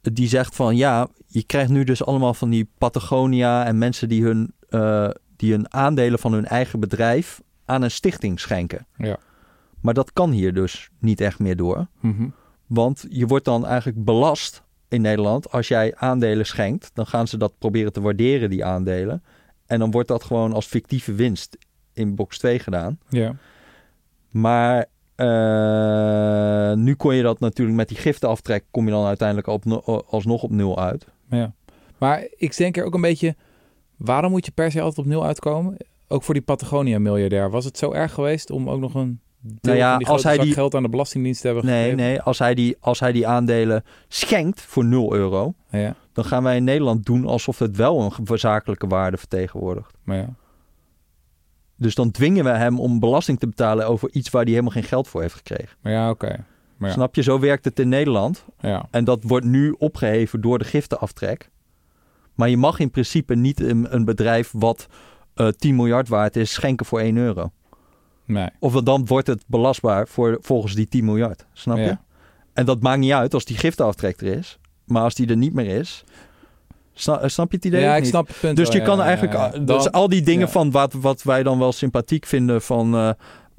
Die 0.00 0.28
zegt 0.28 0.56
van 0.56 0.76
ja, 0.76 1.08
je 1.26 1.42
krijgt 1.42 1.70
nu 1.70 1.84
dus 1.84 2.04
allemaal 2.04 2.34
van 2.34 2.50
die 2.50 2.68
Patagonia 2.78 3.64
en 3.64 3.78
mensen 3.78 4.08
die 4.08 4.22
hun, 4.22 4.52
eh, 4.68 5.08
die 5.36 5.52
hun 5.52 5.72
aandelen 5.72 6.18
van 6.18 6.32
hun 6.32 6.46
eigen 6.46 6.80
bedrijf 6.80 7.40
aan 7.64 7.82
een 7.82 7.90
stichting 7.90 8.40
schenken. 8.40 8.86
Ja. 8.96 9.16
Maar 9.80 9.94
dat 9.94 10.12
kan 10.12 10.30
hier 10.30 10.54
dus 10.54 10.90
niet 10.98 11.20
echt 11.20 11.38
meer 11.38 11.56
door. 11.56 11.86
Mhm. 12.00 12.28
Want 12.66 13.06
je 13.08 13.26
wordt 13.26 13.44
dan 13.44 13.66
eigenlijk 13.66 14.04
belast 14.04 14.62
in 14.88 15.00
Nederland. 15.00 15.52
Als 15.52 15.68
jij 15.68 15.94
aandelen 15.96 16.46
schenkt, 16.46 16.90
dan 16.94 17.06
gaan 17.06 17.28
ze 17.28 17.36
dat 17.36 17.52
proberen 17.58 17.92
te 17.92 18.00
waarderen, 18.00 18.50
die 18.50 18.64
aandelen. 18.64 19.22
En 19.66 19.78
dan 19.78 19.90
wordt 19.90 20.08
dat 20.08 20.24
gewoon 20.24 20.52
als 20.52 20.66
fictieve 20.66 21.14
winst 21.14 21.56
in 21.92 22.14
box 22.14 22.38
2 22.38 22.58
gedaan. 22.58 22.98
Ja. 23.08 23.34
Maar 24.30 24.86
eh, 25.14 26.72
nu 26.76 26.94
kon 26.94 27.14
je 27.14 27.22
dat 27.22 27.40
natuurlijk 27.40 27.76
met 27.76 27.88
die 27.88 27.96
giftenaftrek... 27.96 28.64
kom 28.70 28.84
je 28.84 28.90
dan 28.90 29.06
uiteindelijk 29.06 29.46
op, 29.48 29.64
no- 29.64 30.02
alsnog 30.08 30.42
op 30.42 30.50
nul 30.50 30.78
uit. 30.80 31.06
ja. 31.30 31.52
Maar 31.98 32.26
ik 32.36 32.56
denk 32.56 32.76
er 32.76 32.84
ook 32.84 32.94
een 32.94 33.00
beetje... 33.00 33.36
Waarom 33.96 34.30
moet 34.30 34.44
je 34.46 34.52
per 34.52 34.70
se 34.70 34.80
altijd 34.80 34.98
op 34.98 35.12
nul 35.12 35.24
uitkomen? 35.24 35.76
Ook 36.08 36.22
voor 36.22 36.34
die 36.34 36.42
Patagonia-miljardair. 36.42 37.50
Was 37.50 37.64
het 37.64 37.78
zo 37.78 37.92
erg 37.92 38.12
geweest 38.14 38.50
om 38.50 38.70
ook 38.70 38.80
nog 38.80 38.94
een 38.94 39.20
Nou 39.60 39.76
ja, 39.76 39.96
als 39.96 40.22
hij 40.22 40.38
die- 40.38 40.52
geld 40.52 40.74
aan 40.74 40.82
de 40.82 40.88
Belastingdienst 40.88 41.40
te 41.40 41.46
hebben 41.46 41.64
Nee, 41.66 41.74
gegeven? 41.82 41.96
nee 41.96 42.20
als, 42.20 42.38
hij 42.38 42.54
die, 42.54 42.76
als 42.80 43.00
hij 43.00 43.12
die 43.12 43.26
aandelen 43.26 43.84
schenkt 44.08 44.60
voor 44.60 44.84
0 44.84 45.14
euro... 45.14 45.54
Ja, 45.70 45.94
dan 46.12 46.24
gaan 46.24 46.42
wij 46.42 46.56
in 46.56 46.64
Nederland 46.64 47.06
doen 47.06 47.26
alsof 47.26 47.58
het 47.58 47.76
wel 47.76 48.12
een 48.28 48.38
zakelijke 48.38 48.86
waarde 48.86 49.16
vertegenwoordigt. 49.16 49.94
maar 50.02 50.16
ja. 50.16 50.28
Dus 51.80 51.94
dan 51.94 52.10
dwingen 52.10 52.44
we 52.44 52.50
hem 52.50 52.80
om 52.80 53.00
belasting 53.00 53.38
te 53.38 53.46
betalen 53.46 53.86
over 53.86 54.10
iets 54.12 54.30
waar 54.30 54.42
hij 54.42 54.50
helemaal 54.50 54.72
geen 54.72 54.82
geld 54.82 55.08
voor 55.08 55.20
heeft 55.20 55.34
gekregen. 55.34 55.76
Maar 55.80 55.92
ja, 55.92 56.10
oké. 56.10 56.44
Ja. 56.78 56.90
Snap 56.90 57.14
je? 57.14 57.22
Zo 57.22 57.38
werkt 57.38 57.64
het 57.64 57.78
in 57.78 57.88
Nederland. 57.88 58.44
Ja. 58.60 58.86
En 58.90 59.04
dat 59.04 59.22
wordt 59.22 59.46
nu 59.46 59.74
opgeheven 59.78 60.40
door 60.40 60.58
de 60.58 60.64
giftenaftrek. 60.64 61.50
Maar 62.34 62.48
je 62.48 62.56
mag 62.56 62.78
in 62.78 62.90
principe 62.90 63.34
niet 63.34 63.60
een, 63.60 63.94
een 63.94 64.04
bedrijf 64.04 64.50
wat 64.52 64.86
eh 65.34 65.48
10 65.48 65.76
miljard 65.76 66.08
waard 66.08 66.36
is 66.36 66.52
schenken 66.52 66.86
voor 66.86 67.00
1 67.00 67.16
euro. 67.16 67.50
Nee. 68.24 68.48
Of 68.58 68.72
dan 68.82 69.06
wordt 69.06 69.26
het 69.26 69.44
belastbaar 69.46 70.08
voor, 70.08 70.38
volgens 70.40 70.74
die 70.74 70.88
10 70.88 71.04
miljard. 71.04 71.46
Snap 71.52 71.76
je? 71.76 71.96
En 72.52 72.66
dat 72.66 72.80
maakt 72.80 73.00
niet 73.00 73.12
uit 73.12 73.34
als 73.34 73.44
die 73.44 73.56
giftenaftrek 73.56 74.20
er 74.20 74.26
is. 74.26 74.58
Maar 74.84 75.02
als 75.02 75.14
die 75.14 75.28
er 75.28 75.36
niet 75.36 75.54
meer 75.54 75.66
is... 75.78 76.04
Snap, 76.92 77.28
snap 77.28 77.50
je 77.50 77.56
het 77.56 77.64
idee? 77.64 77.80
Ja, 77.80 77.96
ik 77.96 78.04
snap 78.04 78.28
het 78.28 78.40
punt 78.40 78.56
Dus 78.56 78.68
wel, 78.68 78.76
je 78.76 78.82
kan 78.82 78.96
ja, 78.96 79.04
eigenlijk... 79.04 79.66
dus 79.66 79.92
al 79.92 80.08
die 80.08 80.22
dingen 80.22 80.48
van 80.48 80.70
wat, 80.70 80.92
wat 80.92 81.22
wij 81.22 81.42
dan 81.42 81.58
wel 81.58 81.72
sympathiek 81.72 82.26
vinden 82.26 82.62
van... 82.62 82.94
eh, 82.94 83.10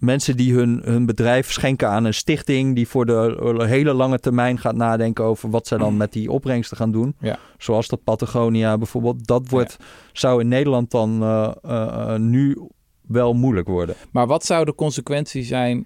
mensen 0.01 0.37
die 0.37 0.53
hun, 0.53 0.81
hun 0.83 1.05
bedrijf 1.05 1.51
schenken 1.51 1.89
aan 1.89 2.05
een 2.05 2.13
stichting... 2.13 2.75
die 2.75 2.87
voor 2.87 3.05
de 3.05 3.65
hele 3.67 3.93
lange 3.93 4.19
termijn 4.19 4.57
gaat 4.57 4.75
nadenken 4.75 5.23
over... 5.23 5.49
wat 5.49 5.67
zij 5.67 5.77
dan 5.77 5.97
met 5.97 6.13
die 6.13 6.31
opbrengsten 6.31 6.77
gaan 6.77 6.91
doen. 6.91 7.15
Ja. 7.19 7.39
Zoals 7.57 7.87
dat 7.87 8.03
Patagonia 8.03 8.77
bijvoorbeeld. 8.77 9.27
Dat 9.27 9.49
wordt, 9.49 9.77
zou 10.13 10.41
in 10.41 10.47
Nederland 10.47 10.91
dan 10.91 11.23
eh, 11.23 11.51
eh, 11.61 12.13
eh, 12.13 12.19
nu 12.19 12.57
wel 13.01 13.33
moeilijk 13.33 13.67
worden. 13.67 13.95
Maar 14.11 14.27
wat 14.27 14.45
zou 14.45 14.65
de 14.65 14.75
consequentie 14.75 15.43
zijn? 15.43 15.85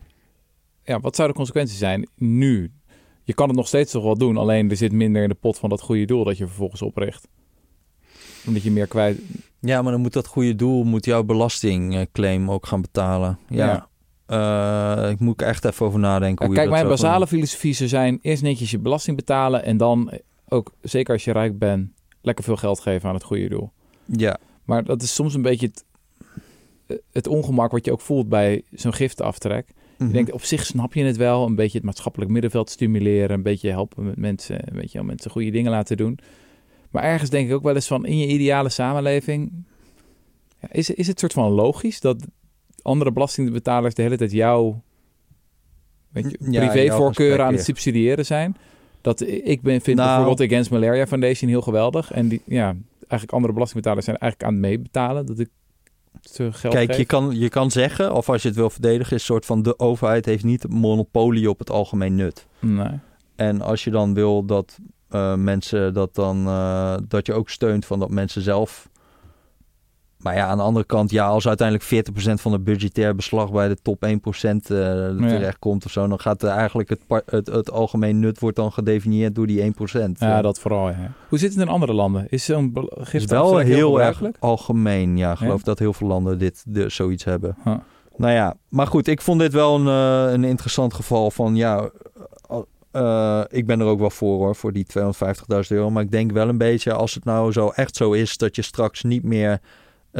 Ja, 0.83 0.99
wat 0.99 1.15
zou 1.15 1.27
de 1.27 1.33
consequentie 1.33 1.77
zijn 1.77 2.09
nu? 2.15 2.71
Je 3.26 3.34
kan 3.34 3.47
het 3.47 3.57
nog 3.57 3.67
steeds 3.67 3.91
toch 3.91 4.03
wel 4.03 4.17
doen, 4.17 4.38
alleen 4.38 4.69
er 4.69 4.78
zit 4.78 4.91
minder 4.91 5.23
in 5.23 5.30
de 5.30 5.36
pot 5.36 5.57
van 5.57 5.69
dat 5.69 5.82
goede 5.82 6.05
doel 6.05 6.23
dat 6.23 6.38
je 6.38 6.47
vervolgens 6.47 6.82
opricht. 6.82 7.28
Omdat 8.47 8.63
je 8.63 8.71
meer 8.71 8.88
kwijt. 8.88 9.19
Ja, 9.59 9.82
maar 9.82 9.91
dan 9.91 10.01
moet 10.01 10.13
dat 10.13 10.28
goede 10.28 10.55
doel... 10.55 10.84
moet 10.84 11.05
jouw 11.05 11.23
belastingclaim 11.23 12.51
ook 12.51 12.65
gaan 12.65 12.82
betalen. 12.82 13.38
Ja. 13.49 13.88
Eh, 14.26 15.09
ik 15.09 15.19
moet 15.19 15.41
echt 15.41 15.65
even 15.65 15.86
over 15.86 15.99
nadenken. 15.99 16.45
Ja, 16.45 16.51
hoe 16.51 16.55
je 16.55 16.61
kijk, 16.61 16.69
dat 16.69 16.78
mijn 16.78 17.01
basale 17.01 17.28
filosofie 17.28 17.73
zou 17.73 17.89
zijn: 17.89 18.19
eerst 18.21 18.43
netjes 18.43 18.71
je 18.71 18.80
belasting 18.80 19.15
betalen 19.15 19.63
en 19.63 19.78
dan 19.78 20.11
ook, 20.47 20.71
zeker 20.82 21.13
als 21.13 21.23
je 21.23 21.32
rijk 21.32 21.59
bent, 21.59 21.89
lekker 22.21 22.43
veel 22.43 22.55
geld 22.55 22.80
geven 22.80 23.09
aan 23.09 23.15
het 23.15 23.23
goede 23.23 23.49
doel. 23.49 23.71
Ja. 24.05 24.38
Maar 24.63 24.84
dat 24.84 25.01
is 25.01 25.13
soms 25.13 25.34
een 25.34 25.41
beetje 25.41 25.67
het, 25.67 25.86
het 27.11 27.28
ongemak 27.28 27.71
wat 27.71 27.86
je 27.86 27.91
ook 27.91 28.01
voelt 28.01 28.30
bij 28.30 28.63
zo'n 28.71 28.93
giftenaftrek. 28.93 29.73
Mhm. 29.97 30.07
Je 30.07 30.13
denkt, 30.13 30.31
op 30.31 30.43
zich 30.43 30.65
snap 30.65 30.93
je 30.93 31.03
het 31.03 31.17
wel. 31.17 31.45
Een 31.45 31.55
beetje 31.55 31.77
het 31.77 31.85
maatschappelijk 31.85 32.31
middenveld 32.31 32.69
stimuleren. 32.69 33.31
Een 33.31 33.43
beetje 33.43 33.69
helpen 33.69 34.05
met 34.05 34.17
mensen. 34.17 34.67
Een 34.67 34.79
beetje 34.79 34.99
om 34.99 35.05
mensen 35.05 35.31
goede 35.31 35.49
dingen 35.51 35.71
laten 35.71 35.97
doen. 35.97 36.19
Maar 36.91 37.03
ergens 37.03 37.29
denk 37.29 37.47
ik 37.47 37.55
ook 37.55 37.63
wel 37.63 37.75
eens 37.75 37.87
van, 37.87 38.05
in 38.05 38.17
je 38.17 38.27
ideale 38.27 38.69
samenleving... 38.69 39.51
Ja, 40.59 40.67
is, 40.71 40.89
is 40.89 41.07
het 41.07 41.19
soort 41.19 41.33
van 41.33 41.51
logisch 41.51 41.99
dat 41.99 42.25
andere 42.81 43.11
belastingbetalers 43.11 43.93
de 43.93 44.01
hele 44.01 44.17
tijd 44.17 44.31
jouw 44.31 44.81
weet 46.09 46.31
je, 46.31 46.51
Ja, 46.51 46.67
privévoorkeuren 46.67 47.45
aan 47.45 47.53
het 47.53 47.63
subsidiëren 47.63 48.25
zijn? 48.25 48.55
Dat 49.01 49.21
ik 49.21 49.61
ben, 49.61 49.81
vind 49.81 49.97
Nou- 49.97 50.17
bijvoorbeeld 50.17 50.49
Against 50.49 50.71
Malaria 50.71 51.07
Foundation 51.07 51.49
heel 51.49 51.61
geweldig. 51.61 52.11
En 52.11 52.27
die, 52.27 52.41
ja, 52.45 52.75
eigenlijk 52.99 53.31
andere 53.31 53.53
belastingbetalers 53.53 54.05
zijn 54.05 54.17
eigenlijk 54.17 54.51
aan 54.51 54.57
het 54.61 54.71
meebetalen 54.71 55.25
dat 55.25 55.39
ik 55.39 55.49
Kijk, 56.61 56.93
je 56.93 57.05
kan, 57.05 57.39
je 57.39 57.49
kan 57.49 57.72
zeggen, 57.72 58.13
of 58.13 58.30
als 58.30 58.41
je 58.41 58.47
het 58.47 58.57
wil 58.57 58.70
verdedigen, 58.70 59.16
is 59.16 59.20
een 59.20 59.26
soort 59.26 59.45
van 59.45 59.61
de 59.61 59.80
overheid 59.80 60.26
heeft 60.26 60.43
niet 60.43 60.70
monopolie 60.70 61.49
op 61.49 61.59
het 61.59 61.70
algemeen 61.70 62.16
nut. 62.16 62.47
Nee. 62.59 62.99
En 63.36 63.61
als 63.61 63.84
je 63.84 63.91
dan 63.91 64.13
wil 64.13 64.45
dat 64.45 64.80
eh, 65.09 65.36
mensen 65.36 65.93
dat 65.93 66.16
dan, 66.16 66.47
eh, 66.47 66.97
dat 67.07 67.26
je 67.26 67.34
ook 67.34 67.49
steunt 67.49 67.86
van 67.86 67.99
dat 67.99 68.09
mensen 68.09 68.41
zelf. 68.41 68.89
Maar 70.26 70.36
ja, 70.36 70.45
aan 70.45 70.57
de 70.57 70.63
andere 70.63 70.86
kant, 70.86 71.11
ja, 71.11 71.28
als 71.28 71.47
uiteindelijk 71.47 72.09
40% 72.09 72.34
van 72.34 72.51
het 72.51 72.63
budgetair 72.63 73.15
beslag 73.15 73.51
bij 73.51 73.67
de 73.67 73.78
top 73.82 74.05
1% 74.05 74.07
eh 74.07 74.57
terecht 75.17 75.59
komt 75.59 75.86
of 75.86 75.91
zo, 75.91 76.07
dan 76.07 76.19
gaat 76.19 76.43
er 76.43 76.49
eigenlijk 76.49 76.89
het, 76.89 77.01
het, 77.26 77.47
het 77.47 77.71
algemeen 77.71 78.19
nut 78.19 78.39
wordt 78.39 78.55
dan 78.55 78.71
gedefinieerd 78.71 79.36
door 79.36 79.47
die 79.47 79.73
1%. 79.73 79.73
Ja, 79.93 80.38
Eh, 80.38 80.43
dat 80.43 80.59
vooral. 80.59 80.89
Ja. 80.89 81.11
Hoe 81.30 81.39
zit 81.39 81.53
het 81.53 81.61
in 81.61 81.67
andere 81.67 81.93
landen? 81.93 82.28
Is 82.30 82.45
zo'n 82.45 82.89
is 83.11 83.26
wel 83.26 83.57
heel 83.57 84.01
erg 84.01 84.21
algemeen. 84.39 85.17
Ja, 85.17 85.32
ik 85.32 85.38
geloof 85.38 85.57
Ja? 85.57 85.63
dat 85.63 85.80
heel 85.80 85.93
veel 85.93 86.07
landen 86.07 86.38
dit 86.39 86.63
de, 86.67 86.89
zoiets 86.89 87.23
hebben. 87.23 87.57
Huh. 87.63 87.76
Nou 88.17 88.34
ja, 88.34 88.55
maar 88.69 88.88
goed, 88.88 89.07
ik 89.07 89.21
vond 89.21 89.39
dit 89.39 89.53
wel 89.53 89.76
een, 89.76 89.88
eh, 89.88 90.34
een 90.34 90.43
interessant 90.43 90.93
geval 90.93 91.32
van 91.32 91.55
ja. 91.55 91.89
ik 93.47 93.65
ben 93.65 93.80
er 93.80 93.86
ook 93.86 93.99
wel 93.99 94.09
voor 94.09 94.38
hoor, 94.38 94.55
voor 94.55 94.73
die 94.73 94.86
250.000 94.86 95.71
euro. 95.78 95.89
Maar 95.89 96.03
ik 96.03 96.11
denk 96.11 96.32
wel 96.32 96.49
een 96.49 96.57
beetje, 96.57 96.93
als 96.93 97.13
het 97.13 97.26
nou 97.26 97.51
zo 97.51 97.69
echt 97.69 97.95
zo 97.95 98.11
is 98.11 98.38
dat 98.38 98.55
je 98.55 98.61
straks 98.61 99.03
niet 99.03 99.23
meer 99.23 99.59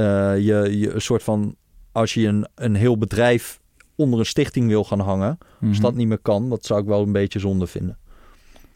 je, 0.02 0.68
je 0.78 0.94
een 0.94 1.02
soort 1.02 1.24
van. 1.24 1.56
Als 1.92 2.14
je 2.14 2.28
een, 2.28 2.48
een 2.56 2.76
heel 2.76 2.98
bedrijf 2.98 3.60
onder 3.96 4.20
een 4.20 4.26
stichting 4.26 4.68
wil 4.68 4.84
gaan 4.84 5.00
hangen, 5.00 5.38
Mhm. 5.60 5.70
als 5.70 5.80
dat 5.80 5.96
niet 5.96 6.08
meer 6.08 6.18
kan, 6.18 6.50
dat 6.50 6.66
zou 6.66 6.82
ik 6.82 6.86
wel 6.88 7.02
een 7.02 7.12
beetje 7.12 7.40
zonde 7.40 7.68
vinden. 7.68 7.98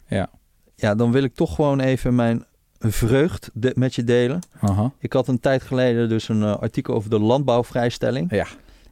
Ja. 0.07 0.30
Ja, 0.76 0.95
dan 0.95 1.11
wil 1.11 1.24
ik 1.24 1.34
toch 1.36 1.55
gewoon 1.55 1.80
even 1.80 2.15
mijn 2.15 2.45
vreugd 2.80 3.49
de- 3.53 3.72
met 3.76 3.95
je 3.95 4.03
delen. 4.03 4.39
Aha. 4.59 4.91
Ik 4.99 5.13
had 5.13 5.28
een 5.28 5.39
tijd 5.39 5.63
geleden 5.63 6.09
dus 6.09 6.30
een 6.30 6.43
eh, 6.43 6.55
artikel 6.57 6.93
over 6.93 7.09
de 7.09 7.20
landbouwvrijstelling. 7.20 8.32
Ja. 8.32 8.45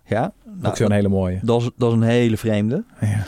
Ja, 0.06 0.26
Ook 0.48 0.62
nou, 0.62 0.76
zo'n 0.76 0.92
hele 0.92 1.08
mooie. 1.08 1.40
dat, 1.44 1.62
is, 1.62 1.70
dat 1.78 1.90
is 1.92 1.96
een 1.98 2.04
hele 2.04 2.38
vreemde. 2.38 2.84
Ja. 3.02 3.26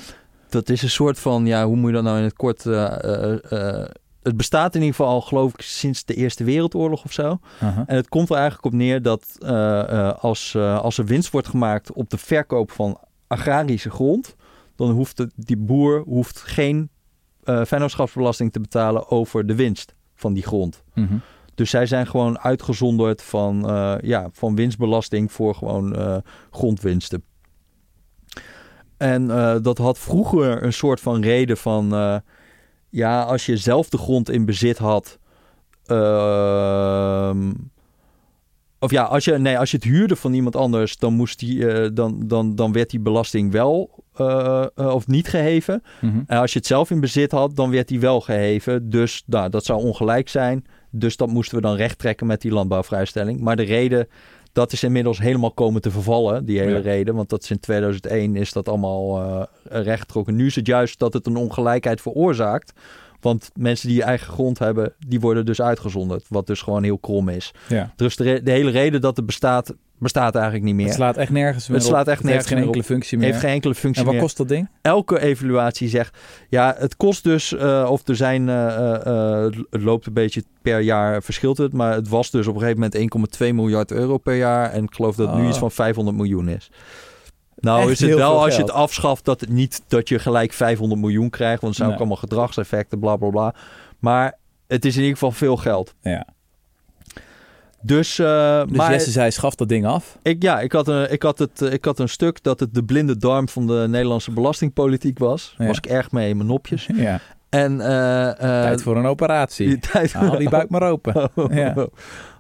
Dat 0.49 0.69
is 0.69 0.81
een 0.81 0.89
soort 0.89 1.19
van, 1.19 1.45
ja, 1.45 1.65
hoe 1.65 1.75
moet 1.75 1.89
je 1.89 1.95
dat 1.95 2.03
nou 2.03 2.17
in 2.17 2.23
het 2.23 2.33
kort... 2.33 2.65
eh, 2.65 3.03
eh, 3.03 3.51
eh, 3.83 3.89
het 4.29 4.37
bestaat 4.37 4.75
in 4.75 4.81
ieder 4.81 4.95
geval 4.95 5.11
al, 5.11 5.21
geloof 5.21 5.53
ik, 5.53 5.61
sinds 5.61 6.05
de 6.05 6.13
Eerste 6.13 6.43
Wereldoorlog 6.43 7.03
of 7.03 7.11
zo. 7.11 7.39
En 7.59 7.95
het 7.95 8.09
komt 8.09 8.29
er 8.29 8.35
eigenlijk 8.35 8.65
op 8.65 8.73
neer 8.73 9.01
dat 9.01 9.35
eh, 9.39 9.79
eh, 9.79 10.17
als, 10.17 10.53
eh, 10.55 10.79
als 10.79 10.97
er 10.97 11.05
winst 11.05 11.31
wordt 11.31 11.47
gemaakt 11.47 11.91
op 11.93 12.09
de 12.09 12.17
verkoop 12.17 12.71
van 12.71 12.99
agrarische 13.27 13.89
grond, 13.89 14.35
dan 14.75 14.91
hoeft 14.91 15.17
de, 15.17 15.29
die 15.35 15.57
boer 15.57 15.99
hoeft 15.99 16.39
geen 16.39 16.89
vennootschapsbelasting 17.43 18.51
te 18.51 18.59
betalen 18.59 19.09
over 19.09 19.47
de 19.47 19.55
winst 19.55 19.95
van 20.15 20.33
die 20.33 20.43
grond. 20.43 20.83
Mhm. 20.93 21.17
Dus 21.55 21.69
zij 21.69 21.85
zijn 21.85 22.07
gewoon 22.07 22.39
uitgezonderd 22.39 23.21
van, 23.21 23.59
ja, 24.01 24.29
van 24.31 24.55
winstbelasting 24.55 25.31
voor 25.31 25.55
gewoon 25.55 26.21
grondwinsten. 26.51 27.23
En 28.97 29.27
dat 29.61 29.77
had 29.77 29.99
vroeger 29.99 30.63
een 30.63 30.73
soort 30.73 30.99
van 30.99 31.21
reden 31.21 31.57
van... 31.57 32.21
ja, 32.89 33.23
als 33.23 33.45
je 33.45 33.57
zelf 33.57 33.89
de 33.89 33.97
grond 33.97 34.29
in 34.29 34.45
bezit 34.45 34.77
had... 34.77 35.19
ehm, 35.85 37.51
of 38.79 38.91
ja, 38.91 39.03
als 39.03 39.25
je, 39.25 39.37
nee, 39.37 39.57
als 39.57 39.71
je 39.71 39.77
het 39.77 39.85
huurde 39.85 40.15
van 40.15 40.33
iemand 40.33 40.55
anders... 40.55 40.97
dan, 40.97 41.13
moest 41.13 41.39
die, 41.39 41.71
eh, 41.71 41.89
dan, 41.93 42.27
dan, 42.27 42.55
dan 42.55 42.71
werd 42.71 42.89
die 42.89 42.99
belasting 42.99 43.51
wel 43.51 44.03
eh, 44.19 44.65
eh, 44.75 44.93
of 44.93 45.07
niet 45.07 45.27
geheven. 45.27 45.83
Mhm. 46.01 46.21
En 46.27 46.37
als 46.37 46.53
je 46.53 46.59
het 46.59 46.67
zelf 46.67 46.91
in 46.91 46.99
bezit 46.99 47.31
had, 47.31 47.55
dan 47.55 47.71
werd 47.71 47.87
die 47.87 47.99
wel 47.99 48.21
geheven. 48.21 48.89
Dus 48.89 49.23
nou, 49.25 49.49
dat 49.49 49.65
zou 49.65 49.83
ongelijk 49.83 50.29
zijn. 50.29 50.65
Dus 50.91 51.17
dat 51.17 51.29
moesten 51.29 51.55
we 51.55 51.61
dan 51.61 51.75
rechttrekken 51.75 52.27
met 52.27 52.41
die 52.41 52.51
landbouwvrijstelling. 52.51 53.39
Maar 53.39 53.55
de 53.55 53.63
reden, 53.63 54.07
dat 54.59 54.71
is 54.71 54.83
inmiddels 54.83 55.19
helemaal 55.19 55.51
komen 55.51 55.81
te 55.81 55.91
vervallen, 55.91 56.45
die 56.45 56.59
hele 56.59 56.71
Ja. 56.75 56.79
reden. 56.81 57.15
Want 57.15 57.29
dat 57.29 57.43
is 57.43 57.49
in 57.51 57.59
2001 57.59 58.35
is 58.35 58.51
dat 58.53 58.69
allemaal 58.69 59.19
eh 59.21 59.83
rechtgetrokken. 59.83 60.35
Nu 60.35 60.45
is 60.45 60.55
het 60.55 60.67
juist 60.67 60.99
dat 60.99 61.13
het 61.13 61.25
een 61.27 61.35
ongelijkheid 61.35 62.01
veroorzaakt. 62.01 62.73
Want 63.21 63.51
mensen 63.55 63.87
die 63.87 64.03
eigen 64.03 64.33
grond 64.33 64.59
hebben, 64.59 64.93
die 65.07 65.19
worden 65.19 65.45
dus 65.45 65.61
uitgezonderd. 65.61 66.25
Wat 66.29 66.47
dus 66.47 66.61
gewoon 66.61 66.83
heel 66.83 66.97
krom 66.97 67.29
is. 67.29 67.51
Ja. 67.67 67.93
Dus 67.95 68.15
de, 68.15 68.23
re- 68.23 68.43
de 68.43 68.51
hele 68.51 68.71
reden 68.71 69.01
dat 69.01 69.15
het 69.17 69.25
bestaat, 69.25 69.73
bestaat 69.97 70.35
eigenlijk 70.35 70.65
niet 70.65 70.75
meer. 70.75 70.85
Het 70.85 70.95
slaat 70.95 71.17
echt 71.17 71.31
nergens 71.31 71.67
meer 71.67 71.77
Het 71.77 71.85
slaat 71.87 72.07
echt 72.07 72.21
Het 72.21 72.31
heeft 72.31 72.33
nergens 72.33 72.47
geen 72.47 72.57
meer 72.57 72.65
enkele 72.65 72.83
functie 72.83 73.17
meer. 73.17 73.27
heeft 73.27 73.39
geen 73.39 73.51
enkele 73.51 73.75
functie 73.75 73.99
en 73.99 74.05
wat 74.05 74.13
meer 74.13 74.23
kost 74.23 74.37
dat 74.37 74.47
ding? 74.47 74.69
elke 74.81 75.19
evaluatie 75.19 75.87
zegt, 75.89 76.17
ja, 76.49 76.75
het 76.77 76.95
kost 76.97 77.23
dus, 77.23 77.55
eh, 77.55 77.87
of 77.89 78.07
er 78.07 78.15
zijn, 78.15 78.49
eh, 78.49 78.95
eh, 79.05 79.53
het 79.69 79.81
loopt 79.81 80.05
een 80.05 80.13
beetje 80.13 80.43
per 80.61 80.79
jaar, 80.79 81.23
verschilt 81.23 81.57
het, 81.57 81.73
maar 81.73 81.93
het 81.93 82.09
was 82.09 82.31
dus 82.31 82.47
op 82.47 82.53
een 82.53 82.59
gegeven 82.61 82.81
moment 82.81 82.95
1,2 83.41 83.53
miljard 83.53 83.91
euro 83.91 84.17
per 84.17 84.35
jaar 84.35 84.71
en 84.71 84.83
ik 84.83 84.93
geloof 84.93 85.15
dat 85.15 85.27
het 85.27 85.35
nu 85.35 85.43
Ah. 85.43 85.49
iets 85.49 85.57
van 85.57 85.71
500 85.71 86.17
miljoen 86.17 86.47
is. 86.49 86.69
Nou 87.61 87.81
Echt 87.81 87.89
is 87.89 87.99
het 87.99 88.13
wel 88.15 88.43
als 88.43 88.55
je 88.55 88.61
het 88.61 88.71
afschaft 88.71 89.25
dat 89.25 89.39
het 89.41 89.49
niet 89.49 89.81
dat 89.87 90.09
je 90.09 90.19
gelijk 90.19 90.53
500 90.53 91.01
miljoen 91.01 91.29
krijgt, 91.29 91.61
want 91.61 91.73
er 91.73 91.77
zijn 91.77 91.87
Nee. 91.87 91.97
ook 91.97 92.03
allemaal 92.03 92.21
gedragseffecten, 92.21 92.99
bla 92.99 93.15
bla 93.15 93.29
bla. 93.29 93.53
Maar 93.99 94.37
het 94.67 94.85
is 94.85 94.93
in 94.95 94.99
ieder 95.01 95.13
geval 95.17 95.31
veel 95.31 95.57
geld. 95.57 95.95
Ja. 96.01 96.27
Dus, 97.81 98.19
eh, 98.19 98.61
Dus 98.67 98.77
maar 98.77 98.91
Jesse 98.91 99.11
zei, 99.11 99.31
schaf 99.31 99.55
dat 99.55 99.69
ding 99.69 99.85
af. 99.85 100.17
ik, 100.21 100.43
ja, 100.43 100.59
ik 100.59 100.71
had, 100.71 100.87
een, 100.87 101.11
ik, 101.11 101.23
had 101.23 101.39
het, 101.39 101.61
eh, 101.61 101.73
ik 101.73 101.85
had 101.85 101.99
een 101.99 102.09
stuk 102.09 102.43
dat 102.43 102.59
het 102.59 102.73
de 102.73 102.83
blinde 102.83 103.17
darm 103.17 103.49
van 103.49 103.67
de 103.67 103.85
Nederlandse 103.89 104.31
belastingpolitiek 104.31 105.19
was. 105.19 105.55
Ja. 105.57 105.65
Was 105.67 105.77
ik 105.77 105.85
erg 105.85 106.11
mee 106.11 106.29
in 106.29 106.35
mijn 106.37 106.49
nopjes. 106.49 106.87
Ja. 106.95 107.19
En, 107.49 107.81
eh, 107.81 108.31
Tijd 108.39 108.81
voor 108.81 108.97
een 108.97 109.05
operatie. 109.05 109.67
die 109.67 109.79
tijd 109.79 110.13
Haal 110.13 110.37
die 110.37 110.49
buik 110.49 110.69
maar 110.69 110.83
open. 110.83 111.29
Oh, 111.35 111.53
Ja. 111.53 111.73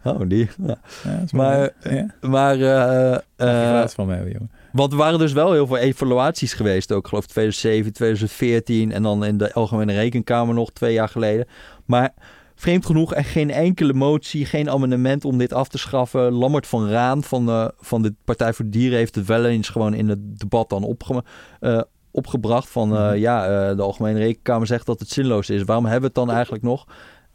oh, 0.03 0.19
die. 0.27 0.49
Ja. 0.65 0.77
Is 1.25 1.31
Maar, 1.31 1.57
mooi. 1.83 1.95
ja. 1.97 2.27
Maar, 2.29 2.57
je 2.57 3.23
eh, 3.35 3.47
gratis 3.47 3.93
van 3.93 4.09
hebben, 4.09 4.31
jongen. 4.31 4.51
Want 4.71 4.91
er 4.91 4.97
waren 4.97 5.19
dus 5.19 5.33
wel 5.33 5.51
heel 5.51 5.67
veel 5.67 5.77
evaluaties 5.77 6.53
geweest. 6.53 6.91
Ook, 6.91 7.03
ik 7.03 7.07
geloof 7.07 7.25
2007, 7.25 7.93
2014 7.93 8.91
en 8.91 9.03
dan 9.03 9.25
in 9.25 9.37
de 9.37 9.53
Algemene 9.53 9.93
Rekenkamer 9.93 10.55
nog 10.55 10.71
twee 10.71 10.93
jaar 10.93 11.09
geleden. 11.09 11.47
Maar 11.85 12.13
vreemd 12.55 12.85
genoeg 12.85 13.13
echt 13.13 13.29
geen 13.29 13.51
enkele 13.51 13.93
motie, 13.93 14.45
geen 14.45 14.69
amendement 14.69 15.25
om 15.25 15.37
dit 15.37 15.53
af 15.53 15.67
te 15.67 15.77
schaffen. 15.77 16.31
Lammert 16.31 16.67
van 16.67 16.89
Raan 16.89 17.23
van 17.23 17.45
de, 17.45 17.73
van 17.79 18.01
de 18.01 18.13
Partij 18.25 18.53
voor 18.53 18.65
de 18.65 18.71
Dieren 18.71 18.97
heeft 18.97 19.15
het 19.15 19.25
wel 19.25 19.45
eens 19.45 19.69
gewoon 19.69 19.93
in 19.93 20.09
het 20.09 20.39
debat 20.39 20.69
dan 20.69 20.83
opge, 20.83 21.23
eh, 21.59 21.81
opgebracht. 22.11 22.69
Van 22.69 22.95
eh, 22.95 23.07
Mhm. 23.07 23.15
ja, 23.17 23.45
eh, 23.69 23.75
de 23.75 23.81
Algemene 23.81 24.19
Rekenkamer 24.19 24.67
zegt 24.67 24.85
dat 24.85 24.99
het 24.99 25.09
zinloos 25.09 25.49
is. 25.49 25.63
Waarom 25.63 25.83
hebben 25.85 26.01
we 26.01 26.19
het 26.19 26.27
dan 26.27 26.35
eigenlijk 26.35 26.63
nog? 26.63 26.85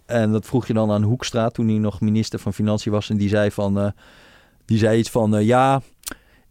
En 0.06 0.32
dat 0.32 0.46
vroeg 0.46 0.66
je 0.66 0.72
dan 0.72 0.90
aan 0.90 1.02
Hoekstra 1.02 1.48
toen 1.48 1.68
hij 1.68 1.78
nog 1.78 2.00
minister 2.00 2.38
van 2.38 2.54
Financiën 2.54 2.92
was. 2.92 3.10
En 3.10 3.16
die 3.16 3.28
zei 3.28 3.50
van, 3.50 3.92
die 4.64 4.78
zei 4.78 4.98
iets 4.98 5.10
van, 5.10 5.44
ja, 5.44 5.80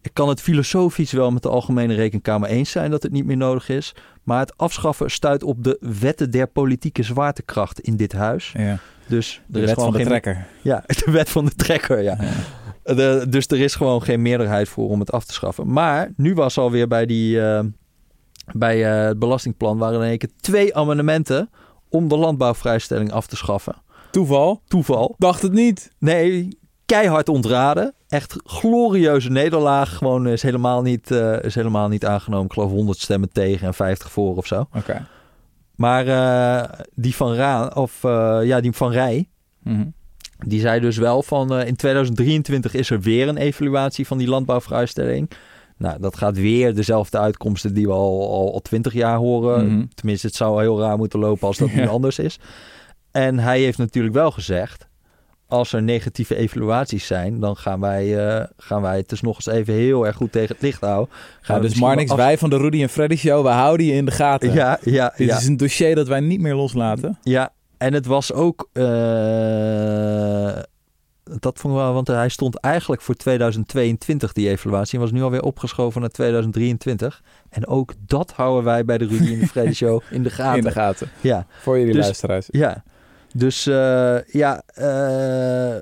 ik 0.04 0.14
kan 0.14 0.30
het 0.30 0.42
filosofisch 0.42 1.12
wel 1.12 1.32
met 1.32 1.42
de 1.44 1.50
Algemene 1.50 1.94
Rekenkamer 1.94 2.50
eens 2.50 2.72
zijn 2.72 2.92
dat 2.92 3.04
het 3.04 3.12
niet 3.12 3.26
meer 3.26 3.38
nodig 3.38 3.70
is. 3.70 3.96
Maar 4.24 4.40
het 4.40 4.58
afschaffen 4.58 5.12
stuit 5.12 5.44
op 5.44 5.64
de 5.64 5.78
wetten 6.00 6.32
der 6.32 6.48
politieke 6.48 7.04
zwaartekracht 7.04 7.80
in 7.80 7.96
dit 7.98 8.14
huis. 8.14 8.54
Ja. 8.58 8.78
Dus 9.08 9.42
De 9.48 9.60
is 9.60 9.66
wet 9.66 9.76
van 9.76 9.94
de 9.94 10.04
trekker. 10.04 10.48
Ja, 10.62 10.84
de 11.06 11.12
wet 11.12 11.30
van 11.30 11.46
de 11.46 11.56
trekker, 11.56 12.02
ja. 12.02 12.18
Ja. 12.20 12.94
De- 12.94 13.26
dus 13.30 13.48
er 13.48 13.60
is 13.60 13.76
gewoon 13.76 14.02
geen 14.02 14.22
meerderheid 14.22 14.70
voor 14.70 14.90
om 14.90 15.00
het 15.00 15.12
af 15.12 15.26
te 15.26 15.34
schaffen. 15.34 15.72
Maar 15.74 16.12
nu 16.16 16.34
was 16.34 16.58
alweer 16.58 16.88
bij, 16.88 17.06
die, 17.06 17.42
eh, 17.42 17.64
bij 18.52 18.86
eh, 19.00 19.08
het 19.08 19.20
belastingplan 19.20 19.78
waren 19.78 19.96
er 19.98 20.04
in 20.04 20.10
één 20.10 20.18
keer 20.18 20.30
twee 20.40 20.76
amendementen 20.76 21.50
om 21.90 22.08
de 22.08 22.18
landbouwvrijstelling 22.18 23.12
af 23.12 23.28
te 23.28 23.36
schaffen. 23.36 23.76
Toeval? 24.12 24.62
Toeval. 24.68 25.16
Dacht 25.18 25.42
het 25.42 25.52
niet. 25.52 25.92
Nee, 26.00 26.58
keihard 26.94 27.30
ontraden. 27.30 27.94
Echt 28.08 28.36
glorieuze 28.44 29.30
nederlaag. 29.32 29.98
Gewoon 29.98 30.28
is 30.28 30.42
helemaal 30.42 30.82
niet, 30.82 31.12
eh, 31.12 31.44
is 31.44 31.56
helemaal 31.56 31.88
niet 31.88 32.06
aangenomen. 32.06 32.46
Ik 32.46 32.54
geloof 32.54 32.72
100 32.72 33.00
stemmen 33.00 33.32
tegen 33.32 33.68
en 33.68 33.74
50 33.74 34.12
voor 34.12 34.36
of 34.36 34.46
zo. 34.46 34.68
Oké. 34.74 35.06
Maar 35.76 36.08
eh, 36.08 36.70
die 36.96 37.16
van 37.16 37.34
Raan, 37.34 37.76
of 37.76 38.04
eh, 38.04 38.40
ja, 38.44 38.62
die 38.62 38.72
van 38.72 38.92
Rij, 38.92 39.28
Mhm. 39.64 39.86
die 40.46 40.60
zei 40.60 40.80
dus 40.80 40.98
wel 40.98 41.24
van 41.24 41.54
in 41.60 41.76
2023 41.76 42.74
is 42.74 42.90
er 42.90 43.00
weer 43.02 43.28
een 43.28 43.38
evaluatie 43.38 44.08
van 44.08 44.18
die 44.18 44.28
landbouwvrijstelling. 44.28 45.30
Nou, 45.78 46.00
dat 46.02 46.18
gaat 46.18 46.38
weer 46.38 46.76
dezelfde 46.76 47.20
uitkomsten 47.20 47.74
die 47.74 47.86
we 47.88 47.94
al, 47.94 48.30
al, 48.32 48.54
al 48.54 48.62
20 48.62 48.94
jaar 48.94 49.18
horen. 49.18 49.68
Mhm. 49.68 49.86
Tenminste, 49.94 50.28
het 50.28 50.36
zou 50.36 50.62
heel 50.62 50.80
raar 50.80 50.98
moeten 50.98 51.20
lopen 51.20 51.48
als 51.48 51.58
dat 51.58 51.74
nu 51.76 51.88
anders 51.88 52.20
is. 52.20 52.40
En 53.12 53.40
hij 53.40 53.60
heeft 53.60 53.78
natuurlijk 53.78 54.16
wel 54.16 54.32
gezegd, 54.32 54.88
als 55.54 55.74
er 55.74 55.84
negatieve 55.84 56.36
evaluaties 56.36 57.06
zijn, 57.08 57.40
dan 57.40 57.56
gaan 57.58 57.80
wij, 57.80 58.28
eh, 58.28 58.46
gaan 58.58 58.82
wij 58.82 58.98
het 58.98 59.10
dus 59.10 59.22
nog 59.22 59.36
eens 59.36 59.46
even 59.46 59.74
heel 59.74 60.06
erg 60.06 60.16
goed 60.16 60.32
tegen 60.32 60.54
het 60.56 60.62
licht 60.64 60.82
houden. 60.82 61.14
Gaan 61.42 61.56
Ja, 61.56 61.62
we 61.62 61.68
dus 61.68 61.80
Marnix, 61.80 62.12
af- 62.12 62.18
wij 62.18 62.38
van 62.38 62.50
de 62.50 62.58
Rudy 62.58 62.82
en 62.82 62.90
Freddy 62.90 63.16
Show, 63.16 63.44
we 63.44 63.50
houden 63.52 63.86
je 63.86 63.94
in 63.94 64.06
de 64.06 64.12
gaten. 64.12 64.54
Ja, 64.54 64.80
ja, 64.82 65.14
Dit 65.18 65.28
ja. 65.28 65.38
is 65.38 65.46
een 65.48 65.58
dossier 65.58 65.96
dat 65.96 66.08
wij 66.08 66.20
niet 66.20 66.42
meer 66.42 66.56
loslaten. 66.56 67.18
Ja, 67.22 67.52
en 67.78 67.94
het 67.94 68.06
was 68.06 68.34
ook. 68.34 68.70
eh, 68.74 70.62
dat 71.40 71.60
vond 71.60 71.74
ik 71.74 71.80
wel, 71.80 71.94
want 71.94 72.08
hij 72.08 72.30
stond 72.30 72.56
eigenlijk 72.60 73.02
voor 73.02 73.16
2022, 73.16 74.34
die 74.34 74.50
evaluatie. 74.50 74.94
En 74.96 75.00
was 75.04 75.12
nu 75.12 75.22
alweer 75.24 75.42
opgeschoven 75.42 76.02
naar 76.02 76.10
2023. 76.10 77.22
En 77.50 77.68
ook 77.68 77.94
dat 78.06 78.32
houden 78.36 78.64
wij 78.64 78.86
bij 78.86 78.98
de 78.98 79.06
Rudy 79.08 79.34
en 79.34 79.40
de 79.40 79.48
Freddy 79.48 79.74
Show 79.74 80.02
in 80.12 80.24
de 80.24 80.30
gaten. 80.30 80.58
In 80.62 80.64
de 80.64 80.72
gaten. 80.72 81.10
Ja, 81.22 81.46
Voor 81.62 81.78
jullie 81.80 81.94
Dus- 81.94 82.04
luisteraars. 82.04 82.48
ja. 82.52 82.84
Dus 83.34 83.68
eh, 83.68 84.24
ja, 84.26 84.62
eh, 84.74 85.76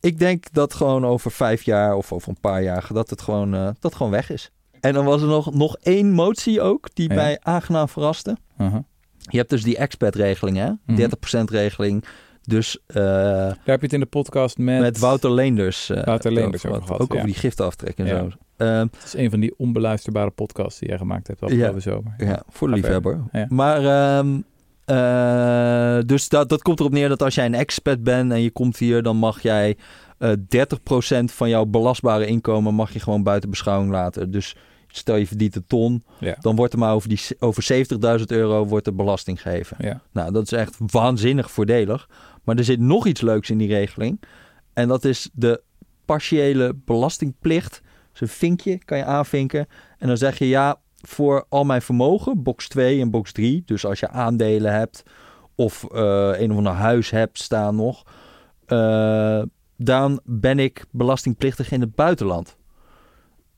ik 0.00 0.18
denk 0.18 0.44
dat 0.52 0.74
gewoon 0.74 1.04
over 1.06 1.30
vijf 1.30 1.62
jaar 1.62 1.94
of 1.96 2.12
over 2.12 2.28
een 2.28 2.40
paar 2.40 2.62
jaar 2.62 2.86
dat 2.92 3.10
het 3.10 3.22
gewoon, 3.22 3.54
eh, 3.54 3.64
dat 3.64 3.76
het 3.80 3.94
gewoon 3.94 4.12
weg 4.12 4.30
is. 4.30 4.50
En 4.80 4.92
dan 4.92 5.04
was 5.04 5.22
er 5.22 5.28
nog, 5.28 5.54
nog 5.54 5.76
één 5.76 6.10
motie 6.10 6.60
ook 6.60 6.88
die 6.94 7.08
Ja. 7.08 7.14
mij 7.14 7.38
aangenaam 7.42 7.88
verraste. 7.88 8.36
Uh-huh. 8.58 8.80
Je 9.18 9.36
hebt 9.38 9.50
dus 9.50 9.62
die 9.62 9.76
expat-regeling, 9.76 10.56
hè? 10.56 10.70
Mhm. 10.86 10.96
30%-regeling. 10.96 12.04
Dus 12.42 12.78
Daar 12.86 13.56
heb 13.64 13.78
je 13.80 13.84
het 13.86 13.92
in 13.92 14.00
de 14.00 14.06
podcast 14.06 14.58
met... 14.58 14.80
met 14.80 14.98
Wouter 14.98 15.32
Leenders. 15.32 15.86
Wouter 16.04 16.32
Leenders 16.32 16.64
over 16.64 16.76
over 16.76 16.82
gehad. 16.82 16.84
gehad, 16.86 17.00
Ook 17.00 17.08
ja. 17.12 17.14
over 17.14 17.26
die 17.26 17.36
giftenaftrek 17.38 17.98
en 17.98 18.06
Ja. 18.06 18.18
zo. 18.18 18.28
Ehm, 18.56 18.86
Het 18.92 19.04
is 19.04 19.14
een 19.14 19.30
van 19.30 19.40
die 19.40 19.54
onbeluisterbare 19.58 20.30
podcasts 20.30 20.78
die 20.80 20.88
jij 20.88 20.98
gemaakt 20.98 21.26
hebt 21.26 21.42
afgelopen 21.42 21.82
zomer. 21.82 22.14
ja, 22.18 22.42
voor 22.48 22.68
de 22.68 22.74
liefhebber. 22.74 23.20
Maar 23.48 23.84
ehm, 24.18 24.40
eh, 24.86 25.98
dus 26.06 26.28
dat, 26.28 26.48
dat 26.48 26.62
komt 26.62 26.80
erop 26.80 26.92
neer 26.92 27.08
dat 27.08 27.22
als 27.22 27.34
jij 27.34 27.46
een 27.46 27.54
expat 27.54 28.02
bent 28.02 28.32
en 28.32 28.42
je 28.42 28.50
komt 28.50 28.76
hier, 28.76 29.02
dan 29.02 29.16
mag 29.16 29.42
jij 29.42 29.76
eh 30.18 30.32
30% 30.32 31.24
van 31.24 31.48
jouw 31.48 31.64
belastbare 31.64 32.26
inkomen 32.26 32.74
mag 32.74 32.92
je 32.92 33.00
gewoon 33.00 33.22
buiten 33.22 33.50
beschouwing 33.50 33.90
laten. 33.92 34.30
Dus 34.30 34.56
stel 34.86 35.16
je 35.16 35.26
verdient 35.26 35.56
een 35.56 35.66
ton, 35.66 36.04
Ja. 36.20 36.36
dan 36.40 36.56
wordt 36.56 36.72
er 36.72 36.78
maar 36.78 36.94
over, 36.94 37.08
die, 37.08 37.20
over 37.38 37.86
70.000 38.18 38.24
euro 38.26 38.66
wordt 38.66 38.86
er 38.86 38.94
belasting 38.94 39.42
gegeven. 39.42 39.76
Ja. 39.80 40.00
Nou, 40.12 40.32
dat 40.32 40.42
is 40.42 40.52
echt 40.52 40.76
waanzinnig 40.78 41.50
voordelig. 41.50 42.08
Maar 42.44 42.56
er 42.56 42.64
zit 42.64 42.80
nog 42.80 43.06
iets 43.06 43.20
leuks 43.20 43.50
in 43.50 43.58
die 43.58 43.68
regeling. 43.68 44.20
En 44.72 44.88
dat 44.88 45.04
is 45.04 45.30
de 45.32 45.62
partiële 46.04 46.74
belastingplicht. 46.84 47.82
Dus 48.12 48.20
een 48.20 48.28
vinkje 48.28 48.78
kan 48.84 48.98
je 48.98 49.04
aanvinken. 49.04 49.66
En 49.98 50.08
dan 50.08 50.16
zeg 50.16 50.38
je 50.38 50.48
ja, 50.48 50.80
voor 51.00 51.44
al 51.48 51.64
mijn 51.64 51.82
vermogen, 51.82 52.42
box 52.42 52.68
2 52.68 53.00
en 53.00 53.10
box 53.10 53.32
3. 53.32 53.62
Dus 53.66 53.86
als 53.86 54.00
je 54.00 54.08
aandelen 54.08 54.72
hebt 54.72 55.02
of 55.54 55.84
eh, 55.84 56.30
een 56.40 56.50
of 56.50 56.56
ander 56.56 56.72
huis 56.72 57.10
hebt 57.10 57.38
staan 57.38 57.76
nog. 57.76 58.02
eh, 58.66 59.42
dan 59.78 60.20
ben 60.24 60.58
ik 60.58 60.84
belastingplichtig 60.90 61.70
in 61.70 61.80
het 61.80 61.94
buitenland. 61.94 62.56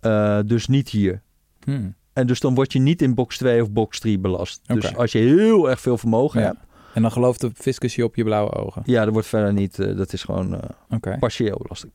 Eh, 0.00 0.38
dus 0.46 0.66
niet 0.66 0.88
hier. 0.88 1.22
Hmm. 1.64 1.94
En 2.12 2.26
dus 2.26 2.40
dan 2.40 2.54
word 2.54 2.72
je 2.72 2.78
niet 2.78 3.02
in 3.02 3.14
box 3.14 3.38
2 3.38 3.62
of 3.62 3.70
box 3.70 4.00
3 4.00 4.18
belast. 4.18 4.60
Dus 4.66 4.96
als 4.96 5.12
je 5.12 5.18
heel 5.18 5.70
erg 5.70 5.80
veel 5.80 5.98
vermogen 5.98 6.40
Ja. 6.40 6.46
hebt. 6.46 6.58
En 6.94 7.02
dan 7.02 7.12
gelooft 7.12 7.40
de 7.40 7.50
fiscus 7.54 7.94
je 7.94 8.04
op 8.04 8.16
je 8.16 8.24
blauwe 8.24 8.52
ogen. 8.54 8.82
Ja, 8.84 9.04
dat 9.04 9.12
wordt 9.12 9.28
verder 9.28 9.52
niet. 9.52 9.76
dat 9.96 10.12
is 10.12 10.22
gewoon 10.22 10.60
Oké. 10.90 11.16
partieel 11.18 11.58
belasting. 11.62 11.92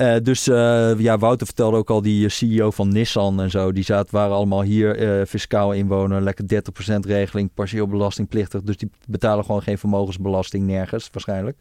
Eh, 0.00 0.16
dus 0.22 0.48
eh, 0.48 0.98
ja, 0.98 1.18
Wouter 1.18 1.46
vertelde 1.46 1.76
ook 1.76 1.90
al, 1.90 2.02
die 2.02 2.24
eh, 2.24 2.30
CEO 2.30 2.70
van 2.70 2.88
Nissan 2.88 3.40
en 3.40 3.50
zo, 3.50 3.72
die 3.72 3.84
zaten, 3.84 4.14
waren 4.14 4.36
allemaal 4.36 4.62
hier 4.62 5.26
fiscaal 5.26 5.72
inwoner, 5.72 6.20
lekker 6.20 6.44
30% 6.44 7.06
regeling, 7.06 7.54
partieel 7.54 7.86
belastingplichtig. 7.86 8.62
Dus 8.62 8.76
die 8.76 8.90
betalen 9.08 9.44
gewoon 9.44 9.62
geen 9.62 9.78
vermogensbelasting 9.78 10.66
nergens, 10.66 11.08
waarschijnlijk. 11.12 11.58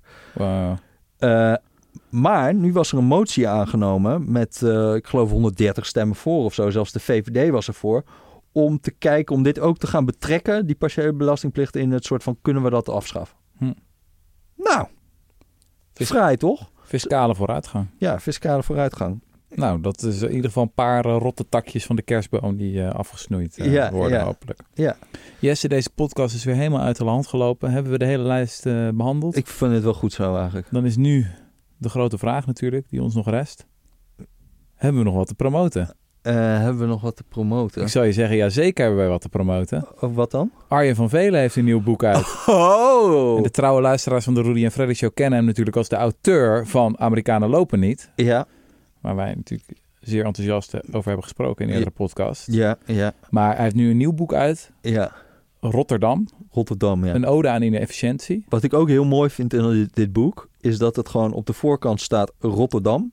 Maar 2.10 2.54
nu 2.54 2.74
was 2.74 2.92
er 2.92 2.98
een 2.98 3.06
motie 3.06 3.48
aangenomen 3.48 4.32
met, 4.32 4.62
ik 4.96 5.08
geloof, 5.08 5.30
130 5.30 5.86
stemmen 5.86 6.16
voor 6.16 6.44
of 6.44 6.54
zo. 6.54 6.70
Zelfs 6.70 6.92
de 6.92 7.00
VVD 7.00 7.50
was 7.50 7.68
ervoor. 7.68 8.04
Om 8.52 8.80
te 8.80 8.92
kijken, 8.92 9.36
om 9.36 9.44
dit 9.44 9.60
ook 9.60 9.78
te 9.78 9.88
gaan 9.88 10.06
betrekken, 10.06 10.66
die 10.66 10.76
partiële 10.76 11.14
belastingplicht, 11.14 11.76
in 11.76 11.92
het 11.92 12.06
soort 12.06 12.24
van 12.24 12.38
kunnen 12.42 12.64
we 12.64 12.70
dat 12.70 12.90
afschaffen? 12.90 13.38
Hm. 13.58 13.74
Nou, 14.56 14.88
vrij 15.94 16.38
toch? 16.38 16.70
Fiscale 16.90 17.36
vooruitgang. 17.36 17.88
Ja, 17.98 18.20
fiscale 18.20 18.64
vooruitgang. 18.64 19.22
Nou, 19.50 19.82
dat 19.82 20.02
is 20.04 20.22
in 20.22 20.30
ieder 20.30 20.46
geval 20.46 20.64
een 20.64 20.74
paar 20.74 21.06
eh, 21.06 21.18
rotte 21.20 21.50
takjes 21.50 21.86
van 21.86 21.96
de 21.96 22.02
kerstboom 22.02 22.58
die 22.58 22.84
eh, 22.84 22.92
afgesnoeid 22.96 23.58
eh, 23.58 23.72
Ja, 23.74 23.92
worden, 23.92 24.18
ja. 24.18 24.24
hopelijk. 24.26 24.60
Ja. 24.74 24.98
Jesse, 25.40 25.68
deze 25.68 25.90
podcast 25.90 26.36
is 26.36 26.44
weer 26.44 26.56
helemaal 26.56 26.82
uit 26.82 26.98
de 26.98 27.04
hand 27.04 27.28
gelopen. 27.28 27.72
Hebben 27.72 27.92
we 27.92 27.98
de 27.98 28.06
hele 28.06 28.24
lijst 28.24 28.66
eh, 28.66 28.90
behandeld? 28.90 29.36
Ik 29.36 29.48
vind 29.48 29.74
het 29.74 29.84
wel 29.84 29.94
goed 29.94 30.14
zo 30.14 30.36
eigenlijk. 30.36 30.68
Dan 30.72 30.86
is 30.86 30.98
nu 30.98 31.28
de 31.78 31.90
grote 31.90 32.18
vraag 32.18 32.46
natuurlijk, 32.46 32.90
die 32.90 33.02
ons 33.02 33.16
nog 33.16 33.30
rest. 33.30 33.68
Hebben 34.76 35.00
we 35.02 35.08
nog 35.08 35.18
wat 35.18 35.28
te 35.28 35.36
promoten? 35.36 35.96
Eh, 36.22 36.34
hebben 36.34 36.78
we 36.78 36.86
nog 36.86 37.01
wat 37.01 37.15
te 37.15 37.24
promoten? 37.30 37.82
Ik 37.82 37.88
zou 37.88 38.05
je 38.05 38.13
zeggen, 38.13 38.38
ja 38.38 38.49
zeker 38.49 38.84
hebben 38.84 39.01
wij 39.01 39.09
wat 39.09 39.22
te 39.22 39.30
promoten. 39.30 39.88
Of 39.99 40.13
wat 40.15 40.32
dan? 40.32 40.51
Arjen 40.67 40.95
van 40.95 41.09
Velen 41.09 41.39
heeft 41.39 41.55
een 41.55 41.65
nieuw 41.65 41.82
boek 41.82 42.03
uit. 42.03 42.26
Oh! 42.47 43.38
En 43.38 43.43
de 43.43 43.51
trouwe 43.51 43.82
luisteraars 43.82 44.26
van 44.26 44.34
de 44.34 44.41
Rudy 44.41 44.63
en 44.63 44.72
Freddy 44.72 44.93
Show 44.93 45.09
kennen 45.13 45.38
hem 45.38 45.47
natuurlijk 45.47 45.78
als 45.78 45.89
de 45.89 45.95
auteur 45.95 46.67
van 46.67 46.99
Amerikanen 46.99 47.49
lopen 47.49 47.80
niet. 47.80 48.11
Ja, 48.15 48.47
Waar 49.01 49.15
wij 49.15 49.34
natuurlijk 49.36 49.72
zeer 49.99 50.26
enthousiast 50.26 50.74
over 50.88 51.05
hebben 51.05 51.24
gesproken 51.24 51.65
in 51.67 51.72
eerdere 51.74 51.91
podcast. 51.91 52.51
ja, 52.51 52.78
ja, 52.86 53.13
Maar 53.30 53.55
hij 53.55 53.63
heeft 53.63 53.76
nu 53.76 53.89
een 53.89 53.97
nieuw 53.97 54.13
boek 54.13 54.34
uit, 54.34 54.72
ja. 54.82 55.11
Rotterdam. 55.59 56.28
Rotterdam, 56.51 57.05
ja. 57.05 57.13
Een 57.15 57.26
ode 57.26 57.49
aan 57.49 57.61
inefficiëntie. 57.61 58.45
Wat 58.49 58.63
ik 58.63 58.74
ook 58.74 58.88
heel 58.88 59.05
mooi 59.05 59.30
vind 59.30 59.53
in 59.53 59.89
dit 59.93 60.13
boek, 60.13 60.49
is 60.61 60.78
dat 60.78 60.95
het 60.95 61.09
gewoon 61.09 61.34
op 61.34 61.45
de 61.45 61.53
voorkant 61.53 62.01
staat 62.01 62.32
Rotterdam. 62.39 63.11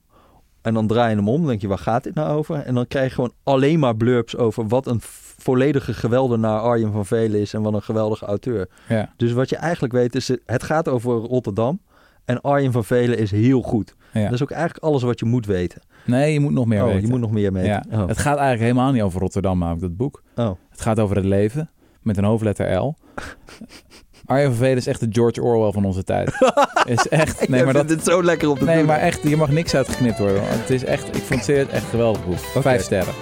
En 0.67 0.73
dan 0.73 0.87
draai 0.87 1.09
je 1.09 1.15
hem 1.15 1.29
om, 1.29 1.45
denk 1.45 1.61
je, 1.61 1.67
waar 1.67 1.77
gaat 1.77 2.03
dit 2.03 2.15
nou 2.15 2.37
over? 2.37 2.55
En 2.55 2.73
dan 2.73 2.87
krijg 2.87 3.07
je 3.07 3.15
gewoon 3.15 3.33
alleen 3.43 3.79
maar 3.79 3.95
blurbs 3.95 4.37
over 4.37 4.67
wat 4.67 4.87
een 4.87 4.99
volledige 5.37 5.93
geweldenaar 5.93 6.59
Arjen 6.59 6.91
van 6.91 7.05
Velen 7.05 7.39
is 7.39 7.53
en 7.53 7.61
wat 7.61 7.73
een 7.73 7.81
geweldige 7.81 8.25
auteur. 8.25 8.69
Ja, 8.87 9.13
Dus 9.17 9.31
wat 9.31 9.49
je 9.49 9.55
eigenlijk 9.55 9.93
weet 9.93 10.15
is, 10.15 10.27
het 10.45 10.63
gaat 10.63 10.87
over 10.87 11.13
Rotterdam 11.13 11.81
en 12.25 12.41
Arjen 12.41 12.71
van 12.71 12.83
Velen 12.83 13.17
is 13.17 13.31
heel 13.31 13.61
goed. 13.61 13.95
ja. 14.13 14.23
Dat 14.23 14.33
is 14.33 14.41
ook 14.43 14.51
eigenlijk 14.51 14.83
alles 14.83 15.03
wat 15.03 15.19
je 15.19 15.25
moet 15.25 15.45
weten. 15.45 15.81
Nee, 16.05 16.33
je 16.33 16.39
moet 16.39 16.53
nog 16.53 16.65
meer 16.65 16.81
oh, 16.81 16.87
weten. 16.87 17.01
je 17.01 17.07
moet 17.07 17.19
nog 17.19 17.31
meer 17.31 17.53
weten. 17.53 17.69
ja. 17.69 17.83
Oh. 17.91 18.07
Het 18.07 18.17
gaat 18.17 18.37
eigenlijk 18.37 18.61
helemaal 18.61 18.91
niet 18.91 19.01
over 19.01 19.19
Rotterdam, 19.19 19.57
namelijk 19.59 19.81
dat 19.81 19.97
boek. 19.97 20.23
Oh. 20.35 20.51
Het 20.69 20.81
gaat 20.81 20.99
over 20.99 21.15
het 21.15 21.25
leven, 21.25 21.69
met 22.01 22.17
een 22.17 22.23
hoofdletter 22.23 22.75
L. 22.75 22.95
Arjen 24.27 24.47
van 24.47 24.55
Velen 24.57 24.77
is 24.77 24.87
echt 24.87 24.99
de 24.99 25.07
George 25.11 25.41
Orwell 25.41 25.71
van 25.71 25.85
onze 25.85 26.03
tijd. 26.03 26.31
is 26.85 27.07
echt... 27.07 27.47
Nee, 27.49 27.63
maar 27.63 27.73
dat... 27.73 27.89
het 27.89 28.03
zo 28.03 28.23
lekker 28.23 28.49
op 28.49 28.59
de 28.59 28.65
Nee, 28.65 28.83
maar 28.83 28.99
echt, 28.99 29.21
hier 29.21 29.37
mag 29.37 29.49
niks 29.49 29.75
uitgeknipt 29.75 30.19
worden. 30.19 30.41
Het 30.43 30.69
is 30.69 30.83
echt, 30.83 31.07
ik 31.07 31.13
vond 31.23 31.29
het 31.29 31.43
zeer- 31.43 31.69
echt 31.69 31.85
geweldig 31.89 32.25
boek. 32.25 32.37
Vijf 32.61 32.83
sterren. 32.83 33.13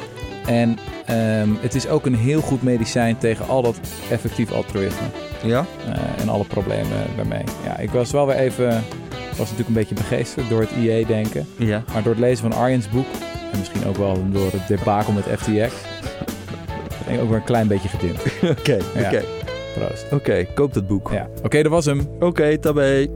En 0.47 0.77
ehm, 1.05 1.49
het 1.59 1.75
is 1.75 1.87
ook 1.87 2.05
een 2.05 2.15
heel 2.15 2.41
goed 2.41 2.63
medicijn 2.63 3.17
tegen 3.17 3.47
al 3.47 3.61
dat 3.61 3.79
effectief 4.09 4.51
altruïsme. 4.51 5.05
Ja? 5.43 5.65
eh, 5.93 6.21
en 6.21 6.29
alle 6.29 6.43
problemen 6.43 6.97
daarmee. 7.15 7.43
Ja, 7.65 7.77
ik 7.77 7.89
was 7.89 8.11
wel 8.11 8.27
weer 8.27 8.35
even, 8.35 8.67
was 9.29 9.37
natuurlijk 9.39 9.67
een 9.67 9.73
beetje 9.73 9.95
begeesterd 9.95 10.49
door 10.49 10.61
het 10.61 10.71
IE-denken. 10.79 11.47
Ja. 11.57 11.83
Maar 11.93 12.03
door 12.03 12.11
het 12.11 12.21
lezen 12.21 12.51
van 12.51 12.59
Arjen's 12.59 12.89
boek, 12.89 13.05
en 13.51 13.59
misschien 13.59 13.85
ook 13.87 13.97
wel 13.97 14.23
door 14.31 14.51
het 14.51 14.67
debakel 14.67 15.13
met 15.13 15.23
FTX, 15.23 15.73
ben 17.05 17.13
ik 17.13 17.21
ook 17.21 17.27
weer 17.29 17.37
een 17.37 17.43
klein 17.43 17.67
beetje 17.67 17.89
gedimd. 17.89 18.19
Oké, 18.59 18.77
Ja. 18.95 19.05
oké. 19.07 19.23
Proost. 19.75 20.05
Oké, 20.11 20.45
koop 20.53 20.73
dat 20.73 20.87
boek. 20.87 21.09
Ja, 21.11 21.29
oké, 21.43 21.61
dat 21.63 21.71
was 21.71 21.85
hem. 21.85 22.07
Oké, 22.19 22.57
tabé. 22.57 23.07